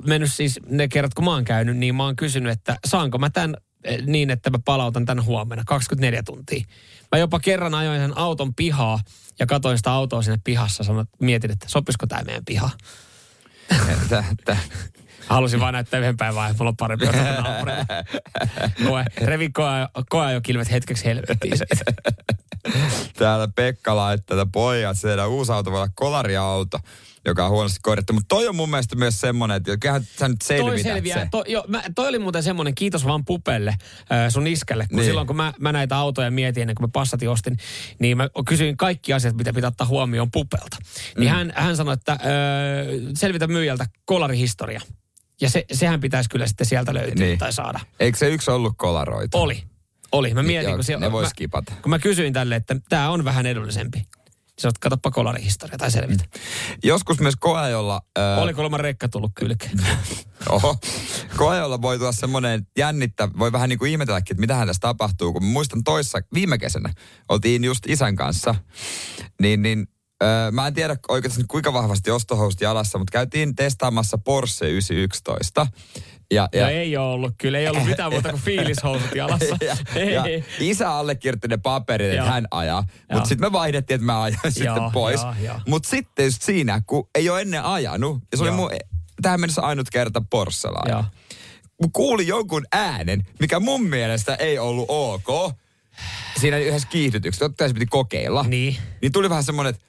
mennyt 0.06 0.34
siis 0.34 0.60
ne 0.70 0.88
kerrat, 0.88 1.14
kun 1.14 1.26
mä 1.26 1.32
oon 1.32 1.46
käynyt, 1.46 1.78
niin 1.78 1.96
mä 1.96 2.04
oon 2.04 2.16
kysynyt, 2.16 2.52
että 2.52 2.78
saanko 2.86 3.18
mä 3.18 3.30
tämän 3.30 3.56
eh, 3.84 4.06
niin, 4.06 4.30
että 4.30 4.50
mä 4.50 4.60
palautan 4.66 5.06
tän 5.06 5.26
huomenna 5.26 5.64
24 5.68 6.24
tuntia. 6.24 6.64
Mä 7.12 7.20
jopa 7.20 7.40
kerran 7.40 7.76
ajoin 7.76 8.00
sen 8.00 8.18
auton 8.18 8.56
pihaa 8.56 9.00
ja 9.40 9.46
katsoin 9.46 9.78
sitä 9.78 9.92
autoa 9.92 10.22
sinne 10.22 10.40
pihassa. 10.44 10.84
Sanoin, 10.84 11.08
mietin, 11.22 11.52
että 11.52 11.66
sopisiko 11.70 12.08
tämä 12.08 12.24
meidän 12.24 12.46
piha. 12.46 12.70
Halusin 15.30 15.60
vaan 15.60 15.74
näyttää 15.74 16.00
yhden 16.00 16.18
päivän, 16.18 16.52
että 16.52 16.58
mulla 16.64 16.70
on 16.70 16.78
parempi. 16.78 17.06
Koe, 18.88 19.06
revi 19.22 19.50
koe, 19.50 19.70
koe 20.10 20.34
jo 20.34 20.42
kilvet 20.42 20.72
hetkeksi 20.72 21.06
helvettiin. 21.06 21.54
Täällä 23.18 23.48
Pekka 23.56 23.96
laittaa, 23.96 24.42
että 24.42 24.52
pojat, 24.52 24.98
teidän 25.02 25.30
uusi 25.30 25.52
auto 25.52 25.72
voi 25.72 25.80
olla 25.80 25.90
kolariauto, 25.96 26.80
joka 27.26 27.46
on 27.46 27.52
huonosti 27.52 27.80
korjattu. 27.82 28.14
Mutta 28.14 28.28
toi 28.36 28.48
on 28.48 28.56
mun 28.56 28.70
mielestä 28.70 28.96
myös 28.96 29.22
semmoinen, 29.22 29.58
että 29.58 29.78
kyllähän 29.78 30.04
sä 30.20 30.28
nyt 30.28 30.38
Toi 30.48 30.58
selvität 30.58 30.84
selviää. 30.94 31.20
se. 31.20 31.28
To, 31.32 31.44
jo, 31.48 31.64
mä, 31.68 31.84
toi 31.96 32.08
oli 32.10 32.20
muuten 32.20 32.44
semmoinen, 32.44 32.76
kiitos 32.76 33.06
vaan 33.06 33.26
Pupelle, 33.26 33.70
äh, 34.12 34.30
sun 34.30 34.48
iskälle. 34.48 34.86
Kun 34.90 34.98
Niin. 34.98 35.06
silloin 35.06 35.28
kun 35.28 35.36
mä, 35.36 35.54
mä 35.60 35.72
näitä 35.72 35.98
autoja 35.98 36.32
mietin 36.32 36.62
ennen 36.62 36.76
kuin 36.76 36.84
mä 36.90 36.92
Passatin 36.94 37.30
ostin, 37.30 37.58
niin 38.00 38.18
mä 38.18 38.30
kysyin 38.48 38.78
kaikki 38.78 39.14
asiat, 39.14 39.36
mitä 39.36 39.54
pitää 39.54 39.68
ottaa 39.68 39.88
huomioon 39.88 40.32
Pupelta. 40.32 40.78
Niin 41.18 41.30
Mm. 41.32 41.36
hän, 41.36 41.54
hän 41.56 41.76
sanoi, 41.76 41.94
että 41.94 42.12
äh, 42.12 42.20
selvitä 43.16 43.48
myyjältä 43.48 43.86
kolarihistoria. 44.06 44.82
Ja 45.42 45.50
se, 45.50 45.66
sehän 45.72 46.00
pitäisi 46.00 46.30
kyllä 46.30 46.48
sitten 46.48 46.68
sieltä 46.68 46.94
löytyä 46.94 47.26
Niin. 47.26 47.40
tai 47.40 47.54
saada. 47.54 47.80
Eikö 48.00 48.18
se 48.18 48.30
yksi 48.30 48.52
ollut 48.52 48.74
kolaroitu? 48.78 49.38
Oli. 49.38 49.64
Oli. 50.12 50.34
Mä 50.34 50.44
mietin, 50.44 50.70
Joo, 50.70 50.76
kun 50.76 50.84
siellä... 50.84 51.06
ne 51.06 51.12
voi 51.12 51.24
mä, 51.24 51.62
kun 51.82 51.90
mä 51.90 52.00
kysyin 52.00 52.34
tälle, 52.34 52.56
että 52.56 52.76
tämä 52.90 53.10
on 53.10 53.26
vähän 53.26 53.46
edullisempi. 53.46 54.06
Sä 54.60 54.68
oot, 54.68 54.78
katoppa 54.78 55.12
kolarihistoria 55.12 55.78
tai 55.78 55.92
selvitä. 55.92 56.24
Joskus 56.84 57.20
myös 57.20 57.36
koeajolla... 57.40 58.02
Ää, 58.18 58.38
Oli 58.42 58.54
kolma 58.54 58.78
rekka 58.78 59.10
tullut 59.10 59.32
kylkeen. 59.36 59.80
Oho. 60.50 60.78
Koeajolla 61.38 61.82
voi 61.82 61.98
tulla 61.98 62.12
semmoinen 62.12 62.68
jännittä, 62.78 63.30
voi 63.40 63.52
vähän 63.52 63.70
niin 63.70 63.80
kuin 63.80 63.92
ihmetelläkin, 63.92 64.34
että 64.34 64.42
mitähän 64.42 64.68
tässä 64.68 64.80
tapahtuu. 64.80 65.34
Kun 65.34 65.44
muistan 65.44 65.84
toissa, 65.84 66.20
viime 66.34 66.58
kesänä, 66.58 66.94
oltiin 67.30 67.64
just 67.64 67.84
isän 67.88 68.16
kanssa, 68.16 68.56
niin, 69.42 69.62
niin 69.62 69.88
öö, 70.24 70.52
mä 70.52 70.68
en 70.68 70.74
tiedä 70.74 70.96
oikeastaan 71.08 71.48
kuinka 71.48 71.74
vahvasti 71.74 72.12
ostohousut 72.12 72.62
jalassa, 72.62 72.98
mutta 72.98 73.12
käytiin 73.12 73.56
testaamassa 73.56 74.18
Porsche 74.18 74.70
911. 74.70 75.68
Ja, 76.32 76.50
Ja, 76.54 76.60
ja 76.62 76.70
ei 76.70 76.98
ole 76.98 77.08
ollut, 77.08 77.34
kyllä 77.38 77.58
ei 77.60 77.68
ollut 77.68 77.86
mitään 77.86 78.12
muuta 78.12 78.30
kuin 78.30 78.42
fiilishousut 78.50 79.16
jalassa. 79.16 79.58
ja, 79.62 79.78
ja 80.12 80.24
isä 80.60 80.92
allekirjoitti 80.92 81.48
ne 81.48 81.58
paperit, 81.58 82.14
että 82.14 82.24
hän 82.32 82.48
ajaa. 82.52 82.84
Mutta 83.14 83.30
sitten 83.30 83.48
me 83.48 83.52
vaihdettiin, 83.52 83.96
että 83.96 84.06
mä 84.06 84.22
ajan 84.22 84.40
sitten 84.50 84.92
pois. 84.94 85.22
Mutta 85.68 85.90
sitten 85.90 86.26
just 86.26 86.42
siinä, 86.42 86.82
kun 86.88 87.10
ei 87.16 87.30
ole 87.30 87.42
ennen 87.42 87.64
ajanut, 87.64 88.22
ja 88.32 88.38
se 88.38 88.44
oli 88.44 88.52
mun 88.52 88.70
tähän 89.22 89.40
mennessä 89.40 89.62
ainut 89.62 89.90
kerta. 89.90 90.24
Mä 91.82 91.90
kuulin 91.94 92.28
jonkun 92.28 92.66
äänen, 92.72 93.26
mikä 93.40 93.60
mun 93.60 93.84
mielestä 93.84 94.36
ei 94.36 94.60
ollut 94.60 94.86
ok. 94.90 95.56
Siinä 96.42 96.58
yhdessä 96.58 96.88
kiihdytyksessä, 96.88 97.46
totta 97.46 97.68
se 97.68 97.74
piti 97.74 97.86
kokeilla. 97.86 98.44
Niin. 98.44 98.78
Niin 99.02 99.12
tuli 99.12 99.30
vähän 99.30 99.44
semmoinen, 99.44 99.70
että 99.76 99.89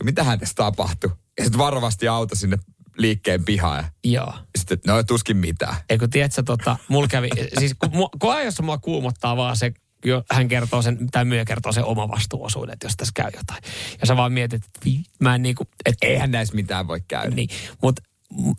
että 0.00 0.04
mitähän 0.04 0.38
tässä 0.38 0.54
tapahtui. 0.54 1.10
Ja 1.38 1.44
sitten 1.44 1.58
varovasti 1.58 2.08
auto 2.08 2.34
sinne 2.34 2.58
liikkeen 2.98 3.44
pihaan. 3.44 3.84
Ja 4.04 4.10
Joo. 4.12 4.34
sitten, 4.58 4.78
no 4.86 5.02
tuskin 5.02 5.36
mitään. 5.36 5.76
Ei 5.88 5.98
kun 5.98 6.10
tiedätkö, 6.10 6.42
tota, 6.42 6.76
mulla 6.88 7.08
kävi, 7.08 7.28
siis 7.58 7.74
kun, 7.78 7.90
mua- 7.92 8.10
kun 8.20 8.34
ajossa 8.34 8.62
mua 8.62 8.78
kuumottaa 8.78 9.36
vaan 9.36 9.56
se, 9.56 9.72
jo, 10.04 10.22
hän 10.30 10.48
kertoo 10.48 10.82
sen, 10.82 11.10
tai 11.10 11.24
myyjä 11.24 11.44
kertoo 11.44 11.72
sen 11.72 11.84
oma 11.84 12.08
vastuuosuuden, 12.08 12.72
että 12.72 12.86
jos 12.86 12.96
tässä 12.96 13.12
käy 13.14 13.30
jotain. 13.36 13.62
Ja 14.00 14.06
sä 14.06 14.16
vaan 14.16 14.32
mietit, 14.32 14.64
että 14.64 14.80
vi, 14.84 15.02
mä 15.20 15.34
en 15.34 15.42
niinku, 15.42 15.64
että 15.86 16.06
Eihän 16.06 16.30
näissä 16.30 16.54
mitään 16.54 16.88
voi 16.88 17.00
käydä. 17.08 17.34
Niin, 17.36 17.48
mutta 17.82 18.02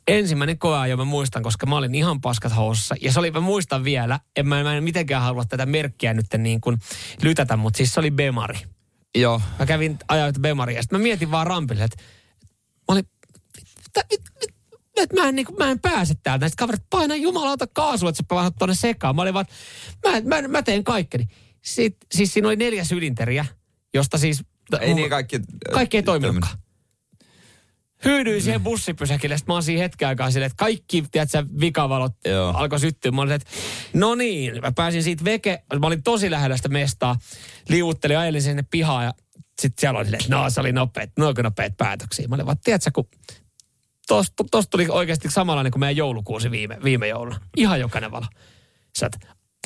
ensimmäinen 0.07 0.59
koeajo 0.59 0.97
mä 0.97 1.05
muistan, 1.05 1.43
koska 1.43 1.65
mä 1.65 1.77
olin 1.77 1.95
ihan 1.95 2.21
paskat 2.21 2.55
housussa. 2.55 2.95
Ja 3.01 3.11
se 3.11 3.19
oli, 3.19 3.31
mä 3.31 3.39
muistan 3.39 3.83
vielä, 3.83 4.19
en 4.35 4.47
mä, 4.47 4.63
mä 4.63 4.75
en 4.75 4.83
mitenkään 4.83 5.23
halua 5.23 5.45
tätä 5.45 5.65
merkkiä 5.65 6.13
nyt 6.13 6.25
niin 6.37 6.61
kuin 6.61 6.77
lytätä, 7.21 7.57
mutta 7.57 7.77
siis 7.77 7.93
se 7.93 7.99
oli 7.99 8.11
Bemari. 8.11 8.59
Joo. 9.15 9.41
Mä 9.59 9.65
kävin 9.65 9.97
ajoit 10.07 10.39
Bemaria 10.39 10.75
ja 10.77 10.81
sitten 10.81 10.99
mä 10.99 11.03
mietin 11.03 11.31
vaan 11.31 11.47
rampille, 11.47 11.83
että 11.83 11.97
mä 12.77 12.85
olin, 12.87 13.05
että 13.85 14.05
et 14.97 15.13
mä, 15.13 15.27
en, 15.27 15.35
niin 15.35 15.47
mä 15.59 15.71
en 15.71 15.79
pääse 15.79 16.13
täältä. 16.23 16.49
Sitten 16.49 16.67
kaverit 16.67 16.89
painaa 16.89 17.17
jumalauta 17.17 17.67
kaasua, 17.67 18.09
että 18.09 18.23
sä 18.29 18.35
vähän 18.35 18.53
tuonne 18.59 18.75
sekaan. 18.75 19.15
Mä 19.15 19.21
olin 19.21 19.33
vaan, 19.33 19.45
mä, 20.05 20.41
mä, 20.41 20.47
mä 20.47 20.61
teen 20.61 20.83
kaikkeni. 20.83 21.27
Sitten, 21.61 22.07
siis 22.11 22.33
siinä 22.33 22.47
oli 22.47 22.55
neljä 22.55 22.83
sylinteriä, 22.83 23.45
josta 23.93 24.17
siis... 24.17 24.43
Ei 24.79 24.93
niin 24.93 25.09
kaikki... 25.09 25.39
Kaikki 25.73 25.97
ei 25.97 26.03
toiminutkaan. 26.03 26.57
Hyydyin 28.05 28.41
siihen 28.41 28.63
bussipysäkille, 28.63 29.37
sitten 29.37 29.53
mä 29.53 29.55
oon 29.55 29.63
siinä 29.63 29.81
hetken 29.81 30.07
aikaa 30.07 30.31
silleen, 30.31 30.51
että 30.51 30.63
kaikki, 30.63 31.03
tiedätkö, 31.11 31.45
vikavalot 31.59 32.13
Joo. 32.25 32.53
alkoi 32.53 32.79
syttyä. 32.79 33.11
Mä 33.11 33.21
olin, 33.21 33.33
että 33.33 33.49
no 33.93 34.15
niin, 34.15 34.61
mä 34.61 34.71
pääsin 34.71 35.03
siitä 35.03 35.25
veke, 35.25 35.63
mä 35.79 35.87
olin 35.87 36.03
tosi 36.03 36.31
lähellä 36.31 36.57
sitä 36.57 36.69
mestaa, 36.69 37.15
liuuttelin, 37.69 38.17
ajelin 38.17 38.41
sinne 38.41 38.63
pihaan 38.71 39.05
ja 39.05 39.13
sitten 39.61 39.81
siellä 39.81 39.97
oli 39.97 40.05
silleen, 40.05 40.23
että 40.23 40.35
no 40.35 40.49
se 40.49 40.59
oli 40.61 40.71
nopeet, 40.71 41.11
noin 41.19 41.35
nopeat 41.43 41.77
päätöksiä. 41.77 42.27
Mä 42.27 42.35
olin 42.35 42.45
vaan, 42.45 42.57
tiedätkö, 42.63 42.91
kun 42.93 43.07
tosta, 44.07 44.43
tosta 44.51 44.69
tuli 44.69 44.87
oikeasti 44.89 45.31
samanlainen 45.31 45.71
kuin 45.71 45.79
meidän 45.79 45.95
joulukuusi 45.95 46.51
viime, 46.51 46.77
viime 46.83 47.07
jouluna. 47.07 47.39
Ihan 47.57 47.79
jokainen 47.79 48.11
valo. 48.11 48.25
Sä 48.97 49.05
oot, 49.05 49.13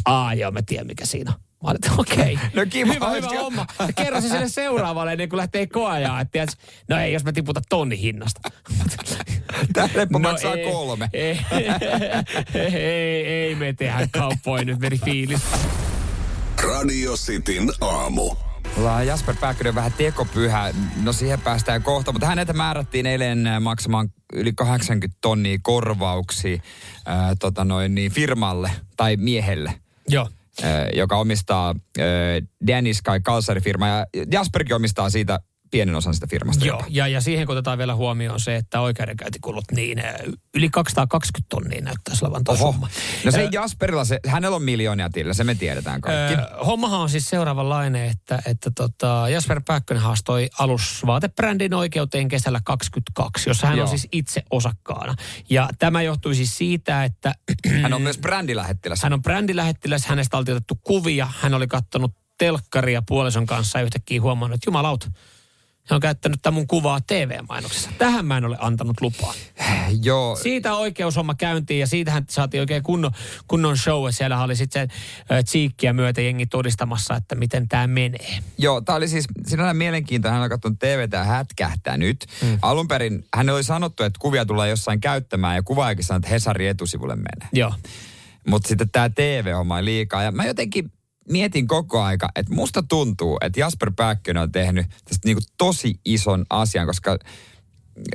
aa 0.05 0.33
joo, 0.33 0.51
mä 0.51 0.61
tiedän 0.61 0.87
mikä 0.87 1.05
siinä 1.05 1.31
on. 1.31 1.44
Mä 1.65 1.71
olin, 1.71 1.79
että 1.85 1.91
okei. 1.97 2.39
No 2.55 2.65
kiva, 2.69 2.93
Hyvä, 2.93 3.09
hyvä 3.09 3.27
homma. 3.27 3.65
Ja 3.79 3.93
kerro 3.93 4.21
se 4.21 4.29
sille 4.29 4.49
seuraavalle 4.49 5.11
ennen 5.11 5.29
kuin 5.29 5.37
lähtee 5.37 5.67
koajaa. 5.67 6.21
Että 6.21 6.31
tiedätkö, 6.31 6.61
no 6.89 6.97
ei, 6.97 7.13
jos 7.13 7.23
mä 7.23 7.31
tiputan 7.31 7.63
tonni 7.69 8.01
hinnasta. 8.01 8.51
Tää 9.73 9.89
leppo 9.95 10.19
No 10.19 10.29
maksaa 10.29 10.53
ei, 10.53 10.71
kolme. 10.71 11.09
Ei, 11.13 11.39
ei, 12.53 13.25
ei 13.27 13.55
me 13.55 13.73
tehdä 13.73 14.07
kauppoja 14.11 14.65
nyt 14.65 14.79
meni 14.79 14.97
fiilis. 15.05 15.41
Radio 16.63 17.13
Cityn 17.13 17.71
aamu. 17.81 18.35
Ollaan 18.77 19.07
Jasper 19.07 19.35
Pääkkönen 19.39 19.75
vähän 19.75 19.93
tekopyhä. 19.93 20.73
No 21.03 21.13
siihen 21.13 21.41
päästään 21.41 21.83
kohta, 21.83 22.11
mutta 22.11 22.27
häneltä 22.27 22.53
määrättiin 22.53 23.05
eilen 23.05 23.47
äh, 23.47 23.61
maksamaan 23.61 24.09
yli 24.33 24.53
80 24.53 25.17
tonnia 25.21 25.57
korvauksia 25.61 26.57
ää, 27.05 27.35
tota 27.39 27.65
noin, 27.65 27.95
niin 27.95 28.11
firmalle 28.11 28.71
tai 28.97 29.17
miehelle, 29.17 29.73
Joo. 30.07 30.29
Joka 30.93 31.17
omistaa 31.17 31.75
Danny 32.67 32.93
Sky 32.93 33.19
Kalsari-firma. 33.23 33.87
Ja 33.87 34.05
Jasperkin 34.31 34.75
omistaa 34.75 35.09
siitä 35.09 35.39
pienen 35.71 35.95
osan 35.95 36.13
sitä 36.13 36.27
firmasta. 36.27 36.65
Joo, 36.65 36.77
jopa. 36.77 36.87
ja, 36.89 37.07
ja 37.07 37.21
siihen 37.21 37.45
kun 37.45 37.53
otetaan 37.57 37.77
vielä 37.77 37.95
huomioon 37.95 38.39
se, 38.39 38.55
että 38.55 38.79
oikeudenkäyntikulut, 38.79 39.65
niin 39.71 39.99
äh, 39.99 40.15
yli 40.53 40.69
220 40.69 41.49
tonnia 41.49 41.81
näyttäisi 41.81 42.25
olevan 42.25 42.43
tuo 42.43 42.53
Oho. 42.53 42.71
summa. 42.71 42.89
No 43.25 43.31
se 43.31 43.49
Jasperilla, 43.51 44.05
se, 44.05 44.19
hänellä 44.27 44.55
on 44.55 44.61
miljoonia 44.61 45.09
tilillä, 45.09 45.33
se 45.33 45.43
me 45.43 45.55
tiedetään 45.55 46.01
kaikki. 46.01 46.33
Ö, 46.33 46.65
hommahan 46.65 46.99
on 46.99 47.09
siis 47.09 47.29
seuraavanlainen, 47.29 48.09
että, 48.09 48.41
että 48.45 48.71
tota, 48.75 49.25
Jasper 49.29 49.61
Pääkkönen 49.65 50.03
haastoi 50.03 50.49
alusvaatebrändin 50.59 51.73
oikeuteen 51.73 52.27
kesällä 52.27 52.61
22, 52.65 53.49
jossa 53.49 53.67
hän 53.67 53.77
Joo. 53.77 53.83
on 53.83 53.89
siis 53.89 54.07
itse 54.11 54.43
osakkaana. 54.51 55.15
Ja 55.49 55.69
tämä 55.79 56.01
johtui 56.01 56.35
siis 56.35 56.57
siitä, 56.57 57.03
että 57.03 57.33
Hän 57.81 57.93
on 57.93 58.01
myös 58.01 58.17
brändilähettiläs. 58.17 59.03
hän 59.03 59.13
on 59.13 59.21
brändilähettiläs, 59.21 60.05
hänestä 60.05 60.37
oltiin 60.37 60.55
otettu 60.55 60.75
kuvia, 60.83 61.27
hän 61.39 61.53
oli 61.53 61.67
kattonut 61.67 62.11
telkkaria 62.37 63.01
puolison 63.07 63.45
kanssa 63.45 63.79
ja 63.79 63.85
yhtäkkiä 63.85 64.21
huomannut, 64.21 64.55
että 64.55 64.67
jumalauta, 64.67 65.07
hän 65.89 65.95
on 65.95 66.01
käyttänyt 66.01 66.41
tämän 66.41 66.53
mun 66.53 66.67
kuvaa 66.67 67.01
TV-mainoksessa. 67.01 67.89
Tähän 67.97 68.25
mä 68.25 68.37
en 68.37 68.45
ole 68.45 68.57
antanut 68.59 69.01
lupaa. 69.01 69.33
Joo, 70.03 70.35
Siitä 70.35 70.75
oikeushomma 70.75 71.35
käyntiin 71.35 71.79
ja 71.79 71.87
siitähän 71.87 72.25
saatiin 72.29 72.61
oikein 72.61 72.83
kunnon, 72.83 73.11
kunnon 73.47 73.77
show. 73.77 74.03
Siellä 74.09 74.43
oli 74.43 74.55
sitten 74.55 74.87
se 75.27 75.43
tsiikkiä 75.43 75.93
myötä 75.93 76.21
jengi 76.21 76.45
todistamassa, 76.45 77.15
että 77.15 77.35
miten 77.35 77.67
tämä 77.67 77.87
menee. 77.87 78.39
Joo, 78.57 78.81
tämä 78.81 78.95
oli 78.95 79.07
siis 79.07 79.25
sinällään 79.47 79.77
mielenkiintoinen. 79.77 80.33
Hän 80.33 80.43
on 80.43 80.49
katsonut 80.49 80.79
TVtä 80.79 81.17
ja 81.17 81.23
hätkähtää 81.23 81.97
nyt. 81.97 82.25
Mm. 82.41 82.59
Alun 82.61 82.87
perin 82.87 83.25
hän 83.35 83.49
oli 83.49 83.63
sanottu, 83.63 84.03
että 84.03 84.19
kuvia 84.21 84.45
tulee 84.45 84.69
jossain 84.69 85.01
käyttämään 85.01 85.55
ja 85.55 85.63
kuvaajakin 85.63 86.03
sanoi, 86.03 86.17
että 86.17 86.29
Hesarin 86.29 86.69
etusivulle 86.69 87.15
menee. 87.15 87.49
Joo. 87.53 87.73
Mutta 88.47 88.67
sitten 88.67 88.89
tämä 88.89 89.09
TV-homma 89.09 89.85
liikaa. 89.85 90.23
Ja 90.23 90.31
mä 90.31 90.45
jotenkin 90.45 90.91
mietin 91.29 91.67
koko 91.67 92.01
aika, 92.01 92.29
että 92.35 92.53
musta 92.53 92.83
tuntuu, 92.83 93.37
että 93.41 93.59
Jasper 93.59 93.91
Pääkkönen 93.95 94.43
on 94.43 94.51
tehnyt 94.51 94.85
tästä 94.89 95.27
niinku 95.27 95.41
tosi 95.57 95.99
ison 96.05 96.45
asian, 96.49 96.87
koska 96.87 97.17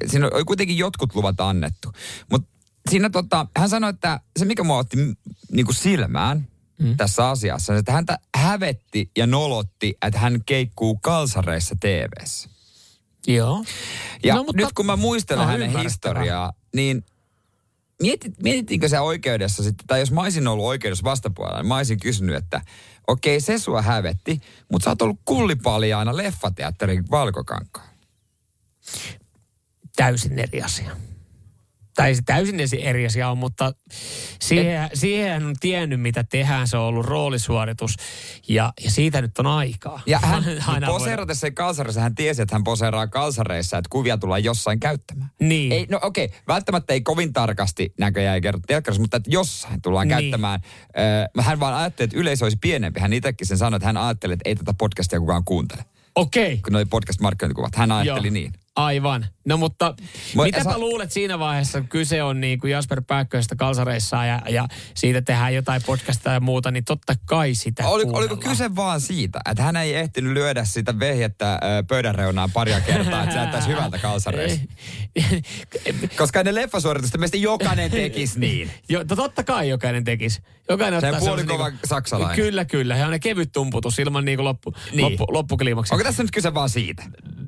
siinä 0.07 0.29
oli 0.33 0.45
kuitenkin 0.45 0.79
jotkut 0.79 1.15
luvat 1.15 1.41
annettu. 1.41 1.93
Mutta 2.31 2.49
siinä 2.91 3.11
tota, 3.11 3.47
hän 3.57 3.69
sanoi, 3.69 3.91
että 3.91 4.21
se 4.39 4.45
mikä 4.45 4.63
mua 4.65 4.79
otti 4.79 4.97
m- 4.97 5.13
niinku 5.53 5.73
silmään 5.73 6.49
mm. 6.79 6.97
tässä 6.97 7.29
asiassa, 7.29 7.77
että 7.77 7.93
häntä 7.93 8.19
hävetti 8.37 9.11
ja 9.17 9.27
nolotti, 9.27 9.95
että 10.03 10.19
hän 10.19 10.41
keikkuu 10.47 10.97
kalsareissa 11.03 11.75
TVssä. 11.81 12.49
Joo. 13.27 13.65
Ja 14.25 14.35
No, 14.35 14.43
mutta- 14.45 14.63
nyt 14.63 14.73
kun 14.73 14.87
mä 14.87 14.97
muistelen 14.97 15.47
No, 15.47 15.53
hänen 15.53 15.79
historiaa, 15.79 16.53
niin 16.75 17.05
mietit, 18.03 18.43
mietittiinkö 18.43 18.89
se 18.89 19.01
oikeudessa 19.01 19.63
sitten, 19.63 19.87
tai 19.87 20.01
jos 20.01 20.13
mä 20.13 20.21
olisin 20.21 20.49
ollut 20.49 20.67
oikeudessa 20.67 21.05
vastapuolella, 21.05 21.59
niin 21.59 21.69
mä 21.69 21.77
olisin 21.77 22.01
kysynyt, 22.01 22.37
että 22.37 22.61
okei 23.07 23.41
se 23.41 23.59
sua 23.59 23.83
hävetti, 23.83 24.41
mutta 24.73 24.85
sä 24.85 24.91
oot 24.91 25.03
ollut 25.03 25.21
kullipaljaana 25.25 26.17
leffateatterin 26.17 27.11
valkokankaan. 27.11 27.89
täysin 29.97 30.39
eri 30.39 30.63
asia. 30.63 30.97
Tai 32.01 32.15
se 32.15 32.23
täysin 32.27 32.61
eri 32.83 33.07
asia 33.07 33.31
on, 33.31 33.39
mutta 33.39 33.73
siihen, 34.43 34.91
siihen 34.95 35.33
hän 35.33 35.47
on 35.47 35.55
tiennyt, 35.61 36.01
mitä 36.01 36.25
tehdään. 36.25 36.69
Se 36.69 36.77
on 36.77 36.85
ollut 36.85 37.07
roolisuoritus 37.07 37.97
ja, 38.49 38.73
ja 38.85 38.91
siitä 38.91 39.23
nyt 39.23 39.39
on 39.39 39.47
aikaa. 39.47 40.03
Ja 40.07 40.19
hän 40.19 40.45
Aina 40.67 40.87
poseeratessa 40.87 41.41
sen 41.41 41.55
kalsarissa, 41.55 42.01
hän 42.01 42.15
tiesi, 42.15 42.43
että 42.43 42.55
hän 42.55 42.65
poseeraa 42.65 43.07
kalsareissa, 43.07 43.79
että 43.79 43.89
kuvia 43.91 44.19
tullaan 44.19 44.45
jossain 44.45 44.81
käyttämään. 44.81 45.31
Niin. 45.41 45.73
Ei, 45.73 45.87
no 45.91 45.99
okei, 46.03 46.25
okay, 46.25 46.39
välttämättä 46.49 46.93
ei 46.93 47.01
kovin 47.01 47.33
tarkasti 47.33 47.95
näköjään 47.99 48.35
ei 48.35 48.41
kerrota 48.41 48.67
telkkarissa, 48.67 49.03
mutta 49.03 49.17
että 49.17 49.31
jossain 49.31 49.83
tullaan 49.83 50.09
Niin. 50.09 50.19
käyttämään. 50.19 50.61
Ö, 51.37 51.43
hän 51.43 51.61
vaan 51.61 51.75
ajatteli, 51.75 52.05
että 52.05 52.17
yleisö 52.17 52.45
olisi 52.45 52.59
pienempi. 52.61 53.01
Hän 53.01 53.13
itsekin 53.13 53.47
sen 53.47 53.59
sanoi, 53.59 53.77
että 53.77 53.87
hän 53.87 53.97
ajatteli, 53.97 54.33
että 54.33 54.49
ei 54.49 54.55
tätä 54.55 54.75
podcastia 54.79 55.21
kukaan 55.21 55.45
kuuntele. 55.45 55.85
Okei. 56.15 56.59
Kun 56.59 56.73
noi 56.73 56.85
podcast-markkinointikuvat. 56.85 57.75
Hän 57.75 57.93
ajatteli 57.93 58.27
Joo. 58.27 58.33
niin. 58.33 58.53
Aivan. 58.85 59.27
No 59.45 59.57
mutta 59.57 59.95
Moi- 60.35 60.45
mitäpä 60.45 60.65
sä- 60.73 60.79
luulet 60.79 61.13
siinä 61.13 61.39
vaiheessa, 61.39 61.81
kun 61.81 61.89
kyse 61.89 62.23
on 62.23 62.41
niin 62.41 62.59
kuin 62.61 62.71
Jasper 62.71 63.03
Pääkköistä 63.07 63.57
kalsareissa 63.57 64.25
ja, 64.25 64.43
ja 64.49 64.69
siitä 64.95 65.23
tehdään 65.23 65.55
jotain 65.55 65.83
podcastia 65.87 66.33
ja 66.33 66.41
muuta, 66.41 66.71
niin 66.71 66.85
totta 66.85 67.15
kai 67.25 67.55
sitä 67.55 67.83
Oli, 67.89 67.93
oliko 67.95 68.11
kuunnellaan. 68.13 68.39
kyse 68.51 68.77
vaan 68.77 69.01
siitä, 69.01 69.41
että 69.51 69.63
hän 69.63 69.77
ei 69.77 69.95
ehtinyt 69.95 70.33
lyödä 70.33 70.65
sitä 70.65 70.99
vehjettä 70.99 71.61
pöydän 71.89 72.15
reunaan 72.15 72.51
paria 72.53 72.81
kertaa, 72.81 73.23
että 73.23 73.33
se 73.35 73.39
näyttäisi 73.41 73.69
hyvältä 73.69 73.99
kalsareissa? 73.99 74.61
Koska 76.19 76.43
ne 76.43 76.55
leffasuoritusta 76.55 77.19
meistä 77.19 77.37
jokainen 77.37 77.91
tekisi 77.91 78.41
niin. 78.41 78.71
Jo, 78.89 79.05
to, 79.05 79.17
totta 79.17 79.45
kai 79.45 79.69
jokainen 79.69 80.05
tekisi. 80.05 80.43
Jokainen 80.69 81.01
Se 81.01 81.07
ottaa 81.07 81.21
puolikova 81.21 81.57
sellaisen 81.65 81.79
saksalainen. 81.89 82.37
Kyllä, 82.45 82.65
kyllä. 82.65 82.97
Ja 82.97 83.05
on 83.05 83.11
ne 83.11 83.19
kevyt 83.19 83.53
tumputus 83.53 83.99
ilman 83.99 84.25
niinku 84.25 84.45
loppu, 84.45 84.71
Niin. 84.71 84.97
niin. 84.97 85.03
loppu, 85.11 85.27
loppukliimaksi. 85.35 85.95
Onko 85.95 86.05
tässä 86.05 86.23
nyt 86.23 86.31
kyse 86.31 86.55
vaan 86.55 86.69
siitä? 86.69 87.03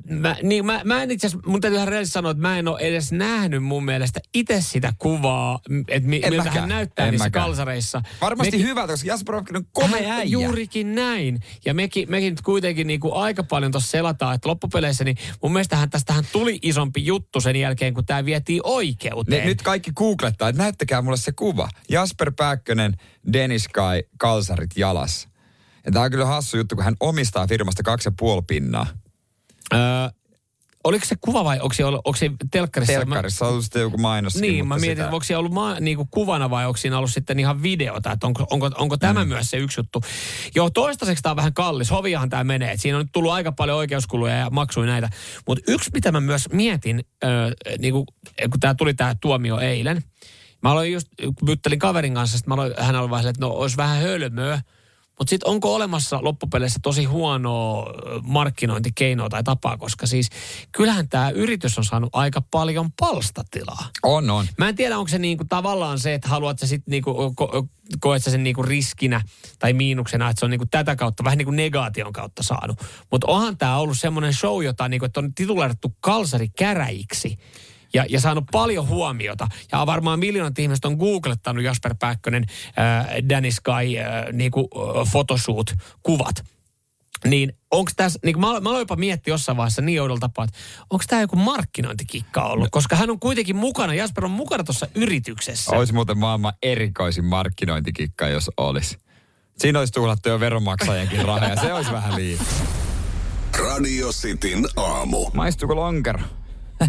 Mä, 0.09 0.35
niin, 0.43 0.65
mä, 0.65 0.81
mä 0.83 1.03
en 1.03 1.11
itse 1.11 1.22
asiassa, 1.27 1.49
mun 1.49 1.61
täytyy 1.61 1.75
ihan 1.77 1.87
rehellisesti 1.87 2.13
sanoa, 2.13 2.31
että 2.31 2.41
mä 2.41 2.59
en 2.59 2.67
ole 2.67 2.79
edes 2.79 3.11
nähnyt 3.11 3.63
mun 3.63 3.85
mielestä 3.85 4.19
itse 4.33 4.61
sitä 4.61 4.93
kuvaa, 4.97 5.59
että 5.87 6.09
mi, 6.09 6.21
En 6.23 6.29
miltä 6.33 6.37
mäkään, 6.37 6.59
hän 6.59 6.69
näyttää 6.69 7.05
en 7.05 7.11
niissä 7.11 7.25
mäkään. 7.25 7.45
kalsareissa. 7.45 8.01
Varmasti 8.21 8.51
Mekin- 8.57 8.67
hyvältä, 8.67 8.93
koska 8.93 9.07
Jasper 9.07 9.35
on 9.35 9.45
komea 9.71 10.13
äijä. 10.13 10.23
Juurikin 10.23 10.95
näin. 10.95 11.39
Ja 11.65 11.73
mekin, 11.73 12.11
mekin 12.11 12.33
nyt 12.33 12.41
kuitenkin 12.41 12.87
niin 12.87 12.99
kuin 12.99 13.13
aika 13.13 13.43
paljon 13.43 13.71
tuossa 13.71 13.91
selataan, 13.91 14.35
että 14.35 14.49
loppupeleissä 14.49 15.03
niin 15.03 15.17
mun 15.41 15.53
mielestähän 15.53 15.89
tästähän 15.89 16.23
tuli 16.31 16.59
isompi 16.61 17.05
juttu 17.05 17.41
sen 17.41 17.55
jälkeen, 17.55 17.93
kun 17.93 18.05
tämä 18.05 18.25
vietiin 18.25 18.61
oikeuteen. 18.63 19.41
Ne, 19.41 19.45
nyt 19.49 19.61
kaikki 19.61 19.91
googlettaa, 19.91 20.49
että 20.49 20.61
näyttäkää 20.63 21.01
mulle 21.01 21.17
se 21.17 21.31
kuva. 21.31 21.69
Jasper 21.89 22.31
Pääkkönen, 22.37 22.93
Dennis 23.33 23.67
Kai, 23.67 24.03
kalsarit 24.17 24.69
jalassa. 24.77 25.29
Ja 25.85 25.91
tämä 25.91 26.05
on 26.05 26.11
kyllä 26.11 26.25
hassu 26.25 26.57
juttu, 26.57 26.75
kun 26.75 26.83
hän 26.83 26.95
omistaa 26.99 27.47
firmasta 27.47 27.83
kaksi 27.83 28.07
ja 28.07 28.13
puoli 28.19 28.41
pinnaa. 28.47 28.87
Öö, 29.73 29.79
oliko 30.83 31.05
se 31.05 31.15
kuva 31.21 31.43
vai 31.43 31.59
onko 31.59 31.73
se, 31.73 31.85
ollut, 31.85 32.01
onko 32.05 32.17
se 32.17 32.31
telkkarissa? 32.51 32.93
Telkkarissa 32.93 33.45
on 33.45 33.51
ollut 33.51 33.63
sitten 33.63 33.81
joku 33.81 33.97
mainos. 33.97 34.35
Niin, 34.35 34.67
mä 34.67 34.77
mietin, 34.77 35.03
että 35.03 35.15
onko 35.15 35.23
siellä 35.23 35.39
ollut 35.39 35.53
ma- 35.53 35.79
niinku 35.79 36.07
kuvana 36.11 36.49
vai 36.49 36.65
onko 36.65 36.77
siinä 36.77 36.97
ollut 36.97 37.13
sitten 37.13 37.39
ihan 37.39 37.63
videota, 37.63 38.11
että 38.11 38.27
onko, 38.27 38.47
onko, 38.51 38.71
onko 38.77 38.97
tämä 38.97 39.23
mm. 39.23 39.27
myös 39.27 39.49
se 39.49 39.57
yksi 39.57 39.79
juttu. 39.79 40.01
Joo, 40.55 40.69
toistaiseksi 40.69 41.21
tämä 41.21 41.31
on 41.31 41.37
vähän 41.37 41.53
kallis, 41.53 41.91
hoviahan 41.91 42.29
tämä 42.29 42.43
menee, 42.43 42.71
että 42.71 42.81
siinä 42.81 42.97
on 42.97 43.03
nyt 43.03 43.11
tullut 43.11 43.31
aika 43.31 43.51
paljon 43.51 43.77
oikeuskuluja 43.77 44.35
ja 44.35 44.49
maksuja 44.49 44.87
näitä. 44.87 45.09
Mutta 45.47 45.63
yksi, 45.67 45.89
mitä 45.93 46.11
mä 46.11 46.19
myös 46.19 46.49
mietin, 46.51 47.03
äh, 47.23 47.29
niinku, 47.79 48.05
kun 48.51 48.59
tämä 48.59 48.75
tuli 48.75 48.93
tämä 48.93 49.15
tuomio 49.21 49.59
eilen, 49.59 50.03
mä 50.63 50.71
aloin 50.71 50.93
just, 50.93 51.07
kun 51.39 51.57
kaverin 51.79 52.13
kanssa, 52.13 52.37
sit 52.37 52.47
mä 52.47 52.53
aloin, 52.53 52.73
hän 52.77 52.95
oli 52.95 53.07
silleen, 53.07 53.29
että 53.29 53.45
no 53.45 53.49
olisi 53.49 53.77
vähän 53.77 54.01
hölmöä, 54.01 54.61
mutta 55.19 55.29
sitten 55.29 55.49
onko 55.49 55.75
olemassa 55.75 56.19
loppupeleissä 56.23 56.79
tosi 56.83 57.03
huonoa 57.03 57.93
markkinointikeinoa 58.23 59.29
tai 59.29 59.43
tapaa, 59.43 59.77
koska 59.77 60.07
siis 60.07 60.29
kyllähän 60.71 61.09
tämä 61.09 61.29
yritys 61.29 61.77
on 61.77 61.85
saanut 61.85 62.09
aika 62.13 62.41
paljon 62.51 62.91
palstatilaa. 62.99 63.89
On, 64.03 64.29
on. 64.29 64.47
Mä 64.57 64.69
en 64.69 64.75
tiedä, 64.75 64.97
onko 64.97 65.07
se 65.07 65.17
niinku 65.17 65.45
tavallaan 65.49 65.99
se, 65.99 66.13
että 66.13 66.29
haluat 66.29 66.59
sä 66.59 66.67
sitten 66.67 66.91
niinku, 66.91 67.35
ko- 67.41 67.67
koet 67.99 68.23
sä 68.23 68.31
sen 68.31 68.43
niinku 68.43 68.63
riskinä 68.63 69.21
tai 69.59 69.73
miinuksena, 69.73 70.29
että 70.29 70.39
se 70.39 70.45
on 70.45 70.51
niinku 70.51 70.65
tätä 70.71 70.95
kautta, 70.95 71.23
vähän 71.23 71.37
niin 71.37 71.45
kuin 71.45 71.55
negaation 71.55 72.13
kautta 72.13 72.43
saanut. 72.43 72.79
Mutta 73.11 73.27
onhan 73.27 73.57
tämä 73.57 73.77
ollut 73.77 73.99
semmoinen 73.99 74.33
show, 74.33 74.63
jota 74.63 74.89
niinku, 74.89 75.05
että 75.05 75.19
on 75.19 75.33
tituleerattu 75.33 75.95
kalsarikäräjiksi. 75.99 77.37
Ja, 77.93 78.05
ja 78.09 78.19
saanut 78.19 78.43
paljon 78.51 78.87
huomiota. 78.87 79.47
Ja 79.71 79.85
varmaan 79.85 80.19
miljoonat 80.19 80.59
ihmiset 80.59 80.85
on 80.85 80.95
googlettanut 80.95 81.63
Jasper 81.63 81.95
Pääkkönen, 81.99 82.45
äh, 82.79 83.07
Danny 83.29 83.51
Sky, 83.51 83.71
äh, 83.71 84.33
niinku, 84.33 84.69
äh, 84.75 85.11
photoshoot-kuvat. 85.11 86.43
Niin 87.25 87.53
onko 87.71 87.91
tässä, 87.95 88.19
niin 88.25 88.39
mä, 88.39 88.47
mä 88.59 88.69
aloin 88.69 88.81
jopa 88.81 88.95
miettiä 88.95 89.33
jossain 89.33 89.57
vaiheessa 89.57 89.81
niin 89.81 90.01
oudolla 90.01 90.19
tapaa, 90.19 90.45
että 90.45 90.57
onko 90.89 91.03
tämä 91.07 91.21
joku 91.21 91.35
markkinointikikka 91.35 92.43
ollut? 92.43 92.67
Koska 92.71 92.95
hän 92.95 93.09
on 93.09 93.19
kuitenkin 93.19 93.55
mukana, 93.55 93.93
Jasper 93.93 94.25
on 94.25 94.31
mukana 94.31 94.63
tuossa 94.63 94.87
yrityksessä. 94.95 95.75
Olisi 95.75 95.93
muuten 95.93 96.17
maailman 96.17 96.53
erikoisin 96.63 97.25
markkinointikikka, 97.25 98.27
jos 98.27 98.51
olisi. 98.57 98.97
Siinä 99.57 99.79
olisi 99.79 99.93
tuhlattu 99.93 100.29
jo 100.29 100.39
veronmaksajienkin 100.39 101.25
rahaa 101.25 101.49
ja 101.49 101.55
se 101.55 101.73
olisi 101.73 101.91
vähän 101.91 102.15
liikaa. 102.15 102.47
Radio 103.59 104.09
Cityn 104.11 104.65
aamu. 104.75 105.29
Maistuuko 105.33 105.75
lonkero? 105.75 106.19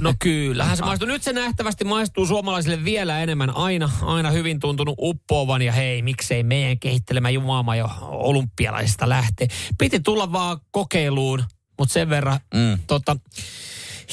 No 0.00 0.14
kyllähän 0.18 0.76
se 0.76 0.84
maistuu. 0.84 1.08
Nyt 1.08 1.22
se 1.22 1.32
nähtävästi 1.32 1.84
maistuu 1.84 2.26
suomalaisille 2.26 2.84
vielä 2.84 3.20
enemmän. 3.20 3.56
Aina, 3.56 3.90
aina 4.02 4.30
hyvin 4.30 4.60
tuntunut 4.60 4.94
uppoavan 4.98 5.62
ja 5.62 5.72
hei, 5.72 6.02
miksei 6.02 6.42
meidän 6.42 6.78
kehittelemä 6.78 7.30
jumaama 7.30 7.76
jo 7.76 7.90
olympialaisista 8.00 9.08
lähtee. 9.08 9.48
Piti 9.78 10.00
tulla 10.00 10.32
vaan 10.32 10.60
kokeiluun, 10.70 11.44
mutta 11.78 11.92
sen 11.92 12.08
verran 12.10 12.40
mm. 12.54 12.78
tota, 12.86 13.16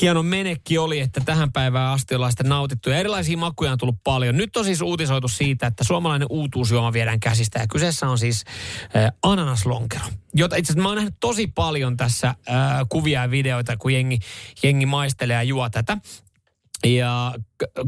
hieno 0.02 0.24
menekki 0.24 0.78
oli, 0.78 1.00
että 1.00 1.22
tähän 1.26 1.52
päivään 1.52 1.94
asti 1.94 2.16
ollaan 2.16 2.32
sitten 2.32 2.50
nautittu. 2.50 2.89
Ja 2.89 2.98
erilaisia 2.98 3.38
makuja 3.38 3.72
on 3.72 3.78
tullut 3.78 4.04
paljon. 4.04 4.38
Nyt 4.38 4.58
on 4.58 4.66
siis 4.66 4.82
uutisoitu 4.82 5.28
siitä, 5.28 5.68
että 5.68 5.84
suomalainen 5.84 6.28
uutuusjuoma 6.30 6.94
viedään 6.94 7.20
käsistä. 7.20 7.60
Ja 7.60 7.68
kyseessä 7.68 8.10
on 8.10 8.18
siis 8.18 8.44
äh, 8.96 9.12
ananaslonkero. 9.24 10.06
Jota 10.34 10.56
itse 10.56 10.72
asiassa 10.72 10.84
mä 10.84 10.89
oon 10.89 10.96
nähnyt 10.96 11.16
tosi 11.20 11.48
paljon 11.48 11.98
tässä 11.98 12.28
äh, 12.28 12.36
kuvia 12.89 13.22
ja 13.22 13.32
videoita, 13.32 13.78
kun 13.78 13.94
jengi, 13.94 14.20
jengi 14.64 14.86
maistelee 14.86 15.36
ja 15.36 15.44
juo 15.44 15.70
tätä. 15.70 15.98
Ja 16.86 17.34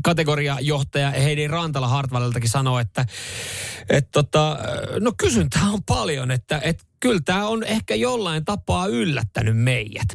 kategoriajohtaja 0.04 1.12
Heidi 1.12 1.48
Rantala 1.48 1.88
Hartwalliltakin 1.88 2.50
sanoi, 2.50 2.82
että 2.82 3.06
et 3.90 4.12
tota, 4.12 4.58
no 5.00 5.14
kysyntää 5.18 5.70
on 5.70 5.84
paljon, 5.84 6.32
että 6.32 6.62
et 6.64 6.86
kyllä 7.00 7.22
tämä 7.26 7.48
on 7.48 7.64
ehkä 7.64 7.96
jollain 7.96 8.46
tapaa 8.46 8.88
yllättänyt 8.88 9.58
meidät. 9.58 10.08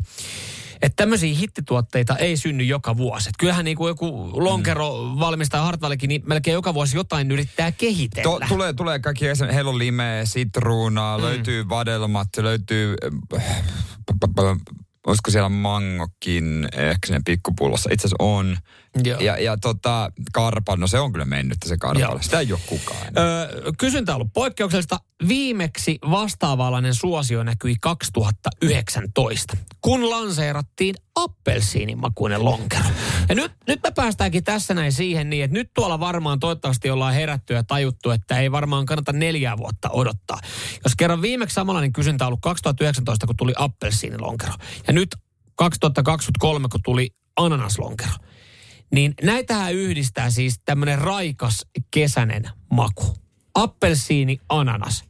Että 0.83 0.97
tämmöisiä 0.97 1.35
hittituotteita 1.35 2.17
ei 2.17 2.37
synny 2.37 2.65
joka 2.65 2.97
vuosi. 2.97 3.29
Et 3.29 3.35
kyllähän 3.39 3.65
niin 3.65 3.77
kuin 3.77 3.89
joku 3.89 4.31
lonkero 4.45 4.93
valmistaa 5.19 5.65
Hartwallikin, 5.65 6.09
niin 6.09 6.23
melkein 6.27 6.53
joka 6.53 6.75
vuosi 6.75 6.97
jotain 6.97 7.31
yrittää 7.31 7.73
kehitellä. 7.73 8.23
To, 8.23 8.41
tulee, 8.49 8.73
tulee 8.73 8.99
kaikki 8.99 9.29
esimerkiksi 9.29 9.55
heillä 9.55 9.71
on 9.71 9.79
limeä, 9.79 10.25
sitruunaa, 10.25 11.19
mm. 11.19 11.25
löytyy 11.25 11.69
vadelmat, 11.69 12.29
löytyy... 12.37 12.95
Äh, 13.37 13.65
p- 14.07 14.21
p- 14.21 14.35
p- 14.35 14.79
olisiko 15.07 15.31
siellä 15.31 15.49
mangokin 15.49 16.69
ehkä 16.73 17.07
siinä 17.07 17.21
pikkupullossa? 17.25 17.91
Itse 17.93 18.07
asiassa 18.07 18.25
on. 18.25 18.57
Joo. 19.05 19.21
Ja, 19.21 19.39
ja 19.39 19.57
tota, 19.57 20.13
karpa, 20.33 20.77
no 20.77 20.87
se 20.87 20.99
on 20.99 21.13
kyllä 21.13 21.25
mennyt 21.25 21.59
se 21.65 21.75
Joo. 21.75 21.79
karpa. 21.79 22.23
Sitä 22.23 22.41
ei 22.41 22.53
ole 22.53 22.61
kukaan. 22.67 23.07
Öö, 23.19 23.73
kysyntä 23.79 24.13
on 24.13 24.17
ollut 24.17 24.33
poikkeuksellista. 24.33 25.01
Viimeksi 25.29 25.99
vastaavallainen 26.11 26.95
suosio 26.95 27.43
näkyi 27.43 27.75
2019, 27.81 29.57
kun 29.81 30.11
lanseerattiin 30.11 30.95
appelsiinimakuinen 31.15 32.45
lonkero. 32.45 32.85
Ja 33.29 33.35
nyt, 33.35 33.53
nyt 33.67 33.81
me 33.83 33.91
päästäänkin 33.91 34.45
tässä 34.45 34.75
näin 34.75 34.93
siihen 34.93 35.31
niin, 35.31 35.45
että 35.45 35.55
nyt 35.55 35.71
tuolla 35.75 36.01
varmaan 36.01 36.41
toivottavasti 36.41 36.91
ollaan 36.91 37.15
herätty 37.15 37.55
ja 37.55 37.65
tajuttu, 37.65 38.11
että 38.11 38.41
ei 38.41 38.53
varmaan 38.53 38.87
kannata 38.87 39.13
neljää 39.13 39.59
vuotta 39.59 39.91
odottaa. 39.91 40.41
Jos 40.85 40.97
kerran 40.97 41.23
viimeksi 41.23 41.55
samanlainen 41.55 41.93
kysyntä 41.93 42.25
on 42.25 42.27
ollut 42.27 42.41
2019, 42.41 43.27
kun 43.27 43.37
tuli 43.37 43.53
appelsiinilonkero. 43.57 44.53
Ja 44.87 44.93
nyt 44.93 45.17
2023, 45.55 46.69
kun 46.69 46.81
tuli 46.85 47.11
ananaslonkero. 47.37 48.13
Niin 48.93 49.15
näitähän 49.23 49.75
yhdistää 49.75 50.31
siis 50.31 50.61
tämmöinen 50.65 50.99
raikas 50.99 51.67
kesänen 51.91 52.51
maku. 52.71 53.17
Appelsiini, 53.55 54.41
ananas. 54.49 55.05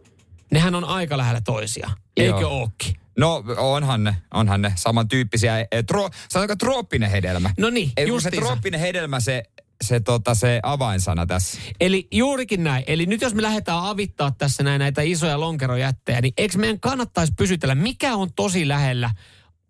Nehän 0.51 0.75
on 0.75 0.85
aika 0.85 1.19
lähellä 1.19 1.41
toisia. 1.41 1.91
Eikö 2.17 2.41
Joo. 2.41 2.51
ookin? 2.51 2.97
No 3.19 3.45
onhan 3.57 4.05
ne, 4.05 4.17
onhan 4.35 4.63
ne 4.63 4.73
samantyyppisiä. 4.77 5.67
E, 5.71 5.83
Tro, 5.83 6.11
sanotaanko 6.29 6.57
trooppinen 6.57 7.11
hedelmä? 7.11 7.51
No 7.59 7.71
niin, 7.71 7.93
Ei, 7.97 8.07
kun 8.07 8.23
se 8.23 8.31
trooppinen 8.31 8.81
hedelmä, 8.81 9.21
se, 9.21 9.43
se, 9.85 10.01
tota, 10.01 10.35
se 10.35 10.61
avainsana 10.63 11.27
tässä. 11.27 11.59
Eli 11.81 12.09
juurikin 12.13 12.65
näin. 12.65 12.85
Eli 12.87 13.07
nyt 13.07 13.21
jos 13.21 13.35
me 13.35 13.43
lähdetään 13.43 13.85
avittaa 13.85 14.31
tässä 14.31 14.63
näin 14.63 14.79
näitä 14.79 15.03
isoja 15.03 15.41
lonkerojättejä, 15.41 16.21
niin 16.21 16.35
eikö 16.37 16.59
meidän 16.59 16.81
kannattaisi 16.81 17.33
pysytellä, 17.37 17.75
mikä 17.75 18.15
on 18.15 18.33
tosi 18.37 18.69
lähellä 18.69 19.11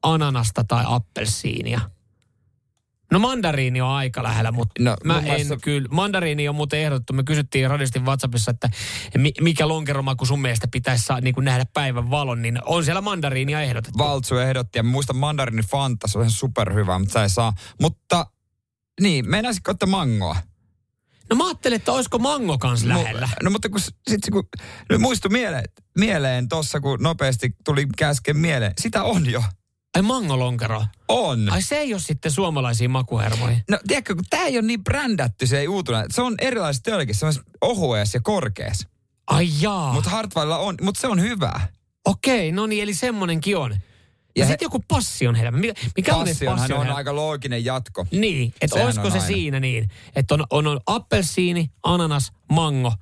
ananasta 0.02 0.64
tai 0.64 0.84
appelsiinia. 0.86 1.80
No 3.12 3.18
mandariini 3.18 3.80
on 3.80 3.90
aika 3.90 4.22
lähellä, 4.22 4.52
mutta 4.52 4.82
No, 4.82 4.90
no, 4.90 4.96
mä 5.04 5.18
en 5.18 5.24
mielestä- 5.24 5.56
kyllä. 5.62 5.88
Mandariini 5.90 6.48
on 6.48 6.54
muuten 6.54 6.80
ehdotettu. 6.80 7.12
Me 7.12 7.24
kysyttiin 7.24 7.70
radistin 7.70 8.04
WhatsAppissa, 8.04 8.50
että 8.50 8.68
mi- 9.18 9.32
mikä 9.40 9.68
lonkeromaku 9.68 10.26
sun 10.26 10.40
mielestä 10.40 10.68
pitäisi 10.72 11.04
saa, 11.04 11.20
niin 11.20 11.34
kuin 11.34 11.44
nähdä 11.44 11.64
päivän 11.74 12.10
valon, 12.10 12.42
niin 12.42 12.58
on 12.64 12.84
siellä 12.84 13.00
mandariinia 13.00 13.60
ehdotettu. 13.62 13.98
Valtsu 13.98 14.36
ehdotti 14.36 14.78
ja 14.78 14.82
muista 14.82 15.12
mandarini 15.12 15.62
Fanta, 15.62 16.08
se 16.08 16.18
on 16.18 16.24
ihan 16.24 16.30
superhyvä, 16.32 16.98
mutta 16.98 17.12
sä 17.12 17.22
ei 17.22 17.28
saa. 17.30 17.52
Mutta 17.80 18.26
niin, 19.00 19.30
meinaisitko 19.30 19.70
ottaa 19.70 19.88
mangoa? 19.88 20.36
No 21.30 21.36
mä 21.36 21.46
ajattelin, 21.46 21.76
että 21.76 21.92
olisiko 21.92 22.18
mango 22.18 22.58
kans 22.58 22.84
lähellä. 22.84 23.20
No, 23.20 23.28
no 23.44 23.50
mutta 23.50 23.68
kun, 23.68 23.80
sit, 23.80 24.20
kun 24.32 24.48
nyt 24.90 25.00
muistui 25.00 25.30
mieleen, 25.30 25.64
mieleen 25.98 26.48
tossa, 26.48 26.80
kun 26.80 26.98
nopeasti 27.02 27.50
tuli 27.64 27.86
käsken 27.96 28.36
mieleen. 28.36 28.72
Sitä 28.80 29.02
on 29.02 29.30
jo. 29.30 29.42
Ai 29.98 30.02
mangolonkero. 30.02 30.84
On. 31.08 31.52
Ai 31.52 31.62
se 31.62 31.76
ei 31.76 31.94
ole 31.94 32.00
sitten 32.00 32.32
suomalaisiin 32.32 32.90
makuhermoihin. 32.90 33.62
No 33.70 33.78
tiedätkö, 33.86 34.14
kun 34.14 34.24
tää 34.30 34.44
ei 34.44 34.58
ole 34.58 34.66
niin 34.66 34.84
brändätty, 34.84 35.46
se 35.46 35.60
ei 35.60 35.68
uutuna. 35.68 36.04
Se 36.10 36.22
on 36.22 36.34
erilaisissa 36.40 36.82
tölkissä, 36.82 37.32
se 37.32 37.40
on 37.40 37.44
ohueessa 37.60 38.16
ja 38.16 38.20
korkeassa. 38.22 38.88
Ai 39.26 39.48
jaa. 39.60 39.92
Mutta 39.92 40.10
Hartwallilla 40.10 40.58
on, 40.58 40.74
mutta 40.82 41.00
se 41.00 41.06
on 41.06 41.20
hyvä. 41.20 41.60
Okei, 42.04 42.52
no 42.52 42.66
niin, 42.66 42.82
eli 42.82 42.94
semmonenkin 42.94 43.56
on. 43.56 43.70
Ja, 43.70 43.78
Ja 44.36 44.46
sitten 44.46 44.66
joku 44.66 44.84
passion 44.88 45.34
hedelmä. 45.34 45.58
Mikä, 45.58 45.80
mikä 45.96 46.16
on 46.16 46.26
passion 46.46 46.80
on 46.80 46.90
aika 46.90 47.16
looginen 47.16 47.64
jatko. 47.64 48.06
Niin, 48.10 48.54
että 48.60 48.84
olisiko 48.84 49.10
se 49.10 49.18
aina. 49.18 49.26
siinä 49.26 49.60
niin, 49.60 49.90
että 50.16 50.34
on, 50.34 50.46
on, 50.50 50.66
on 50.66 50.80
appelsiini, 50.86 51.70
ananas, 51.82 52.32
mango, 52.52 52.92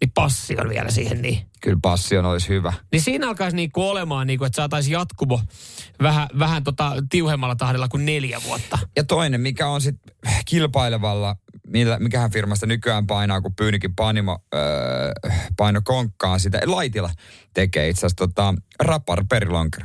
niin 0.00 0.12
passion 0.14 0.68
vielä 0.68 0.90
siihen 0.90 1.22
niin. 1.22 1.46
Kyllä 1.60 1.78
passion 1.82 2.26
olisi 2.26 2.48
hyvä. 2.48 2.72
Niin 2.92 3.02
siinä 3.02 3.28
alkaisi 3.28 3.56
niinku 3.56 3.88
olemaan, 3.88 4.26
niinku, 4.26 4.44
että 4.44 4.56
saataisiin 4.56 4.92
jatkumo 4.92 5.40
vähän, 6.02 6.28
vähän 6.38 6.64
tota 6.64 6.92
tiuhemmalla 7.10 7.56
tahdilla 7.56 7.88
kuin 7.88 8.06
neljä 8.06 8.40
vuotta. 8.46 8.78
Ja 8.96 9.04
toinen, 9.04 9.40
mikä 9.40 9.68
on 9.68 9.80
sitten 9.80 10.16
kilpailevalla, 10.46 11.36
millä, 11.66 11.98
mikähän 11.98 12.30
firmasta 12.30 12.66
nykyään 12.66 13.06
painaa, 13.06 13.40
kun 13.40 13.54
Pyynikin 13.54 13.94
Panimo 13.94 14.38
öö, 14.54 15.12
paino 15.56 15.80
konkkaa 15.84 16.38
sitä. 16.38 16.60
Laitila 16.66 17.10
tekee 17.54 17.88
itse 17.88 18.00
asiassa 18.00 18.16
tota, 18.16 18.54
rapar 18.80 19.24
perilonker. 19.28 19.84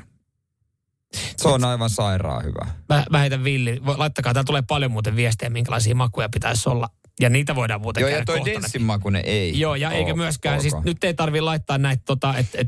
Se 1.38 1.47
on 1.47 1.66
aivan 1.66 1.89
sairaan 1.89 2.43
hyvä. 2.43 2.68
Mä, 2.89 3.05
mä 3.09 3.20
heitän 3.20 3.43
villi. 3.43 3.82
Laittakaa, 3.97 4.34
täällä 4.34 4.45
tulee 4.45 4.64
paljon 4.68 4.91
muuten 4.91 5.16
viestejä, 5.16 5.49
minkälaisia 5.49 5.95
makuja 5.95 6.30
pitäisi 6.30 6.70
olla. 6.70 6.89
Ja 7.20 7.30
niitä 7.30 7.55
voidaan 7.55 7.82
muuten 7.82 8.01
Joo, 8.01 8.09
ja 8.09 8.26
toi. 8.26 8.45
Denssin 8.45 8.84
makunen 8.84 9.22
ei. 9.26 9.59
Joo, 9.59 9.76
ja 9.76 9.91
eikä 9.91 10.11
oo- 10.11 10.18
myöskään, 10.18 10.55
ok. 10.55 10.61
siis 10.61 10.74
nyt 10.84 11.03
ei 11.03 11.14
tarvi 11.14 11.41
laittaa 11.41 11.78
näitä, 11.78 12.03
tota, 12.05 12.38
että 12.38 12.57
et, 12.61 12.68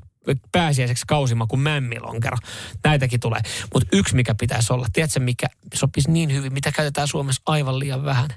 pääsiäiseksi 0.51 1.03
kausima 1.07 1.47
kuin 1.47 1.59
mämmilonkero. 1.59 2.37
Näitäkin 2.83 3.19
tulee. 3.19 3.41
Mutta 3.73 3.89
yksi, 3.93 4.15
mikä 4.15 4.35
pitäisi 4.39 4.73
olla, 4.73 4.87
tiedätkö 4.93 5.19
mikä 5.19 5.47
sopisi 5.73 6.11
niin 6.11 6.33
hyvin, 6.33 6.53
mitä 6.53 6.71
käytetään 6.71 7.07
Suomessa 7.07 7.41
aivan 7.45 7.79
liian 7.79 8.05
vähän? 8.05 8.29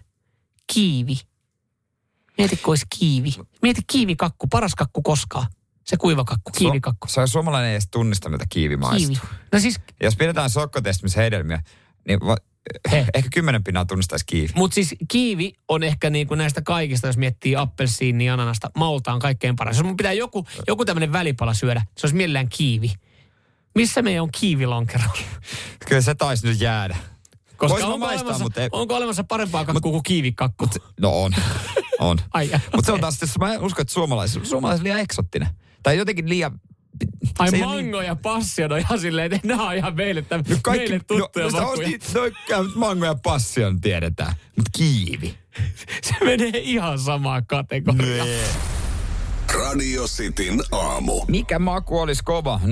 Kiivi. 0.72 1.18
Mieti, 2.38 2.56
kun 2.56 2.72
olisi 2.72 2.86
kiivi. 2.98 3.34
Mieti 3.62 3.80
kiivikakku, 3.86 4.46
paras 4.46 4.74
kakku 4.74 5.02
koskaan. 5.02 5.46
Se 5.84 5.96
kuivakakku, 5.96 6.50
kiivikakku. 6.58 7.08
Se 7.08 7.20
on 7.20 7.28
suomalainen 7.28 7.68
ei 7.68 7.74
edes 7.74 7.88
tunnista, 7.90 8.28
mitä 8.28 8.44
kiivi 8.48 8.76
maistuu. 8.76 9.14
Kiivi. 9.14 9.34
No 9.52 9.58
siis, 9.58 9.80
Jos 10.02 10.16
pidetään 10.16 10.50
sokkotestimissä 10.50 11.20
hedelmiä, 11.20 11.62
niin 12.08 12.20
va, 12.20 12.36
He. 12.92 13.06
ehkä 13.14 13.30
kymmenen 13.34 13.64
pinnaa 13.64 13.84
tunnistaisi 13.84 14.24
kiivi. 14.26 14.52
mutta 14.56 14.74
siis 14.74 14.94
kiivi 15.08 15.52
on 15.68 15.82
ehkä 15.82 16.10
niin 16.10 16.26
kuin 16.26 16.38
näistä 16.38 16.62
kaikista, 16.62 17.06
jos 17.06 17.16
miettii 17.16 17.56
appelsiinia, 17.56 18.34
ananasta, 18.34 18.70
maultaan 18.76 19.18
kaikkein 19.18 19.56
paras. 19.56 19.76
Jos 19.76 19.86
mun 19.86 19.96
pitää 19.96 20.12
joku, 20.12 20.46
joku 20.66 20.84
tämmöinen 20.84 21.12
välipala 21.12 21.54
syödä, 21.54 21.82
se 21.96 22.06
olisi 22.06 22.16
mielellään 22.16 22.48
kiivi. 22.48 22.92
Missä 23.74 24.02
meidän 24.02 24.22
on 24.22 24.30
kiivilonkero? 24.40 25.04
Kyllä 25.88 26.02
se 26.02 26.14
taisi 26.14 26.46
nyt 26.46 26.60
jäädä. 26.60 26.96
Koska 27.56 27.86
onko, 27.86 27.98
maistaa, 27.98 28.22
olemassa, 28.22 28.44
mutta 28.44 28.62
ei- 28.62 28.68
onko 28.72 28.96
olemassa 28.96 29.24
parempaa 29.24 29.64
kakkua 29.64 29.92
kuin 29.92 30.02
kiivikakku? 30.02 30.68
No 31.00 31.22
on. 31.22 31.32
On. 31.98 32.18
Mutta 32.72 32.86
se 32.86 32.92
on 32.92 33.00
taas, 33.00 33.14
sitten, 33.14 33.28
mä 33.40 33.54
en 33.54 33.60
usko, 33.60 33.82
että 33.82 33.94
suomalaiset, 33.94 34.46
suomalaiset 34.46 34.82
liian 34.82 35.00
eksottinen. 35.00 35.48
Tai 35.82 35.96
jotenkin 35.96 36.28
liian... 36.28 36.60
Ai 37.38 37.50
se 37.50 37.56
ei 37.56 37.62
ole 37.62 37.82
mango 37.82 38.02
ja 38.02 38.16
passion 38.16 38.72
on 38.72 38.78
ihan 38.78 39.00
silleen, 39.00 39.32
että 39.32 39.48
nämä 39.48 39.68
on 39.68 39.74
ihan 39.74 39.96
meille, 39.96 40.22
täm, 40.22 40.44
No 40.48 40.56
meille 40.72 41.00
tuttuja 41.06 41.46
no, 41.46 41.50
makuja. 41.60 41.88
Niin, 41.88 42.00
no, 42.14 42.20
käy, 42.48 42.64
mango 42.74 43.06
ja 43.06 43.14
passion 43.22 43.80
tiedetään. 43.80 44.32
Mutta 44.56 44.70
kiivi. 44.78 45.38
Se 46.02 46.14
menee 46.24 46.50
ihan 46.54 46.98
samaan 46.98 47.46
kategoriaan. 47.46 48.28
Radio 49.54 50.06
Cityn 50.06 50.60
aamu. 50.72 51.24
Mikä 51.28 51.58
maku 51.58 51.98
olisi 51.98 52.22
kova? 52.24 52.60
047255854. 52.64 52.68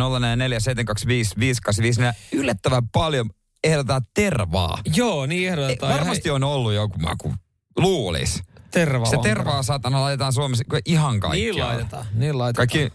Yllättävän 2.32 2.88
paljon 2.88 3.30
ehdotetaan 3.64 4.02
tervaa. 4.14 4.78
Joo, 4.94 5.26
niin 5.26 5.40
Ei, 5.42 5.46
ehdotetaan. 5.46 5.94
varmasti 5.94 6.30
on 6.30 6.44
ollut 6.44 6.72
joku 6.72 6.98
maku. 6.98 7.34
Luulis. 7.78 8.42
Terva 8.70 9.06
Se 9.06 9.16
tervaa 9.22 9.62
saatana 9.62 10.00
laitetaan 10.00 10.32
Suomessa 10.32 10.64
ihan 10.84 11.20
kaikki. 11.20 11.38
Niin 11.40 11.58
laitetaan, 11.58 12.06
niin 12.14 12.38
laitetaan. 12.38 12.68
Kaikki 12.68 12.92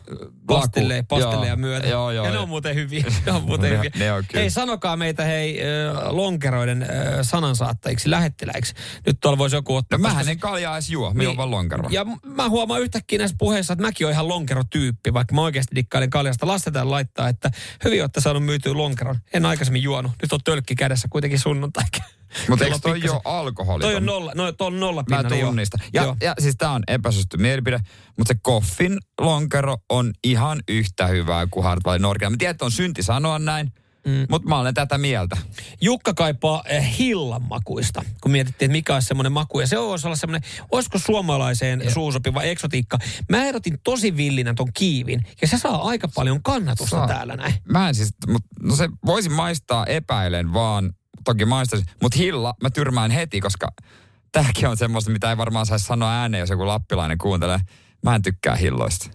Pastille, 1.08 1.48
ja 1.48 1.56
myötä. 1.56 1.88
Joo, 1.88 2.12
joo. 2.12 2.26
ja 2.26 2.32
ne 2.32 2.38
on 2.40 2.50
muuten 2.50 2.76
hyviä. 2.76 3.04
Ne 3.26 3.32
on 3.32 3.44
muuten 3.44 3.72
Ne- 3.72 3.78
hyviä. 3.78 3.92
ne 3.96 4.14
on 4.14 4.24
kyllä. 4.28 4.42
Hei, 4.42 4.50
sanokaa 4.50 4.98
meitä 4.98 5.24
hei 5.24 5.62
äh, 5.62 5.68
lonkeroiden 6.10 6.84
äh, 6.84 6.90
sanansaattajiksi, 7.22 8.10
lähettiläiksi. 8.10 8.74
Nyt 9.06 9.18
tuolla 9.22 9.38
voisi 9.38 9.56
joku 9.56 9.76
ottaa. 9.76 9.98
No 10.00 10.02
mähän 10.02 10.30
en 10.30 10.40
kaljaa 10.40 10.76
edes 10.76 10.90
juo, 10.90 11.14
minä 11.14 11.30
on 11.30 11.38
vaan 11.38 11.52
lonkero. 11.52 11.90
Ja 11.90 12.06
mä 12.24 12.50
huomaan 12.50 12.82
yhtäkkiä 12.82 13.20
näissä 13.20 13.36
puheissa, 13.40 13.74
että 13.74 13.82
mäkin 13.82 14.08
olen 14.08 14.14
ihan 14.14 14.28
lonkerotyyppi, 14.28 15.14
vaikka 15.14 15.36
mä 15.36 15.42
oikeasti 15.42 15.76
dikkailen 15.76 16.10
kaljasta. 16.10 16.48
Lastetaan 16.48 16.92
laittaa, 16.92 17.30
että 17.30 17.52
hyvin 17.84 18.02
olette 18.02 18.22
saanut 18.22 18.46
myytyä 18.46 18.74
lonkeron. 18.74 19.20
En 19.34 19.46
aikaisemmin 19.46 19.84
juonut. 19.84 20.12
Nyt 20.22 20.34
on 20.34 20.40
tölkki 20.44 20.76
kädessä 20.76 21.08
kuitenkin 21.12 21.40
sunnuntai. 21.40 21.84
Mutta 22.50 22.66
eikö 22.66 22.80
toi 22.80 22.94
pikkasen. 22.94 23.16
jo 23.16 23.22
alkoholi? 23.26 23.82
Toi 23.82 23.96
on 23.96 24.06
nolla, 24.06 24.32
no, 24.36 24.52
toi 24.52 24.68
on 24.68 24.80
nolla 24.80 25.04
Mä 25.10 25.24
tunnistan. 25.24 25.80
Ja, 25.94 26.04
Joo. 26.04 26.16
ja 26.22 26.34
siis 26.40 26.56
tää 26.58 26.72
on 26.72 26.84
epäsuosittu 26.88 27.38
mielipide, 27.38 27.80
mutta 28.18 28.34
se 28.34 28.40
koffin 28.42 28.98
lonkero 29.22 29.78
on 29.90 30.14
ihan 30.24 30.60
yhtä 30.68 31.08
hyvää 31.08 31.48
kuin 31.48 31.64
Hartwallin 31.64 32.02
Norkia. 32.02 32.30
Mä 32.30 32.36
tiedän, 32.40 32.52
että 32.52 32.66
on 32.66 32.72
synti 32.72 33.04
sanoa 33.04 33.40
näin, 33.40 33.72
mm. 34.06 34.26
mutta 34.30 34.50
mä 34.50 34.60
olen 34.60 34.74
tätä 34.74 34.98
mieltä. 34.98 35.38
Jukka 35.82 36.14
kaipaa 36.14 36.64
eh, 36.66 36.98
hillan 37.00 37.42
makuista, 37.42 38.04
kun 38.22 38.32
mietittiin, 38.32 38.68
että 38.68 38.72
mikä 38.72 38.94
olisi 38.94 39.08
semmoinen 39.08 39.32
maku. 39.32 39.60
Ja 39.60 39.68
se 39.68 39.78
voisi 39.78 40.08
olla 40.08 40.16
semmoinen, 40.16 40.50
olisiko 40.72 41.00
suomalaiseen 41.00 41.92
suusopiva 41.92 42.44
eksotiikka. 42.44 42.98
Mä 43.30 43.46
ehdotin 43.46 43.80
tosi 43.84 44.18
villinä 44.18 44.54
ton 44.54 44.70
kiivin, 44.74 45.24
ja 45.42 45.48
se 45.48 45.58
saa 45.58 45.88
aika 45.88 46.08
paljon 46.16 46.44
kannatusta 46.44 46.98
Saa. 46.98 47.08
täällä 47.08 47.36
näin. 47.36 47.54
Mä 47.72 47.90
en 47.90 47.96
siis, 47.96 48.14
mut, 48.28 48.44
no 48.64 48.76
se 48.76 48.90
voisi 49.06 49.30
maistaa 49.30 49.86
epäilen 49.86 50.54
vaan, 50.54 50.94
toki 51.24 51.46
maistaisin. 51.46 51.88
Mutta 52.02 52.18
hilla 52.18 52.54
mä 52.62 52.70
tyrmään 52.70 53.12
heti, 53.12 53.42
koska 53.42 53.68
tämäkin 54.32 54.68
on 54.70 54.78
semmoista, 54.78 55.12
mitä 55.12 55.30
ei 55.30 55.38
varmaan 55.38 55.66
saisi 55.66 55.86
sanoa 55.86 56.12
ääneen, 56.12 56.40
jos 56.40 56.50
joku 56.50 56.68
lappilainen 56.68 57.18
kuuntelee. 57.18 57.60
Mä 58.04 58.16
en 58.16 58.22
tykkää 58.22 58.56
hilloista. 58.56 59.10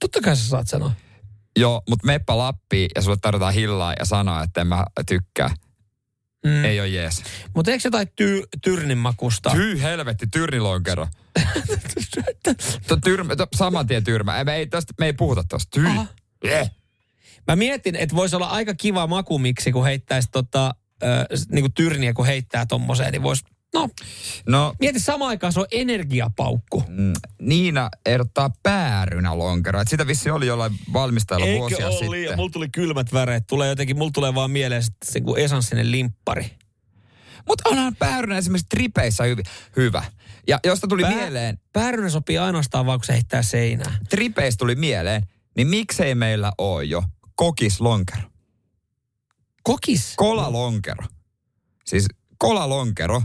Totta 0.00 0.20
kai 0.20 0.36
sä 0.36 0.48
saat 0.48 0.68
sanoa. 0.68 0.92
Joo, 1.56 1.82
mutta 1.88 2.06
meppä 2.06 2.38
Lappiin 2.38 2.90
ja 2.94 3.02
sulle 3.02 3.16
tarjotaan 3.22 3.54
hillaa 3.54 3.94
ja 3.98 4.04
sanoa, 4.04 4.42
että 4.42 4.60
en 4.60 4.66
mä 4.66 4.84
tykkää. 5.06 5.54
Mm. 6.46 6.64
Ei 6.64 6.80
ole 6.80 6.88
jees. 6.88 7.22
Mutta 7.54 7.70
eikö 7.70 7.86
jotain 7.86 8.08
ty- 8.08 8.46
tyrnin 8.62 8.98
makusta? 8.98 9.50
Tyy 9.50 9.82
helvetti, 9.82 10.26
tyrnilonkero. 10.26 11.08
Tuo 12.88 12.96
tyrmä, 13.04 13.36
to, 13.36 13.46
saman 13.56 13.86
tien 13.86 14.04
tyrmä. 14.04 14.44
Me, 14.44 14.54
ei, 14.54 14.66
tosta, 14.66 14.94
me 14.98 15.06
ei 15.06 15.12
puhuta 15.12 15.44
tosta. 15.48 15.80
Tyy. 15.80 15.86
Eh. 16.44 16.70
Mä 17.48 17.56
mietin, 17.56 17.96
että 17.96 18.16
voisi 18.16 18.36
olla 18.36 18.46
aika 18.46 18.74
kiva 18.74 19.06
makumiksi, 19.06 19.72
kun 19.72 19.84
heittäisi 19.84 20.28
tota, 20.32 20.74
äh, 21.04 21.26
niinku 21.52 21.68
tyrniä, 21.74 22.12
kun 22.12 22.26
heittää 22.26 22.66
tommoseen, 22.66 23.12
niin 23.12 23.22
voisi, 23.22 23.44
no, 23.74 23.88
No, 24.48 24.74
mieti 24.80 25.00
samaan 25.00 25.28
aikaan 25.28 25.52
se 25.52 25.60
on 25.60 25.66
energiapaukku. 25.72 26.84
mm, 26.88 27.12
Niina 27.40 27.88
ehdottaa 28.06 28.50
päärynä 28.62 29.38
lonkero. 29.38 29.80
Et 29.80 29.88
sitä 29.88 30.06
vissi 30.06 30.30
oli 30.30 30.46
jollain 30.46 30.72
valmistajalla 30.92 31.58
vuosia 31.58 31.90
sitten. 31.90 32.36
Mulla 32.36 32.50
tuli 32.50 32.68
kylmät 32.68 33.12
väreet. 33.12 33.44
Tulee 33.46 33.68
jotenkin, 33.68 33.98
mulla 33.98 34.10
tulee 34.14 34.34
vaan 34.34 34.50
mieleen 34.50 34.82
sit 34.82 34.94
se 35.04 35.20
kuin 35.20 35.40
esanssinen 35.42 35.90
limppari. 35.90 36.50
Mutta 37.48 37.68
onhan 37.68 37.96
päärynä 37.96 38.38
esimerkiksi 38.38 38.66
tripeissä 38.70 39.24
hyvi, 39.24 39.42
hyvä. 39.76 40.04
Ja 40.48 40.58
josta 40.64 40.86
tuli 40.86 41.02
Pää- 41.02 41.14
mieleen, 41.14 41.58
Päärynä 41.72 42.08
sopii 42.10 42.38
ainoastaan 42.38 42.86
vaan, 42.86 42.98
kun 42.98 43.04
se 43.06 43.12
heittää 43.12 43.42
seinään. 43.42 43.98
tripeistä 44.08 44.58
tuli 44.58 44.74
mieleen, 44.74 45.22
niin 45.56 45.66
miksei 45.66 46.14
meillä 46.14 46.52
ole 46.58 46.84
jo 46.84 47.02
kokislonkero? 47.36 48.22
Kokis? 49.62 50.12
Kolalonkero. 50.16 51.04
Siis 51.84 52.06
kolalonkero. 52.38 53.22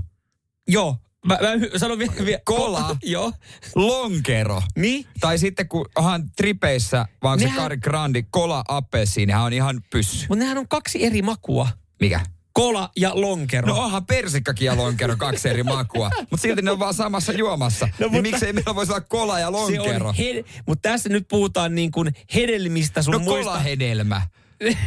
Joo. 0.68 0.98
Mä, 1.26 1.34
mä 1.42 1.78
sanon 1.80 2.00
vielä. 2.00 2.14
Vie, 2.26 2.42
Kola. 2.46 2.96
Joo. 3.04 3.34
Lonkero. 3.76 4.62
Niin? 4.78 5.06
Tai 5.20 5.38
sitten 5.40 5.68
kun 5.70 5.86
onhan 5.96 6.32
tripeissä, 6.38 7.06
vaan 7.24 7.40
se 7.40 7.46
Nehän- 7.46 7.58
Kari 7.62 7.78
Grandi, 7.78 8.24
kola 8.30 8.64
appelsiinihan 8.68 9.44
on 9.44 9.54
ihan 9.54 9.82
pyssy. 9.90 10.26
Mutta 10.30 10.44
nehän 10.44 10.58
on 10.58 10.68
kaksi 10.68 11.06
eri 11.06 11.22
makua. 11.22 11.68
Mikä? 12.00 12.20
Kola 12.54 12.90
ja 12.96 13.12
lonkero. 13.22 13.68
No 13.68 13.80
onhan 13.84 14.06
persikkakin 14.06 14.66
ja 14.66 14.78
lonkero 14.78 15.16
kaksi 15.18 15.50
eri 15.50 15.64
makua, 15.64 16.10
mutta 16.20 16.38
silti 16.42 16.62
ne 16.62 16.72
on 16.72 16.80
vaan 16.80 16.94
samassa 16.94 17.32
juomassa. 17.34 17.86
No, 17.86 17.92
niin 18.00 18.12
mutta- 18.12 18.22
miksei 18.22 18.54
meillä 18.54 18.76
voisi 18.76 18.92
olla 18.92 19.02
kola 19.02 19.40
ja 19.40 19.46
se 19.48 19.52
lonkero? 19.52 20.08
on 20.10 20.16
he, 20.16 20.44
mutta 20.68 20.90
tässä 20.90 21.10
nyt 21.10 21.28
puhutaan 21.28 21.76
niin 21.76 21.92
kuin 21.92 22.16
hedelmistä 22.36 23.02
sun 23.02 23.12
No 23.12 23.20
muista. 23.20 23.44
kolahedelmä. 23.50 24.22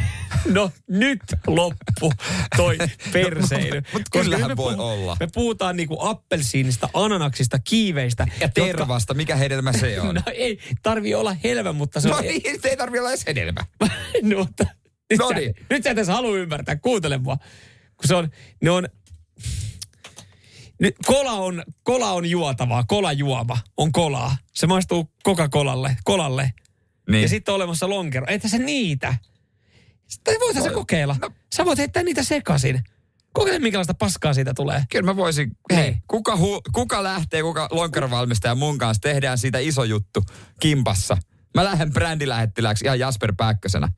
No 0.48 0.70
nyt 0.88 1.20
loppu 1.46 2.12
toi 2.56 2.78
perseily. 3.12 3.80
No, 3.80 3.86
mut 3.92 4.02
Koska 4.10 4.24
kyllähän 4.24 4.50
me 4.50 4.56
voi 4.56 4.74
olla. 4.78 5.16
Me 5.20 5.28
puhutaan 5.34 5.76
niinku 5.76 5.96
appelsiinista, 6.00 6.88
ananaksista, 6.94 7.58
kiiveistä. 7.58 8.26
Ja 8.40 8.48
tervasta, 8.48 9.14
mikä 9.14 9.36
hedelmä 9.36 9.72
se 9.72 10.00
on? 10.00 10.14
No 10.14 10.22
ei 10.34 10.58
tarvii 10.82 11.14
olla 11.14 11.36
helvä, 11.44 11.72
mutta 11.72 12.00
se 12.00 12.08
No 12.08 12.16
on... 12.16 12.22
niin, 12.22 12.42
ei 12.64 12.76
tarvitse 12.76 13.00
olla 13.00 13.10
edes 13.10 13.26
hedelmä. 13.26 13.60
no, 14.22 14.38
mutta 14.38 14.66
nyt, 15.10 15.20
No 15.20 15.28
sä, 15.28 15.34
niin. 15.34 15.54
nyt 15.70 15.82
sä 15.82 15.90
edes 15.90 16.08
halua 16.08 16.36
ymmärtää, 16.36 16.76
kuuntele 16.76 17.18
mua. 17.18 17.36
Kun 17.96 18.08
se 18.08 18.14
on, 18.14 18.30
ne 18.62 18.70
on, 18.70 18.88
nyt 20.80 20.94
kola 21.06 21.32
on, 21.32 21.62
kola 21.82 22.10
on 22.12 22.26
juotavaa, 22.30 22.84
kolajuoma 22.88 23.58
on 23.76 23.92
kolaa. 23.92 24.36
Se 24.54 24.66
maistuu 24.66 25.10
Coca-Colalle, 25.28 25.96
kolalle. 26.04 26.52
Niin. 27.10 27.22
Ja 27.22 27.28
sitten 27.28 27.52
on 27.52 27.56
olemassa 27.56 27.88
lonkero. 27.88 28.26
Että 28.28 28.48
se 28.48 28.58
niitä. 28.58 29.14
Sitten 30.10 30.34
voitaisiin 30.40 30.70
se 30.70 30.74
kokeilla. 30.74 31.16
No. 31.22 31.30
Sä 31.54 31.64
voit 31.64 31.78
heittää 31.78 32.02
niitä 32.02 32.22
sekaisin. 32.22 32.80
Kokeile, 33.32 33.58
minkälaista 33.58 33.94
paskaa 33.94 34.34
siitä 34.34 34.54
tulee. 34.54 34.84
Kyllä 34.90 35.04
mä 35.04 35.16
voisin, 35.16 35.56
hei, 35.72 35.90
Niin. 35.90 36.02
kuka, 36.08 36.36
hu, 36.36 36.60
kuka 36.72 37.02
lähtee, 37.02 37.42
kuka 37.42 37.68
lonkerovalmistaja 37.70 38.54
mun 38.54 38.78
kanssa, 38.78 39.00
tehdään 39.00 39.38
siitä 39.38 39.58
iso 39.58 39.84
juttu 39.84 40.22
kimpassa. 40.60 41.16
Mä 41.54 41.64
lähden 41.64 41.92
brändilähettiläksi 41.92 42.84
ihan 42.84 42.98
Jasper 42.98 43.32
Pääkkösenä. 43.36 43.88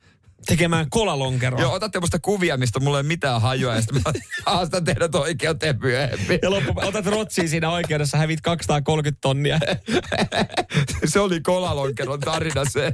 Tekemään 0.45 0.89
kolalonkeroa. 0.89 1.61
Joo, 1.61 1.73
otatte 1.73 1.99
musta 1.99 2.19
kuvia, 2.19 2.57
mistä 2.57 2.79
mulla 2.79 2.97
ei 2.97 3.03
mitään 3.03 3.41
hajua, 3.41 3.75
ja 3.75 3.81
sitten 3.81 4.01
mä 4.05 4.13
haastan 4.53 4.83
teidät 4.83 5.15
oikeuteen 5.15 5.79
myöhemmin. 5.81 6.39
Ja 6.41 6.49
loppu, 6.49 6.73
otat 6.75 7.05
rotsiin 7.05 7.49
siinä 7.49 7.69
oikeudessa, 7.69 8.17
hävit 8.17 8.41
230 8.41 9.21
tonnia. 9.21 9.59
se 11.05 11.19
oli 11.19 11.41
kolalonkeron 11.41 12.19
tarina 12.19 12.65
se. 12.69 12.93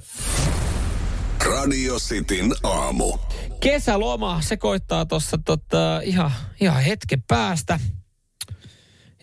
Radio 1.59 1.95
Cityn 1.99 2.53
aamu. 2.63 3.17
Kesäloma, 3.59 4.41
se 4.41 4.57
koittaa 4.57 5.05
tuossa 5.05 5.37
tota, 5.45 6.01
ihan, 6.03 6.31
ihan 6.61 6.83
hetken 6.83 7.23
päästä. 7.27 7.79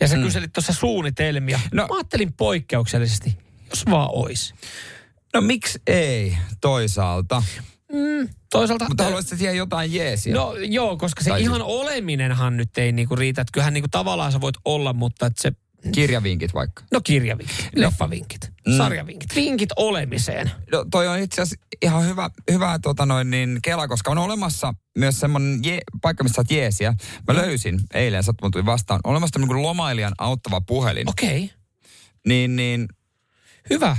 Ja 0.00 0.08
sä 0.08 0.16
mm. 0.16 0.22
kyselit 0.22 0.52
tuossa 0.52 0.72
suunnitelmia. 0.72 1.60
No- 1.72 1.86
Mä 1.86 1.94
ajattelin 1.96 2.32
poikkeuksellisesti, 2.32 3.38
jos 3.70 3.84
vaan 3.90 4.08
ois. 4.12 4.54
No 5.34 5.40
miksi 5.40 5.78
ei 5.86 6.36
toisaalta? 6.60 7.42
Toisaalta... 8.50 8.88
Mutta 8.88 9.04
haluaisit 9.04 9.38
siihen 9.38 9.56
jotain 9.56 9.92
jeesiä? 9.94 10.34
No 10.34 10.54
joo, 10.56 10.96
koska 10.96 11.22
se 11.24 11.30
Tai 11.30 11.42
ihan 11.42 11.54
siis- 11.56 11.66
oleminenhan 11.66 12.56
nyt 12.56 12.78
ei 12.78 12.92
niinku 12.92 13.16
riitä. 13.16 13.40
Että 13.40 13.52
kyllähän 13.52 13.74
niinku 13.74 13.88
tavallaan 13.90 14.32
sä 14.32 14.40
voit 14.40 14.56
olla, 14.64 14.92
mutta 14.92 15.26
että 15.26 15.42
se... 15.42 15.52
Kirjavinkit 15.92 16.54
vaikka. 16.54 16.82
No 16.92 17.00
kirjavinkit, 17.04 17.68
leffavinkit, 17.74 18.52
Mm. 18.66 18.76
sarjavinkit. 18.76 19.34
Vinkit 19.36 19.68
olemiseen. 19.76 20.50
No, 20.72 20.84
toi 20.90 21.08
on 21.08 21.18
itse 21.18 21.42
asiassa 21.42 21.66
ihan 21.82 22.04
hyvä, 22.06 22.30
hyvä 22.50 22.78
tota 22.82 23.06
noin, 23.06 23.30
niin 23.30 23.58
kela, 23.62 23.88
koska 23.88 24.10
on 24.10 24.18
olemassa 24.18 24.74
myös 24.98 25.20
semmoinen 25.20 25.60
je, 25.64 25.78
paikka, 26.02 26.24
missä 26.24 26.34
saat 26.36 26.50
jeesiä. 26.50 26.94
Mä 27.28 27.34
löysin 27.34 27.80
eilen, 27.94 28.22
sattumalta 28.22 28.52
tuli 28.52 28.66
vastaan, 28.66 29.00
on 29.04 29.10
olemassa 29.10 29.32
tämmöinen 29.32 29.62
lomailijan 29.62 30.12
auttava 30.18 30.60
puhelin. 30.60 31.08
Okei, 31.08 31.44
okay. 31.44 31.56
Niin, 32.26 32.56
niin 32.56 32.88
hyvä. 33.70 33.96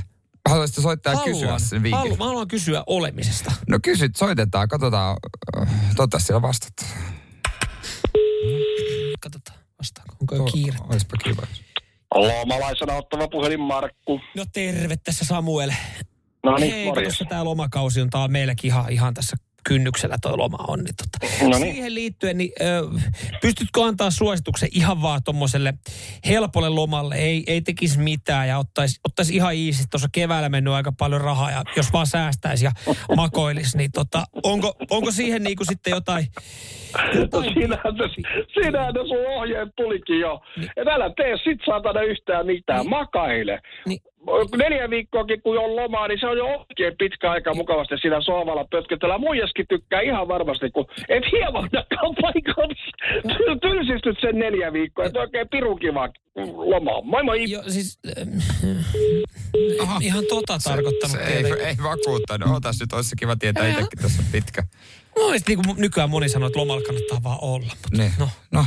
haluaisitko 0.49 0.81
soittaa 0.81 1.13
ja 1.13 1.19
kysyä 1.23 1.59
sen 1.59 1.83
vinkin? 1.83 1.97
haluan, 1.99 2.17
mä 2.17 2.25
haluan 2.25 2.47
kysyä 2.47 2.83
olemisesta. 2.87 3.51
No 3.69 3.79
kysyt, 3.83 4.15
soitetaan, 4.15 4.67
katsotaan, 4.67 5.17
äh, 5.61 5.69
toivottavasti 5.95 6.27
siellä 6.27 6.41
vastat. 6.41 6.73
Katsotaan, 9.19 9.59
vastaako. 9.77 10.15
Onko 10.21 10.35
jo 10.35 10.43
kiire? 10.45 10.77
Oispa 10.89 11.17
kiva. 11.17 11.41
Lomalaisena 12.15 12.93
ottava 12.93 13.27
puhelin 13.27 13.59
Markku. 13.59 14.21
No 14.35 14.45
terve 14.53 14.95
tässä 15.03 15.25
Samuel. 15.25 15.71
No 16.43 16.57
niin, 16.57 16.73
Hei, 16.73 17.03
tuossa 17.03 17.25
tämä 17.25 17.43
lomakausi 17.43 18.01
on, 18.01 18.09
tää 18.09 18.21
on 18.21 18.31
meilläkin 18.31 18.71
ihan, 18.71 18.91
ihan 18.91 19.13
tässä 19.13 19.37
kynnyksellä 19.67 20.17
toi 20.21 20.37
loma 20.37 20.57
on. 20.67 20.83
Niin 20.83 20.95
tota. 20.95 21.33
No 21.41 21.59
niin. 21.59 21.73
Siihen 21.73 21.95
liittyen, 21.95 22.37
niin 22.37 22.51
ö, 22.61 22.99
pystytkö 23.41 23.83
antaa 23.83 24.11
suosituksen 24.11 24.69
ihan 24.71 25.01
vaan 25.01 25.23
tuommoiselle 25.23 25.73
helpolle 26.25 26.69
lomalle, 26.69 27.15
ei, 27.15 27.43
ei 27.47 27.61
tekisi 27.61 27.99
mitään 27.99 28.47
ja 28.47 28.57
ottaisi, 28.57 28.99
ottaisi 29.07 29.35
ihan 29.35 29.55
iisi. 29.55 29.83
Tuossa 29.89 30.09
keväällä 30.11 30.49
mennyt 30.49 30.73
aika 30.73 30.91
paljon 30.91 31.21
rahaa 31.21 31.51
ja 31.51 31.63
jos 31.75 31.93
vaan 31.93 32.07
säästäisi 32.07 32.65
ja 32.65 32.71
makoilisi, 33.15 33.77
niin 33.77 33.91
tota, 33.91 34.23
onko, 34.43 34.73
onko 34.89 35.11
siihen 35.11 35.43
niinku 35.43 35.65
sitten 35.65 35.91
jotain, 35.91 36.27
No 37.33 37.41
siinähän, 37.53 37.93
se, 37.97 38.21
siinähän 38.53 38.93
ne 38.93 39.01
sun 39.07 39.27
ohjeet 39.27 39.69
tulikin 39.75 40.19
jo. 40.19 40.41
Et 40.77 40.87
älä 40.87 41.11
tee 41.17 41.37
sit 41.43 41.59
saatana 41.65 42.01
yhtään 42.01 42.45
mitään, 42.45 42.79
Niin. 42.79 42.89
makaile. 42.89 43.59
Niin. 43.85 43.99
Neljä 44.57 44.89
viikkoakin 44.89 45.41
kun 45.41 45.57
on 45.59 45.75
lomaa, 45.75 46.07
niin 46.07 46.19
se 46.19 46.27
on 46.27 46.37
jo 46.37 46.45
oikein 46.45 46.93
pitkä 46.99 47.31
aika 47.31 47.53
mukavasti 47.53 47.95
siinä 48.01 48.21
sohvalla 48.21 48.65
pötkötellä. 48.71 49.17
Muijaskin 49.17 49.65
tykkää 49.69 50.01
ihan 50.01 50.27
varmasti, 50.27 50.69
kun 50.71 50.85
et 51.09 51.23
hieman 51.31 51.69
paikassa 52.21 53.55
tylsistyt 53.61 54.17
sen 54.21 54.35
neljä 54.39 54.73
viikkoa. 54.73 55.05
Et 55.05 55.17
oikein 55.17 55.47
pirun 55.49 55.79
kiva 55.79 56.09
loma. 56.55 57.01
Moi 57.03 57.23
moi! 57.23 57.51
Jo, 57.51 57.63
siis, 57.67 57.99
äh, 59.81 59.97
ihan 60.01 60.23
tota 60.29 60.57
tarkoittanut. 60.63 61.17
Se 61.17 61.23
ei, 61.23 61.43
ei 61.65 61.75
vakuuttanut. 61.83 62.55
Otas 62.57 62.79
nyt, 62.79 62.93
olisi 62.93 63.15
kiva 63.15 63.35
tietää 63.35 63.67
itsekin 63.67 63.99
tässä 64.01 64.23
pitkä. 64.31 64.63
No, 65.17 65.31
niin 65.47 65.63
kuin 65.65 65.77
nykyään 65.77 66.09
moni 66.09 66.29
sanoo, 66.29 66.47
että 66.47 66.59
lomalla 66.59 66.81
kannattaa 66.81 67.23
vaan 67.23 67.37
olla. 67.41 67.67
Mutta 67.69 67.97
Niin. 67.97 68.13
no, 68.19 68.29
No. 68.51 68.65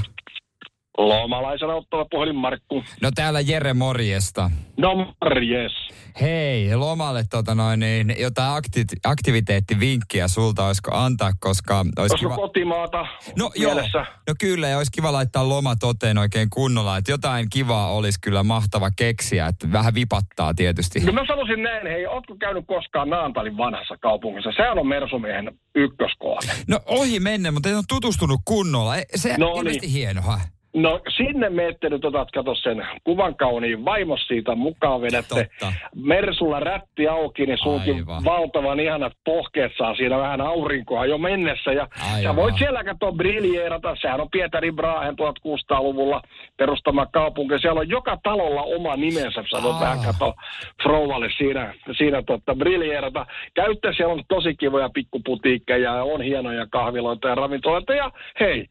Lomalaisena 1.08 1.74
ottava 1.74 2.04
puhelin 2.10 2.36
Markku. 2.36 2.84
no 3.02 3.10
täällä 3.14 3.40
Jere 3.40 3.74
morjesta. 3.74 4.50
No 4.76 4.94
morjes. 5.24 5.72
Hei, 6.20 6.76
lomalle 6.76 7.24
tota 7.30 7.54
noin, 7.54 7.80
niin 7.80 8.14
jotain 8.18 8.62
akti- 8.62 8.98
aktiviteettivinkkiä 9.04 10.28
sulta 10.28 10.66
olisiko 10.66 10.90
antaa, 10.94 11.30
koska 11.40 11.84
olisi 11.98 12.16
kiva... 12.16 12.36
kotimaata 12.36 13.06
No 13.38 13.50
joo, 13.56 13.74
mielessä? 13.74 13.98
no 14.28 14.34
kyllä, 14.40 14.68
ja 14.68 14.76
olisi 14.76 14.92
kiva 14.92 15.12
laittaa 15.12 15.48
loma 15.48 15.76
toteen 15.76 16.18
oikein 16.18 16.50
kunnolla, 16.50 16.96
että 16.96 17.10
jotain 17.10 17.46
kivaa 17.50 17.92
olisi 17.92 18.18
kyllä 18.22 18.42
mahtava 18.42 18.90
keksiä, 18.96 19.46
että 19.46 19.72
vähän 19.72 19.94
vipattaa 19.94 20.54
tietysti. 20.54 21.00
No 21.00 21.12
mä 21.12 21.24
sanoisin 21.26 21.62
näin, 21.62 21.86
hei, 21.86 22.06
ootko 22.06 22.36
käynyt 22.40 22.64
koskaan 22.66 23.10
Naantalin 23.10 23.56
vanhassa 23.56 23.96
kaupungissa? 23.96 24.50
Sehän 24.56 24.78
on 24.78 24.86
Mersumiehen 24.86 25.52
ykköskohde. 25.74 26.52
No 26.68 26.80
ohi 26.86 27.20
menne, 27.20 27.50
mutta 27.50 27.68
en 27.68 27.74
ole 27.76 27.84
tutustunut 27.88 28.40
kunnolla. 28.44 28.96
E- 28.96 29.04
Se 29.16 29.34
No 29.38 29.50
on 29.50 29.58
ilmeisesti 29.58 29.86
niin. 29.86 29.94
hienoa. 29.94 30.40
No 30.74 31.00
sinne 31.16 31.50
meette 31.50 31.88
nyt 31.88 32.04
otat, 32.04 32.30
kato 32.30 32.54
sen 32.54 32.86
kuvan 33.04 33.34
kauniin 33.36 33.84
vaimos 33.84 34.20
siitä 34.28 34.54
mukaan 34.54 35.00
vedätte. 35.02 35.34
Totta. 35.60 35.72
Mersulla 35.94 36.60
rätti 36.60 37.08
auki, 37.08 37.46
niin 37.46 37.58
Aivan. 37.90 38.24
valtavan 38.24 38.80
ihanat 38.80 39.12
pohkeet 39.24 39.72
saa 39.78 39.94
siinä 39.94 40.18
vähän 40.18 40.40
aurinkoa 40.40 41.06
jo 41.06 41.18
mennessä. 41.18 41.72
Ja 41.72 41.88
Aivan. 42.06 42.22
sä 42.22 42.36
voit 42.36 42.54
siellä 42.58 42.84
katsoa 42.84 43.12
briljeerata. 43.12 43.96
Sehän 44.00 44.20
on 44.20 44.30
Pietari 44.30 44.72
Brahen 44.72 45.14
1600-luvulla 45.14 46.22
perustama 46.56 47.06
kaupunki. 47.06 47.58
Siellä 47.58 47.80
on 47.80 47.88
joka 47.88 48.18
talolla 48.22 48.62
oma 48.62 48.96
nimensä. 48.96 49.44
Sä 49.50 49.62
voit 49.62 49.74
Ah. 49.74 49.80
vähän 49.80 49.98
katsoa 50.06 50.34
Frouvalle 50.82 51.28
siinä, 51.38 51.74
siinä 51.96 52.22
totta, 52.22 52.54
briljeerata. 52.54 53.26
Käytte, 53.54 53.92
siellä 53.96 54.12
on 54.14 54.22
tosi 54.28 54.54
kivoja 54.54 54.90
pikkuputiikkeja 54.94 55.94
ja 55.94 56.02
on 56.02 56.22
hienoja 56.22 56.66
kahviloita 56.70 57.28
ja 57.28 57.34
ravintoloita. 57.34 57.94
Ja 57.94 58.10
hei, 58.40 58.66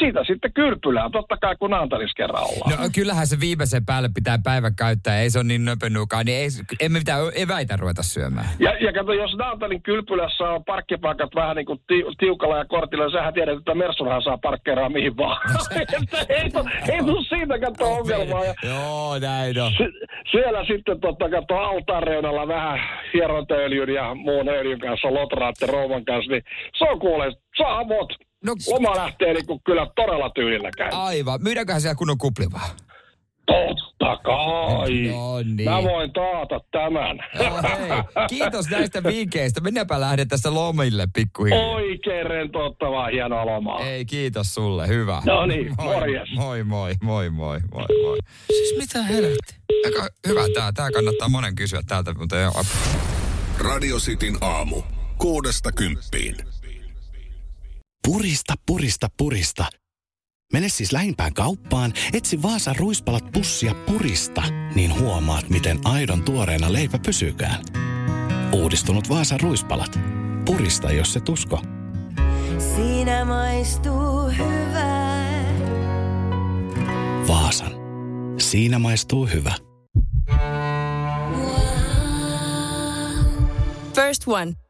siitä 0.00 0.24
sitten 0.24 0.52
kyrpylää, 0.52 1.10
totta 1.12 1.36
kai 1.36 1.56
kun 1.56 1.70
Naantalissa 1.70 2.16
kerran 2.16 2.42
ollaan. 2.42 2.82
No 2.82 2.88
kyllähän 2.94 3.26
se 3.26 3.40
viimeisen 3.40 3.86
päälle 3.86 4.08
pitää 4.14 4.38
päivän 4.44 4.74
käyttää, 4.76 5.20
ei 5.20 5.30
se 5.30 5.38
ole 5.38 5.46
niin 5.46 5.64
nöpönukaan, 5.64 6.26
niin 6.26 6.38
ei, 6.38 6.48
emme 6.80 6.98
mitään 6.98 7.20
eväitä 7.34 7.76
ruveta 7.76 8.02
syömään. 8.02 8.48
Ja, 8.58 8.70
ja 8.84 8.92
kato, 8.92 9.12
jos 9.12 9.36
Naantalin 9.36 9.82
kylpylässä 9.82 10.44
on 10.44 10.64
parkkipaikat 10.64 11.34
vähän 11.34 11.56
niin 11.56 11.66
kuin 11.66 11.80
ti, 11.86 12.04
tiukalla 12.18 12.58
ja 12.58 12.64
kortilla, 12.64 13.04
niin 13.04 13.12
sähän 13.12 13.34
tiedät, 13.34 13.58
että 13.58 13.74
Mersunhan 13.74 14.22
saa 14.22 14.38
parkkeeraa 14.38 14.88
mihin 14.88 15.16
vaan. 15.16 15.40
Että 15.80 15.96
ei, 16.28 16.50
tu, 16.50 16.68
ei 16.92 16.98
tuu 16.98 17.22
siitä 17.22 17.58
kato 17.58 17.84
ongelmaa. 17.92 18.44
Ja 18.44 18.54
Joo, 18.62 19.18
näin 19.18 19.60
on. 19.60 19.72
siellä 20.32 20.64
sitten 20.64 21.00
totta 21.00 21.30
kato 21.30 21.54
altaan 21.56 22.02
reunalla 22.02 22.48
vähän 22.48 22.80
hierontaöljyn 23.14 23.94
ja 23.94 24.14
muun 24.14 24.48
öljyn 24.48 24.80
kanssa, 24.80 25.14
lotraatte 25.14 25.66
rouvan 25.66 26.04
kanssa, 26.04 26.32
niin 26.32 26.42
se 26.78 26.84
on 26.84 26.98
kuule, 26.98 27.32
saa 27.58 27.84
mot. 27.84 28.12
No, 28.44 28.54
Loma 28.70 28.96
lähtee 28.96 29.34
niin 29.34 29.46
kuin 29.46 29.60
kyllä 29.66 29.86
todella 29.96 30.30
tyylillä 30.30 30.70
käy. 30.76 30.88
aivan. 30.92 31.42
Myydäänköhän 31.42 31.80
siellä 31.80 31.94
kunnon 31.94 32.18
kuplivaa? 32.18 32.68
Totta 33.46 34.16
kai. 34.16 35.02
No 35.10 35.42
niin. 35.42 35.70
Mä 35.70 35.82
voin 35.82 36.12
taata 36.12 36.60
tämän. 36.70 37.18
Joo, 37.44 37.62
hei. 37.62 38.26
Kiitos 38.28 38.68
näistä 38.70 39.02
vinkkeistä. 39.02 39.60
Mennäpä 39.60 40.00
lähde 40.00 40.24
tässä 40.24 40.54
lomille 40.54 41.08
pikkuhiljaa. 41.14 41.66
Oikein 41.70 42.26
rentouttavaa, 42.26 43.06
hienoa 43.06 43.46
lomaa. 43.46 43.80
Ei, 43.80 44.04
kiitos 44.04 44.54
sulle. 44.54 44.88
Hyvä. 44.88 45.22
No 45.26 45.46
niin, 45.46 45.74
moi, 45.78 45.94
morjes. 45.94 46.28
Moi, 46.34 46.64
moi, 46.64 46.94
moi, 47.02 47.30
moi, 47.30 47.60
moi, 47.74 47.86
moi. 48.02 48.18
siis 48.46 48.76
mitä 48.78 49.02
helvetti? 49.02 49.54
Aika 49.84 50.08
hyvä 50.28 50.42
tää. 50.54 50.72
Tää 50.72 50.90
kannattaa 50.90 51.28
monen 51.28 51.54
kysyä 51.54 51.80
täältä, 51.88 52.14
mutta 52.14 52.36
joo. 52.36 52.62
Radio 53.58 53.96
Cityn 53.96 54.34
aamu. 54.40 54.82
Kuudesta 55.18 55.72
kymppiin. 55.72 56.36
Purista, 58.06 58.54
purista, 58.66 59.08
purista. 59.16 59.64
Mene 60.52 60.68
siis 60.68 60.92
lähimpään 60.92 61.34
kauppaan, 61.34 61.92
etsi 62.12 62.42
Vaasan 62.42 62.76
ruispalat 62.76 63.24
pussia 63.32 63.74
purista, 63.74 64.42
niin 64.74 65.00
huomaat, 65.00 65.48
miten 65.48 65.78
aidon 65.84 66.22
tuoreena 66.22 66.72
leipä 66.72 66.98
pysykään. 67.06 67.64
Uudistunut 68.52 69.08
Vaasan 69.08 69.40
ruispalat. 69.40 69.98
Purista, 70.44 70.92
jos 70.92 71.12
se 71.12 71.20
tusko. 71.20 71.62
Siinä 72.76 73.24
maistuu 73.24 74.28
hyvää. 74.28 75.44
Vaasan. 77.28 77.72
Siinä 78.38 78.78
maistuu 78.78 79.26
hyvä. 79.26 79.54
First 83.94 84.22
One. 84.26 84.69